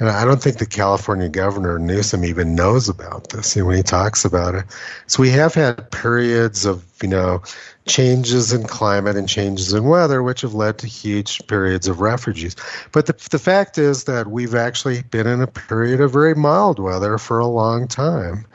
And 0.00 0.08
I 0.08 0.24
don't 0.24 0.42
think 0.42 0.58
the 0.58 0.66
California 0.66 1.28
governor 1.28 1.78
Newsom 1.78 2.24
even 2.24 2.56
knows 2.56 2.88
about 2.88 3.28
this 3.30 3.54
when 3.54 3.76
he 3.76 3.82
talks 3.82 4.24
about 4.24 4.56
it. 4.56 4.64
So 5.06 5.22
we 5.22 5.30
have 5.30 5.54
had 5.54 5.90
periods 5.92 6.64
of 6.64 6.84
you 7.00 7.08
know 7.08 7.42
changes 7.86 8.52
in 8.52 8.64
climate 8.64 9.16
and 9.16 9.28
changes 9.28 9.72
in 9.72 9.84
weather, 9.84 10.22
which 10.22 10.40
have 10.40 10.54
led 10.54 10.78
to 10.78 10.88
huge 10.88 11.46
periods 11.46 11.86
of 11.86 12.00
refugees. 12.00 12.56
But 12.90 13.06
the 13.06 13.28
the 13.30 13.38
fact 13.38 13.78
is 13.78 14.04
that 14.04 14.26
we've 14.26 14.56
actually 14.56 15.02
been 15.02 15.28
in 15.28 15.40
a 15.40 15.46
period 15.46 16.00
of 16.00 16.12
very 16.12 16.34
mild 16.34 16.80
weather 16.80 17.16
for 17.16 17.38
a 17.38 17.46
long 17.46 17.86
time. 17.86 18.46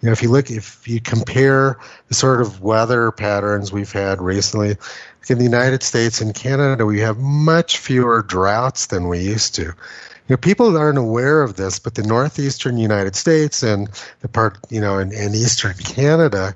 You 0.00 0.06
know, 0.06 0.12
if 0.12 0.22
you 0.22 0.30
look, 0.30 0.50
if 0.50 0.88
you 0.88 1.00
compare 1.00 1.78
the 2.08 2.14
sort 2.14 2.40
of 2.40 2.62
weather 2.62 3.10
patterns 3.10 3.70
we've 3.70 3.92
had 3.92 4.22
recently, 4.22 4.76
in 5.28 5.38
the 5.38 5.44
United 5.44 5.82
States 5.82 6.20
and 6.20 6.34
Canada, 6.34 6.86
we 6.86 7.00
have 7.00 7.18
much 7.18 7.78
fewer 7.78 8.22
droughts 8.22 8.86
than 8.86 9.08
we 9.08 9.20
used 9.20 9.54
to. 9.56 9.74
You 10.28 10.34
know, 10.34 10.38
people 10.38 10.76
aren't 10.76 10.98
aware 10.98 11.42
of 11.42 11.54
this, 11.54 11.78
but 11.78 11.94
the 11.94 12.02
northeastern 12.02 12.78
United 12.78 13.14
States 13.14 13.62
and 13.62 13.88
the 14.20 14.28
part, 14.28 14.58
you 14.70 14.80
know, 14.80 14.98
in, 14.98 15.12
in 15.12 15.34
eastern 15.34 15.74
Canada 15.74 16.52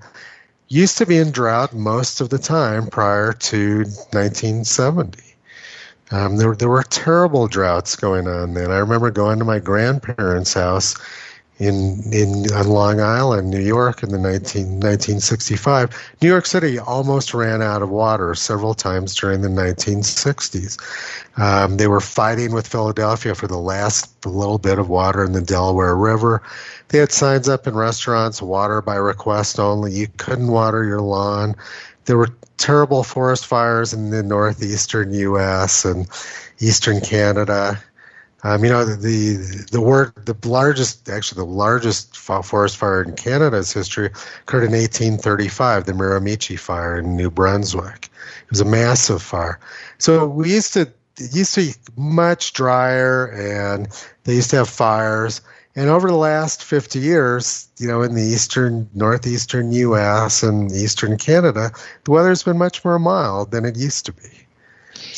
used 0.67 0.99
to 0.99 1.07
be 1.07 1.19
in 1.19 1.31
drought 1.31 1.73
most 1.73 2.21
of 2.21 2.31
the 2.31 2.39
time 2.39 2.89
prior 2.89 3.33
to 3.33 3.79
1970. 4.13 5.23
Um, 6.11 6.37
there, 6.37 6.57
there 6.57 6.69
were 6.69 6.83
terrible 6.83 7.47
droughts 7.47 7.95
going 7.95 8.27
on 8.27 8.55
then. 8.55 8.73
I 8.73 8.79
remember 8.79 9.13
going 9.13 9.39
to 9.39 9.45
my 9.45 9.61
grandparents' 9.61 10.55
house 10.55 10.97
in 11.61 12.03
in 12.11 12.51
on 12.55 12.69
Long 12.69 13.01
Island, 13.01 13.51
New 13.51 13.61
York, 13.61 14.03
in 14.03 14.09
the 14.09 14.19
19, 14.19 14.81
1965. 14.81 16.15
New 16.23 16.29
York 16.29 16.47
City 16.47 16.79
almost 16.79 17.35
ran 17.35 17.61
out 17.61 17.83
of 17.83 17.91
water 17.91 18.35
several 18.35 18.73
times 18.73 19.15
during 19.15 19.43
the 19.43 19.49
1960s. 19.49 20.79
Um, 21.39 21.77
they 21.77 21.87
were 21.87 22.01
fighting 22.01 22.55
with 22.55 22.67
Philadelphia 22.67 23.35
for 23.35 23.47
the 23.47 23.59
last 23.59 24.25
little 24.25 24.59
bit 24.59 24.79
of 24.79 24.89
water 24.89 25.23
in 25.23 25.33
the 25.33 25.43
Delaware 25.43 25.95
River. 25.95 26.43
They 26.89 26.99
had 26.99 27.13
signs 27.13 27.47
up 27.47 27.67
in 27.67 27.75
restaurants, 27.75 28.41
water 28.41 28.81
by 28.81 28.97
request 28.97 29.61
only. 29.61 29.93
You 29.93 30.09
couldn't 30.17 30.49
water 30.49 30.83
your 30.83 31.03
lawn. 31.03 31.57
There 32.07 32.17
were 32.17 32.35
terrible 32.57 33.05
forest 33.05 33.47
fires 33.47 33.93
in 33.93 34.11
the 34.11 34.23
northeastern 34.23 35.13
U.S. 35.13 35.85
and 35.85 36.09
eastern 36.59 37.03
Canada 37.03 37.83
Um, 38.43 38.65
you 38.65 38.71
know, 38.71 38.85
the, 38.85 38.97
the 38.97 39.67
the 39.73 39.81
word 39.81 40.15
the 40.25 40.49
largest 40.49 41.09
actually 41.09 41.41
the 41.41 41.53
largest 41.53 42.17
forest 42.17 42.77
fire 42.77 43.03
in 43.03 43.15
Canada's 43.15 43.73
history 43.73 44.07
occurred 44.07 44.65
in 44.65 44.73
1835, 44.73 45.85
the 45.85 45.93
Miramichi 45.93 46.59
fire 46.59 46.99
in 46.99 47.17
New 47.17 47.31
Brunswick. 47.31 48.11
It 48.45 48.51
was 48.51 48.61
a 48.61 48.65
massive 48.65 49.23
fire. 49.23 49.61
So 49.99 50.27
we 50.27 50.53
used 50.53 50.73
to 50.75 50.93
it 51.21 51.35
used 51.35 51.55
to 51.57 51.61
be 51.61 51.73
much 51.97 52.55
drier, 52.55 53.27
and 53.27 53.89
they 54.25 54.37
used 54.37 54.51
to 54.51 54.57
have 54.57 54.69
fires. 54.69 55.43
And 55.77 55.89
over 55.89 56.09
the 56.09 56.17
last 56.17 56.65
50 56.65 56.99
years, 56.99 57.69
you 57.79 57.87
know, 57.87 58.03
in 58.03 58.15
the 58.15 58.23
eastern, 58.23 58.89
northeastern 58.95 59.71
U.S. 59.73 60.43
and 60.43 60.73
eastern 60.73 61.17
Canada, 61.17 61.71
the 62.05 62.11
weather's 62.11 62.43
been 62.43 62.59
much 62.59 62.85
more 62.85 62.99
mild 62.99 63.53
than 63.53 63.65
it 63.65 63.77
used 63.77 64.07
to 64.07 64.13
be. 64.13 64.47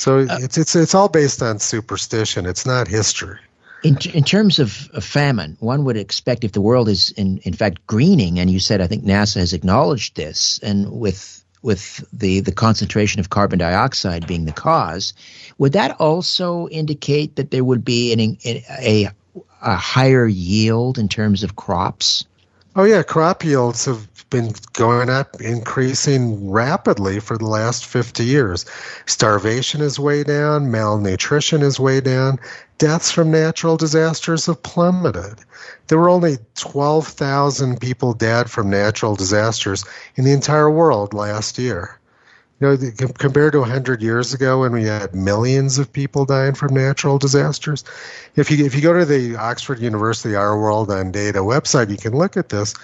So 0.02 0.18
uh, 0.18 0.38
it's 0.40 0.58
it's 0.58 0.74
it's 0.74 0.96
all 0.96 1.08
based 1.08 1.40
on 1.42 1.60
superstition. 1.60 2.44
It's 2.44 2.66
not 2.66 2.88
history. 2.88 3.38
In, 3.84 3.96
in 4.14 4.24
terms 4.24 4.58
of, 4.58 4.72
famine, 5.00 5.56
one 5.60 5.84
would 5.84 5.96
expect 5.96 6.42
if 6.42 6.52
the 6.52 6.60
world 6.60 6.88
is 6.88 7.10
in, 7.12 7.38
in 7.44 7.52
fact 7.52 7.86
greening, 7.86 8.40
and 8.40 8.50
you 8.50 8.58
said 8.58 8.80
I 8.80 8.88
think 8.88 9.04
NASA 9.04 9.36
has 9.36 9.52
acknowledged 9.52 10.16
this, 10.16 10.58
and 10.60 10.90
with 10.90 11.44
with 11.62 12.04
the, 12.12 12.40
the 12.40 12.50
concentration 12.50 13.20
of 13.20 13.30
carbon 13.30 13.60
dioxide 13.60 14.26
being 14.26 14.44
the 14.44 14.52
cause, 14.52 15.14
would 15.58 15.74
that 15.74 15.92
also 16.00 16.66
indicate 16.70 17.36
that 17.36 17.52
there 17.52 17.62
would 17.62 17.84
be 17.84 18.12
an, 18.12 18.36
a, 18.80 19.08
a 19.62 19.76
higher 19.76 20.26
yield 20.26 20.98
in 20.98 21.08
terms 21.08 21.44
of 21.44 21.54
crops? 21.54 22.24
Oh 22.74 22.82
yeah, 22.82 23.04
crop 23.04 23.44
yields 23.44 23.84
have 23.84 24.11
been 24.32 24.52
going 24.72 25.08
up, 25.08 25.40
increasing 25.40 26.50
rapidly 26.50 27.20
for 27.20 27.38
the 27.38 27.46
last 27.46 27.86
50 27.86 28.24
years. 28.24 28.66
Starvation 29.06 29.80
is 29.80 30.00
way 30.00 30.24
down, 30.24 30.70
malnutrition 30.70 31.62
is 31.62 31.78
way 31.78 32.00
down, 32.00 32.40
deaths 32.78 33.12
from 33.12 33.30
natural 33.30 33.76
disasters 33.76 34.46
have 34.46 34.60
plummeted. 34.62 35.38
There 35.86 35.98
were 35.98 36.08
only 36.08 36.38
12,000 36.56 37.80
people 37.80 38.14
dead 38.14 38.50
from 38.50 38.70
natural 38.70 39.14
disasters 39.14 39.84
in 40.16 40.24
the 40.24 40.32
entire 40.32 40.70
world 40.70 41.14
last 41.14 41.58
year. 41.58 42.00
You 42.58 42.68
know, 42.68 43.08
compared 43.18 43.52
to 43.52 43.60
100 43.60 44.02
years 44.02 44.32
ago 44.32 44.60
when 44.60 44.72
we 44.72 44.84
had 44.84 45.14
millions 45.14 45.78
of 45.78 45.92
people 45.92 46.24
dying 46.24 46.54
from 46.54 46.72
natural 46.72 47.18
disasters, 47.18 47.82
if 48.36 48.50
you 48.52 48.64
if 48.64 48.74
you 48.74 48.80
go 48.80 48.96
to 48.96 49.04
the 49.04 49.34
Oxford 49.34 49.80
University 49.80 50.36
Our 50.36 50.56
World 50.56 50.88
on 50.88 51.10
Data 51.10 51.40
website, 51.40 51.90
you 51.90 51.96
can 51.96 52.16
look 52.16 52.36
at 52.36 52.50
this 52.50 52.74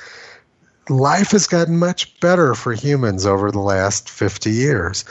life 0.90 1.32
has 1.32 1.46
gotten 1.46 1.76
much 1.78 2.18
better 2.20 2.54
for 2.54 2.72
humans 2.72 3.26
over 3.26 3.50
the 3.50 3.60
last 3.60 4.08
50 4.10 4.50
years. 4.50 5.04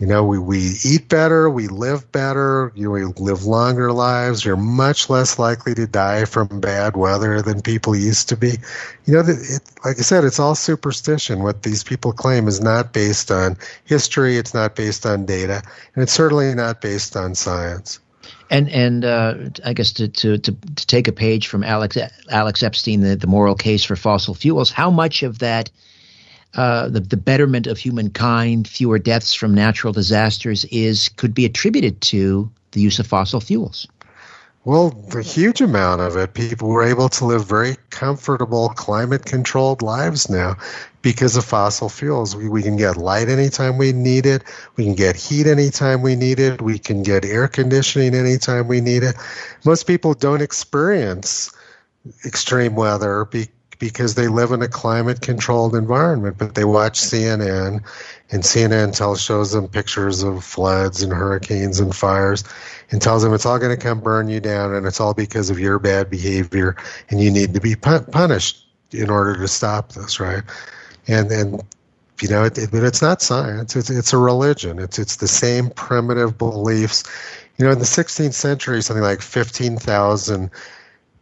You 0.00 0.08
know, 0.08 0.24
we, 0.24 0.40
we 0.40 0.74
eat 0.84 1.08
better, 1.08 1.48
we 1.48 1.68
live 1.68 2.10
better, 2.10 2.72
you 2.74 2.84
know, 2.84 2.90
we 2.90 3.04
live 3.04 3.44
longer 3.44 3.92
lives. 3.92 4.44
You're 4.44 4.56
much 4.56 5.08
less 5.08 5.38
likely 5.38 5.72
to 5.74 5.86
die 5.86 6.24
from 6.24 6.60
bad 6.60 6.96
weather 6.96 7.40
than 7.40 7.62
people 7.62 7.94
used 7.94 8.28
to 8.30 8.36
be. 8.36 8.58
You 9.04 9.14
know, 9.14 9.20
it, 9.20 9.60
like 9.84 9.98
I 9.98 10.02
said, 10.02 10.24
it's 10.24 10.40
all 10.40 10.56
superstition. 10.56 11.44
What 11.44 11.62
these 11.62 11.84
people 11.84 12.12
claim 12.12 12.48
is 12.48 12.60
not 12.60 12.92
based 12.92 13.30
on 13.30 13.56
history, 13.84 14.36
it's 14.36 14.52
not 14.52 14.74
based 14.74 15.06
on 15.06 15.26
data, 15.26 15.62
and 15.94 16.02
it's 16.02 16.12
certainly 16.12 16.52
not 16.54 16.80
based 16.80 17.16
on 17.16 17.36
science. 17.36 18.00
And 18.50 18.68
and 18.68 19.04
uh, 19.04 19.34
I 19.64 19.72
guess 19.72 19.92
to, 19.94 20.08
to, 20.08 20.38
to, 20.38 20.52
to, 20.52 20.86
take 20.86 21.08
a 21.08 21.12
page 21.12 21.46
from 21.46 21.64
Alex 21.64 21.96
Alex 22.30 22.62
Epstein, 22.62 23.00
the, 23.00 23.16
the 23.16 23.26
moral 23.26 23.54
case 23.54 23.84
for 23.84 23.96
fossil 23.96 24.34
fuels, 24.34 24.70
how 24.70 24.90
much 24.90 25.22
of 25.22 25.38
that, 25.38 25.70
uh, 26.54 26.88
the, 26.88 27.00
the 27.00 27.16
betterment 27.16 27.66
of 27.66 27.78
humankind, 27.78 28.68
fewer 28.68 28.98
deaths 28.98 29.34
from 29.34 29.54
natural 29.54 29.92
disasters, 29.92 30.64
is 30.66 31.08
could 31.08 31.34
be 31.34 31.44
attributed 31.44 32.00
to 32.02 32.50
the 32.72 32.80
use 32.80 32.98
of 32.98 33.06
fossil 33.06 33.40
fuels? 33.40 33.88
Well, 34.64 34.96
a 35.14 35.20
huge 35.20 35.60
amount 35.60 36.00
of 36.00 36.16
it. 36.16 36.32
People 36.32 36.68
were 36.68 36.84
able 36.84 37.10
to 37.10 37.26
live 37.26 37.46
very 37.46 37.76
comfortable, 37.90 38.70
climate 38.70 39.26
controlled 39.26 39.82
lives 39.82 40.30
now 40.30 40.56
because 41.02 41.36
of 41.36 41.44
fossil 41.44 41.90
fuels. 41.90 42.34
We, 42.34 42.48
we 42.48 42.62
can 42.62 42.78
get 42.78 42.96
light 42.96 43.28
anytime 43.28 43.76
we 43.76 43.92
need 43.92 44.24
it. 44.24 44.42
We 44.76 44.84
can 44.84 44.94
get 44.94 45.16
heat 45.16 45.46
anytime 45.46 46.00
we 46.00 46.16
need 46.16 46.40
it. 46.40 46.62
We 46.62 46.78
can 46.78 47.02
get 47.02 47.26
air 47.26 47.46
conditioning 47.46 48.14
anytime 48.14 48.66
we 48.66 48.80
need 48.80 49.02
it. 49.02 49.16
Most 49.66 49.86
people 49.86 50.14
don't 50.14 50.40
experience 50.40 51.52
extreme 52.24 52.74
weather 52.74 53.26
be, 53.26 53.48
because 53.78 54.14
they 54.14 54.28
live 54.28 54.50
in 54.52 54.62
a 54.62 54.68
climate 54.68 55.20
controlled 55.20 55.74
environment, 55.74 56.38
but 56.38 56.54
they 56.54 56.64
watch 56.64 56.98
CNN 57.00 57.82
and 58.34 58.42
CNN 58.42 58.92
tells 58.96 59.22
shows 59.22 59.52
them 59.52 59.68
pictures 59.68 60.24
of 60.24 60.44
floods 60.44 61.04
and 61.04 61.12
hurricanes 61.12 61.78
and 61.78 61.94
fires 61.94 62.42
and 62.90 63.00
tells 63.00 63.22
them 63.22 63.32
it's 63.32 63.46
all 63.46 63.60
going 63.60 63.74
to 63.74 63.80
come 63.80 64.00
burn 64.00 64.28
you 64.28 64.40
down 64.40 64.74
and 64.74 64.88
it's 64.88 65.00
all 65.00 65.14
because 65.14 65.50
of 65.50 65.60
your 65.60 65.78
bad 65.78 66.10
behavior 66.10 66.74
and 67.10 67.22
you 67.22 67.30
need 67.30 67.54
to 67.54 67.60
be 67.60 67.76
punished 67.76 68.66
in 68.90 69.08
order 69.08 69.36
to 69.36 69.46
stop 69.46 69.92
this, 69.92 70.18
right? 70.18 70.42
And 71.06 71.30
and 71.30 71.62
you 72.20 72.28
know, 72.28 72.42
it, 72.42 72.58
it, 72.58 72.72
but 72.72 72.82
it's 72.82 73.00
not 73.00 73.22
science. 73.22 73.76
It's 73.76 73.88
it's 73.88 74.12
a 74.12 74.18
religion. 74.18 74.80
It's 74.80 74.98
it's 74.98 75.16
the 75.16 75.28
same 75.28 75.70
primitive 75.70 76.36
beliefs. 76.36 77.04
You 77.56 77.64
know, 77.64 77.70
in 77.70 77.78
the 77.78 77.84
16th 77.84 78.34
century, 78.34 78.82
something 78.82 79.04
like 79.04 79.22
15,000 79.22 80.50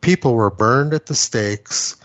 people 0.01 0.33
were 0.33 0.51
burned 0.51 0.95
at 0.95 1.05
the 1.07 1.15
stakes 1.15 2.02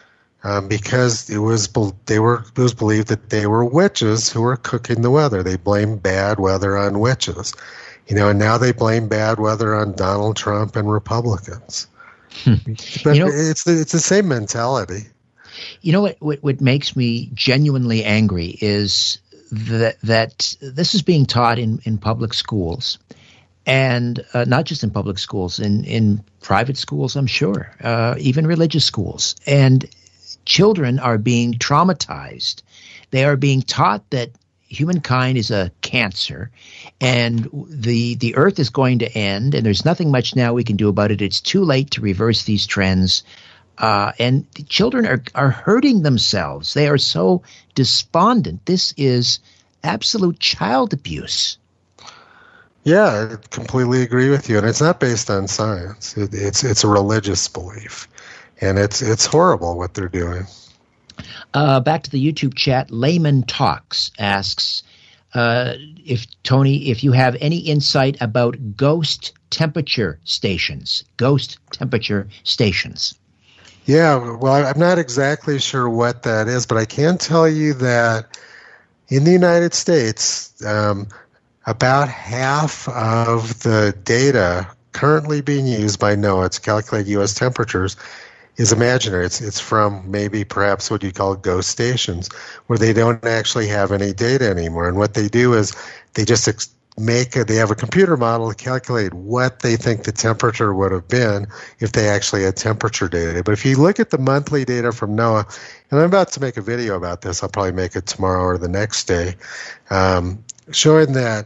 um, 0.47 0.69
because 0.69 1.29
it 1.29 1.39
was 1.39 1.67
they 2.05 2.19
were 2.19 2.45
it 2.55 2.61
was 2.61 2.73
believed 2.73 3.09
that 3.09 3.29
they 3.29 3.47
were 3.47 3.65
witches 3.65 4.31
who 4.31 4.41
were 4.41 4.55
cooking 4.55 5.01
the 5.01 5.11
weather. 5.11 5.43
They 5.43 5.57
blamed 5.57 6.01
bad 6.01 6.39
weather 6.39 6.77
on 6.77 6.99
witches, 6.99 7.53
you 8.07 8.15
know, 8.15 8.29
and 8.29 8.39
now 8.39 8.57
they 8.57 8.71
blame 8.71 9.09
bad 9.09 9.39
weather 9.39 9.75
on 9.75 9.93
Donald 9.93 10.37
Trump 10.37 10.77
and 10.77 10.89
Republicans. 10.89 11.87
Hmm. 12.43 12.55
But 13.03 13.17
you 13.17 13.25
know, 13.25 13.31
it's 13.31 13.65
the, 13.65 13.81
it's 13.81 13.91
the 13.91 13.99
same 13.99 14.29
mentality. 14.29 15.07
You 15.81 15.91
know 15.91 16.01
what, 16.01 16.15
what? 16.19 16.41
What 16.41 16.61
makes 16.61 16.95
me 16.95 17.29
genuinely 17.33 18.05
angry 18.05 18.57
is 18.61 19.19
that 19.51 19.99
that 20.01 20.55
this 20.61 20.95
is 20.95 21.01
being 21.01 21.25
taught 21.25 21.59
in 21.59 21.81
in 21.83 21.97
public 21.97 22.33
schools, 22.33 22.99
and 23.65 24.23
uh, 24.33 24.45
not 24.47 24.63
just 24.63 24.81
in 24.81 24.91
public 24.91 25.17
schools, 25.17 25.59
in 25.59 25.83
in 25.83 26.23
private 26.39 26.77
schools, 26.77 27.17
I'm 27.17 27.27
sure, 27.27 27.75
uh, 27.81 28.15
even 28.17 28.47
religious 28.47 28.85
schools, 28.85 29.35
and 29.45 29.85
children 30.47 30.97
are 30.97 31.17
being 31.17 31.53
traumatized. 31.53 32.63
They 33.11 33.25
are 33.25 33.35
being 33.35 33.61
taught 33.61 34.09
that 34.09 34.31
humankind 34.69 35.37
is 35.37 35.51
a 35.51 35.71
cancer 35.81 36.49
and 36.99 37.47
the 37.69 38.15
the 38.15 38.35
earth 38.35 38.59
is 38.59 38.69
going 38.69 38.99
to 38.99 39.11
end 39.17 39.55
and 39.55 39.65
there's 39.65 39.85
nothing 39.85 40.11
much 40.11 40.35
now 40.35 40.53
we 40.53 40.63
can 40.63 40.77
do 40.77 40.89
about 40.89 41.11
it. 41.11 41.21
It's 41.21 41.41
too 41.41 41.63
late 41.63 41.91
to 41.91 42.01
reverse 42.01 42.43
these 42.43 42.65
trends. 42.65 43.23
Uh, 43.77 44.11
and 44.17 44.45
children 44.69 45.05
are 45.05 45.23
are 45.35 45.51
hurting 45.51 46.01
themselves. 46.01 46.73
They 46.73 46.87
are 46.87 46.97
so 46.97 47.43
despondent. 47.75 48.65
This 48.65 48.93
is 48.97 49.39
absolute 49.83 50.39
child 50.39 50.93
abuse. 50.93 51.57
Yeah 52.83 53.29
i 53.31 53.35
completely 53.49 54.01
agree 54.01 54.29
with 54.29 54.49
you. 54.49 54.57
And 54.57 54.67
it's 54.67 54.81
not 54.81 54.99
based 54.99 55.29
on 55.29 55.47
science. 55.47 56.15
It, 56.17 56.33
it's 56.33 56.63
it's 56.63 56.83
a 56.83 56.87
religious 56.87 57.47
belief 57.49 58.07
and 58.61 58.77
it's 58.77 59.01
it's 59.01 59.25
horrible 59.25 59.77
what 59.77 59.93
they're 59.93 60.09
doing. 60.09 60.47
Uh, 61.53 61.79
back 61.79 62.03
to 62.03 62.11
the 62.11 62.23
YouTube 62.23 62.55
chat, 62.55 62.91
Layman 62.91 63.43
Talks 63.43 64.11
asks 64.19 64.83
uh, 65.33 65.73
if 66.05 66.25
Tony, 66.43 66.89
if 66.89 67.03
you 67.03 67.11
have 67.11 67.35
any 67.39 67.57
insight 67.57 68.17
about 68.21 68.75
ghost 68.75 69.33
temperature 69.49 70.19
stations, 70.23 71.03
ghost 71.17 71.57
temperature 71.71 72.27
stations. 72.43 73.17
Yeah, 73.85 74.35
well, 74.35 74.65
I'm 74.65 74.79
not 74.79 74.99
exactly 74.99 75.59
sure 75.59 75.87
what 75.87 76.23
that 76.23 76.47
is, 76.47 76.65
but 76.65 76.77
I 76.77 76.85
can 76.85 77.17
tell 77.17 77.47
you 77.47 77.73
that 77.75 78.37
in 79.07 79.23
the 79.23 79.31
United 79.31 79.73
States, 79.73 80.61
um, 80.65 81.07
about 81.65 82.09
half 82.09 82.87
of 82.89 83.61
the 83.63 83.95
data 84.03 84.67
currently 84.91 85.41
being 85.41 85.67
used 85.67 85.99
by 85.99 86.15
NOAA 86.15 86.49
to 86.49 86.61
calculate 86.61 87.07
U.S. 87.07 87.33
temperatures 87.33 87.95
is 88.57 88.71
imaginary. 88.71 89.25
It's 89.25 89.39
it's 89.39 89.59
from 89.59 90.09
maybe 90.09 90.43
perhaps 90.43 90.91
what 90.91 91.03
you 91.03 91.11
call 91.11 91.35
ghost 91.35 91.69
stations, 91.69 92.29
where 92.67 92.79
they 92.79 92.93
don't 92.93 93.23
actually 93.23 93.67
have 93.67 93.91
any 93.91 94.13
data 94.13 94.49
anymore. 94.49 94.87
And 94.87 94.97
what 94.97 95.13
they 95.13 95.27
do 95.27 95.53
is 95.53 95.75
they 96.13 96.25
just 96.25 96.47
ex- 96.47 96.69
make 96.97 97.35
a, 97.35 97.43
they 97.43 97.55
have 97.55 97.69
a 97.69 97.75
computer 97.75 98.17
model 98.17 98.49
to 98.49 98.55
calculate 98.55 99.13
what 99.13 99.59
they 99.59 99.75
think 99.75 100.03
the 100.03 100.11
temperature 100.11 100.73
would 100.73 100.91
have 100.91 101.07
been 101.07 101.45
if 101.79 101.91
they 101.91 102.09
actually 102.09 102.43
had 102.43 102.57
temperature 102.57 103.07
data. 103.07 103.43
But 103.43 103.51
if 103.51 103.63
you 103.63 103.77
look 103.77 103.99
at 103.99 104.09
the 104.09 104.17
monthly 104.17 104.65
data 104.65 104.91
from 104.91 105.15
NOAA, 105.15 105.45
and 105.91 105.99
I'm 105.99 106.07
about 106.07 106.31
to 106.33 106.41
make 106.41 106.57
a 106.57 106.61
video 106.61 106.95
about 106.95 107.21
this, 107.21 107.43
I'll 107.43 107.49
probably 107.49 107.73
make 107.73 107.95
it 107.95 108.07
tomorrow 108.07 108.41
or 108.41 108.57
the 108.57 108.67
next 108.67 109.03
day, 109.05 109.35
um, 109.91 110.43
showing 110.71 111.13
that 111.13 111.45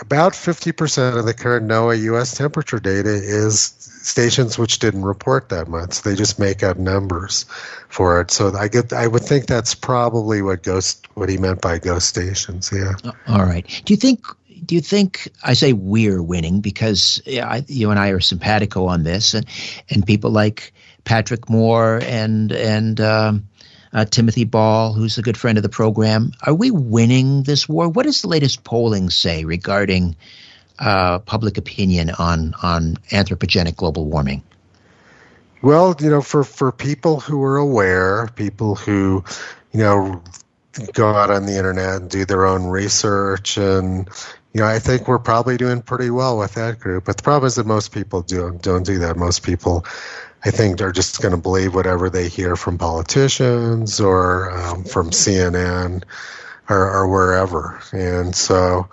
about 0.00 0.34
50% 0.34 1.18
of 1.18 1.24
the 1.24 1.34
current 1.34 1.66
NOAA 1.66 2.02
U.S. 2.02 2.36
temperature 2.36 2.78
data 2.78 3.10
is 3.10 3.95
stations 4.06 4.58
which 4.58 4.78
didn't 4.78 5.02
report 5.02 5.48
that 5.48 5.68
much. 5.68 6.02
They 6.02 6.14
just 6.14 6.38
make 6.38 6.62
up 6.62 6.76
numbers 6.76 7.44
for 7.88 8.20
it. 8.20 8.30
So 8.30 8.54
I 8.56 8.68
get, 8.68 8.92
I 8.92 9.06
would 9.06 9.22
think 9.22 9.46
that's 9.46 9.74
probably 9.74 10.42
what 10.42 10.62
ghost, 10.62 11.06
what 11.14 11.28
he 11.28 11.38
meant 11.38 11.60
by 11.60 11.78
ghost 11.78 12.08
stations. 12.08 12.70
Yeah. 12.72 12.94
All 13.26 13.44
right. 13.44 13.66
Do 13.84 13.92
you 13.92 13.96
think, 13.96 14.24
do 14.64 14.74
you 14.74 14.80
think 14.80 15.28
I 15.42 15.54
say 15.54 15.72
we're 15.72 16.22
winning 16.22 16.60
because 16.60 17.20
I, 17.26 17.64
you 17.68 17.90
and 17.90 17.98
I 17.98 18.10
are 18.10 18.20
simpatico 18.20 18.86
on 18.86 19.02
this, 19.02 19.34
and 19.34 19.46
and 19.90 20.06
people 20.06 20.30
like 20.30 20.72
Patrick 21.04 21.50
Moore 21.50 22.00
and 22.02 22.50
and 22.52 23.00
um, 23.00 23.48
uh, 23.92 24.06
Timothy 24.06 24.44
Ball, 24.44 24.92
who's 24.92 25.18
a 25.18 25.22
good 25.22 25.36
friend 25.36 25.58
of 25.58 25.62
the 25.62 25.68
program, 25.68 26.32
are 26.42 26.54
we 26.54 26.70
winning 26.70 27.42
this 27.42 27.68
war? 27.68 27.88
What 27.88 28.04
does 28.04 28.22
the 28.22 28.28
latest 28.28 28.64
polling 28.64 29.10
say 29.10 29.44
regarding 29.44 30.16
uh, 30.78 31.18
public 31.20 31.58
opinion 31.58 32.10
on 32.10 32.54
on 32.62 32.96
anthropogenic 33.10 33.76
global 33.76 34.06
warming? 34.06 34.42
Well, 35.62 35.96
you 36.00 36.10
know, 36.10 36.22
for 36.22 36.44
for 36.44 36.72
people 36.72 37.20
who 37.20 37.42
are 37.42 37.56
aware, 37.56 38.28
people 38.34 38.74
who 38.74 39.24
you 39.72 39.80
know 39.80 40.22
go 40.92 41.10
out 41.10 41.30
on 41.30 41.46
the 41.46 41.56
internet 41.56 42.02
and 42.02 42.10
do 42.10 42.24
their 42.24 42.46
own 42.46 42.66
research 42.66 43.56
and 43.56 44.08
you 44.56 44.62
know, 44.62 44.68
I 44.68 44.78
think 44.78 45.06
we're 45.06 45.18
probably 45.18 45.58
doing 45.58 45.82
pretty 45.82 46.08
well 46.08 46.38
with 46.38 46.54
that 46.54 46.78
group. 46.80 47.04
But 47.04 47.18
the 47.18 47.22
problem 47.22 47.46
is 47.46 47.56
that 47.56 47.66
most 47.66 47.92
people 47.92 48.22
do 48.22 48.58
don't 48.62 48.86
do 48.86 49.00
that. 49.00 49.18
Most 49.18 49.42
people, 49.42 49.84
I 50.46 50.50
think, 50.50 50.80
are 50.80 50.92
just 50.92 51.20
going 51.20 51.34
to 51.34 51.40
believe 51.40 51.74
whatever 51.74 52.08
they 52.08 52.30
hear 52.30 52.56
from 52.56 52.78
politicians 52.78 54.00
or 54.00 54.50
um, 54.50 54.84
from 54.84 55.10
CNN 55.10 56.04
or, 56.70 56.90
or 56.90 57.06
wherever. 57.06 57.82
And 57.92 58.34
so, 58.34 58.88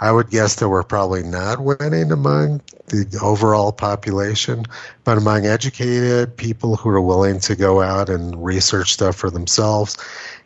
I 0.00 0.10
would 0.10 0.30
guess 0.30 0.56
that 0.56 0.68
we're 0.68 0.82
probably 0.82 1.22
not 1.22 1.60
winning 1.60 2.10
among 2.10 2.62
the 2.86 3.18
overall 3.22 3.70
population, 3.70 4.64
but 5.04 5.18
among 5.18 5.46
educated 5.46 6.36
people 6.36 6.76
who 6.76 6.88
are 6.88 7.00
willing 7.00 7.38
to 7.40 7.54
go 7.54 7.82
out 7.82 8.08
and 8.08 8.42
research 8.42 8.94
stuff 8.94 9.16
for 9.16 9.30
themselves 9.30 9.98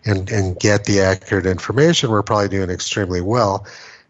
and, 0.05 0.31
and 0.31 0.59
get 0.59 0.85
the 0.85 1.01
accurate 1.01 1.47
information, 1.47 2.11
we're 2.11 2.23
probably 2.23 2.49
doing 2.49 2.69
extremely 2.69 3.21
well 3.21 3.67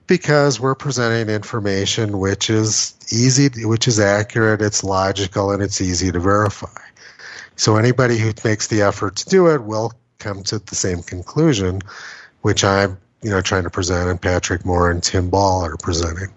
because 0.06 0.60
we're 0.60 0.74
presenting 0.74 1.34
information 1.34 2.18
which 2.18 2.50
is 2.50 2.94
easy, 3.12 3.48
which 3.66 3.88
is 3.88 4.00
accurate, 4.00 4.60
it's 4.60 4.84
logical, 4.84 5.50
and 5.50 5.62
it's 5.62 5.80
easy 5.80 6.10
to 6.12 6.20
verify. 6.20 6.80
So 7.56 7.76
anybody 7.76 8.18
who 8.18 8.32
makes 8.44 8.66
the 8.68 8.82
effort 8.82 9.16
to 9.16 9.28
do 9.28 9.48
it 9.48 9.62
will 9.62 9.92
come 10.18 10.42
to 10.44 10.58
the 10.58 10.74
same 10.74 11.02
conclusion, 11.02 11.82
which 12.42 12.64
I'm, 12.64 12.98
you 13.24 13.30
know, 13.30 13.40
trying 13.40 13.64
to 13.64 13.70
present, 13.70 14.08
and 14.08 14.20
Patrick 14.20 14.64
Moore 14.64 14.90
and 14.90 15.02
Tim 15.02 15.30
Ball 15.30 15.64
are 15.64 15.76
presenting. 15.76 16.28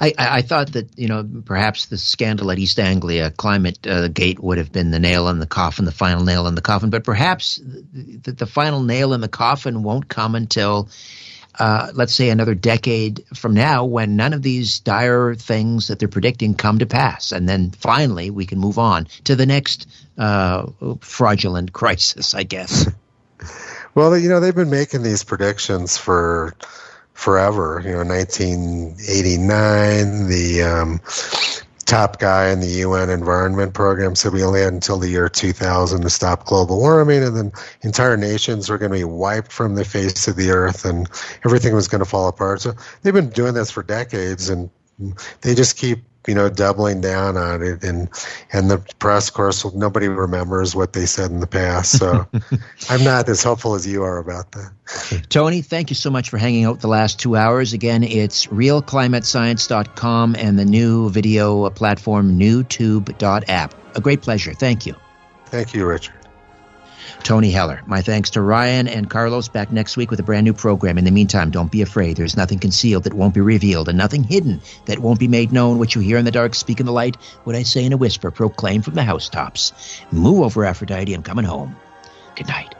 I, 0.00 0.14
I, 0.16 0.42
thought 0.42 0.72
that 0.74 0.96
you 0.96 1.08
know 1.08 1.28
perhaps 1.44 1.86
the 1.86 1.98
scandal 1.98 2.50
at 2.50 2.58
East 2.58 2.78
Anglia 2.78 3.30
Climate 3.30 3.84
uh, 3.86 4.08
Gate 4.08 4.40
would 4.40 4.58
have 4.58 4.72
been 4.72 4.90
the 4.90 5.00
nail 5.00 5.28
in 5.28 5.40
the 5.40 5.46
coffin, 5.46 5.84
the 5.84 5.92
final 5.92 6.24
nail 6.24 6.46
in 6.46 6.54
the 6.54 6.62
coffin. 6.62 6.90
But 6.90 7.04
perhaps 7.04 7.60
the, 7.62 8.32
the 8.32 8.46
final 8.46 8.82
nail 8.82 9.12
in 9.12 9.20
the 9.20 9.28
coffin 9.28 9.82
won't 9.82 10.08
come 10.08 10.34
until 10.34 10.88
uh, 11.58 11.90
let's 11.94 12.14
say 12.14 12.30
another 12.30 12.54
decade 12.54 13.24
from 13.34 13.54
now 13.54 13.84
when 13.84 14.16
none 14.16 14.32
of 14.32 14.42
these 14.42 14.80
dire 14.80 15.34
things 15.34 15.88
that 15.88 15.98
they're 15.98 16.08
predicting 16.08 16.54
come 16.54 16.78
to 16.78 16.86
pass. 16.86 17.32
And 17.32 17.48
then 17.48 17.70
finally 17.70 18.30
we 18.30 18.46
can 18.46 18.58
move 18.58 18.78
on 18.78 19.06
to 19.24 19.36
the 19.36 19.46
next 19.46 19.88
uh, 20.18 20.66
fraudulent 21.00 21.72
crisis, 21.74 22.34
I 22.34 22.44
guess. 22.44 22.88
well, 23.94 24.16
you 24.16 24.28
know, 24.28 24.40
they've 24.40 24.54
been 24.54 24.70
making 24.70 25.02
these 25.02 25.24
predictions 25.24 25.96
for 25.96 26.54
forever. 27.12 27.80
You 27.84 27.92
know, 27.92 28.04
1989, 28.04 30.28
the 30.28 30.62
um, 30.62 31.00
top 31.86 32.18
guy 32.18 32.50
in 32.50 32.60
the 32.60 32.66
UN 32.66 33.10
Environment 33.10 33.74
Program 33.74 34.14
said 34.14 34.32
we 34.32 34.42
only 34.42 34.60
had 34.60 34.72
until 34.72 34.98
the 34.98 35.08
year 35.08 35.28
2000 35.28 36.02
to 36.02 36.10
stop 36.10 36.46
global 36.46 36.78
warming, 36.78 37.22
and 37.22 37.36
then 37.36 37.52
entire 37.82 38.16
nations 38.16 38.68
were 38.68 38.78
going 38.78 38.90
to 38.90 38.98
be 38.98 39.04
wiped 39.04 39.52
from 39.52 39.74
the 39.74 39.84
face 39.84 40.28
of 40.28 40.36
the 40.36 40.50
earth, 40.50 40.84
and 40.84 41.08
everything 41.44 41.74
was 41.74 41.88
going 41.88 42.00
to 42.00 42.04
fall 42.04 42.28
apart. 42.28 42.60
So 42.60 42.74
they've 43.02 43.14
been 43.14 43.30
doing 43.30 43.54
this 43.54 43.70
for 43.70 43.82
decades, 43.82 44.48
and 44.48 44.70
they 45.42 45.54
just 45.54 45.76
keep 45.76 46.04
you 46.26 46.34
know, 46.34 46.48
doubling 46.48 47.00
down 47.00 47.36
on 47.36 47.62
it, 47.62 47.84
and 47.84 48.08
and 48.52 48.70
the 48.70 48.78
press, 48.98 49.28
of 49.28 49.34
course, 49.34 49.64
nobody 49.74 50.08
remembers 50.08 50.74
what 50.74 50.92
they 50.92 51.06
said 51.06 51.30
in 51.30 51.40
the 51.40 51.46
past. 51.46 51.98
So 51.98 52.26
I'm 52.88 53.04
not 53.04 53.28
as 53.28 53.42
hopeful 53.42 53.74
as 53.74 53.86
you 53.86 54.02
are 54.02 54.18
about 54.18 54.52
that. 54.52 54.72
Tony, 55.28 55.62
thank 55.62 55.90
you 55.90 55.96
so 55.96 56.10
much 56.10 56.30
for 56.30 56.38
hanging 56.38 56.64
out 56.64 56.80
the 56.80 56.88
last 56.88 57.18
two 57.20 57.36
hours. 57.36 57.72
Again, 57.72 58.02
it's 58.02 58.46
realclimatescience.com 58.46 60.36
and 60.36 60.58
the 60.58 60.64
new 60.64 61.10
video 61.10 61.68
platform 61.70 62.38
newtube.app. 62.38 63.74
A 63.96 64.00
great 64.00 64.22
pleasure. 64.22 64.54
Thank 64.54 64.86
you. 64.86 64.94
Thank 65.46 65.74
you, 65.74 65.86
Richard. 65.86 66.23
Tony 67.24 67.50
Heller. 67.50 67.82
My 67.86 68.02
thanks 68.02 68.30
to 68.30 68.42
Ryan 68.42 68.86
and 68.86 69.08
Carlos 69.08 69.48
back 69.48 69.72
next 69.72 69.96
week 69.96 70.10
with 70.10 70.20
a 70.20 70.22
brand 70.22 70.44
new 70.44 70.52
program. 70.52 70.98
In 70.98 71.06
the 71.06 71.10
meantime, 71.10 71.50
don't 71.50 71.72
be 71.72 71.80
afraid. 71.80 72.16
There's 72.16 72.36
nothing 72.36 72.58
concealed 72.58 73.04
that 73.04 73.14
won't 73.14 73.32
be 73.32 73.40
revealed 73.40 73.88
and 73.88 73.96
nothing 73.96 74.24
hidden 74.24 74.60
that 74.84 74.98
won't 74.98 75.18
be 75.18 75.26
made 75.26 75.50
known. 75.50 75.78
What 75.78 75.94
you 75.94 76.02
hear 76.02 76.18
in 76.18 76.26
the 76.26 76.30
dark, 76.30 76.54
speak 76.54 76.80
in 76.80 76.86
the 76.86 76.92
light. 76.92 77.16
What 77.44 77.56
I 77.56 77.62
say 77.62 77.84
in 77.84 77.94
a 77.94 77.96
whisper, 77.96 78.30
proclaim 78.30 78.82
from 78.82 78.94
the 78.94 79.02
housetops. 79.02 79.72
Move 80.12 80.42
over, 80.42 80.66
Aphrodite. 80.66 81.14
I'm 81.14 81.22
coming 81.22 81.46
home. 81.46 81.76
Good 82.36 82.48
night. 82.48 82.74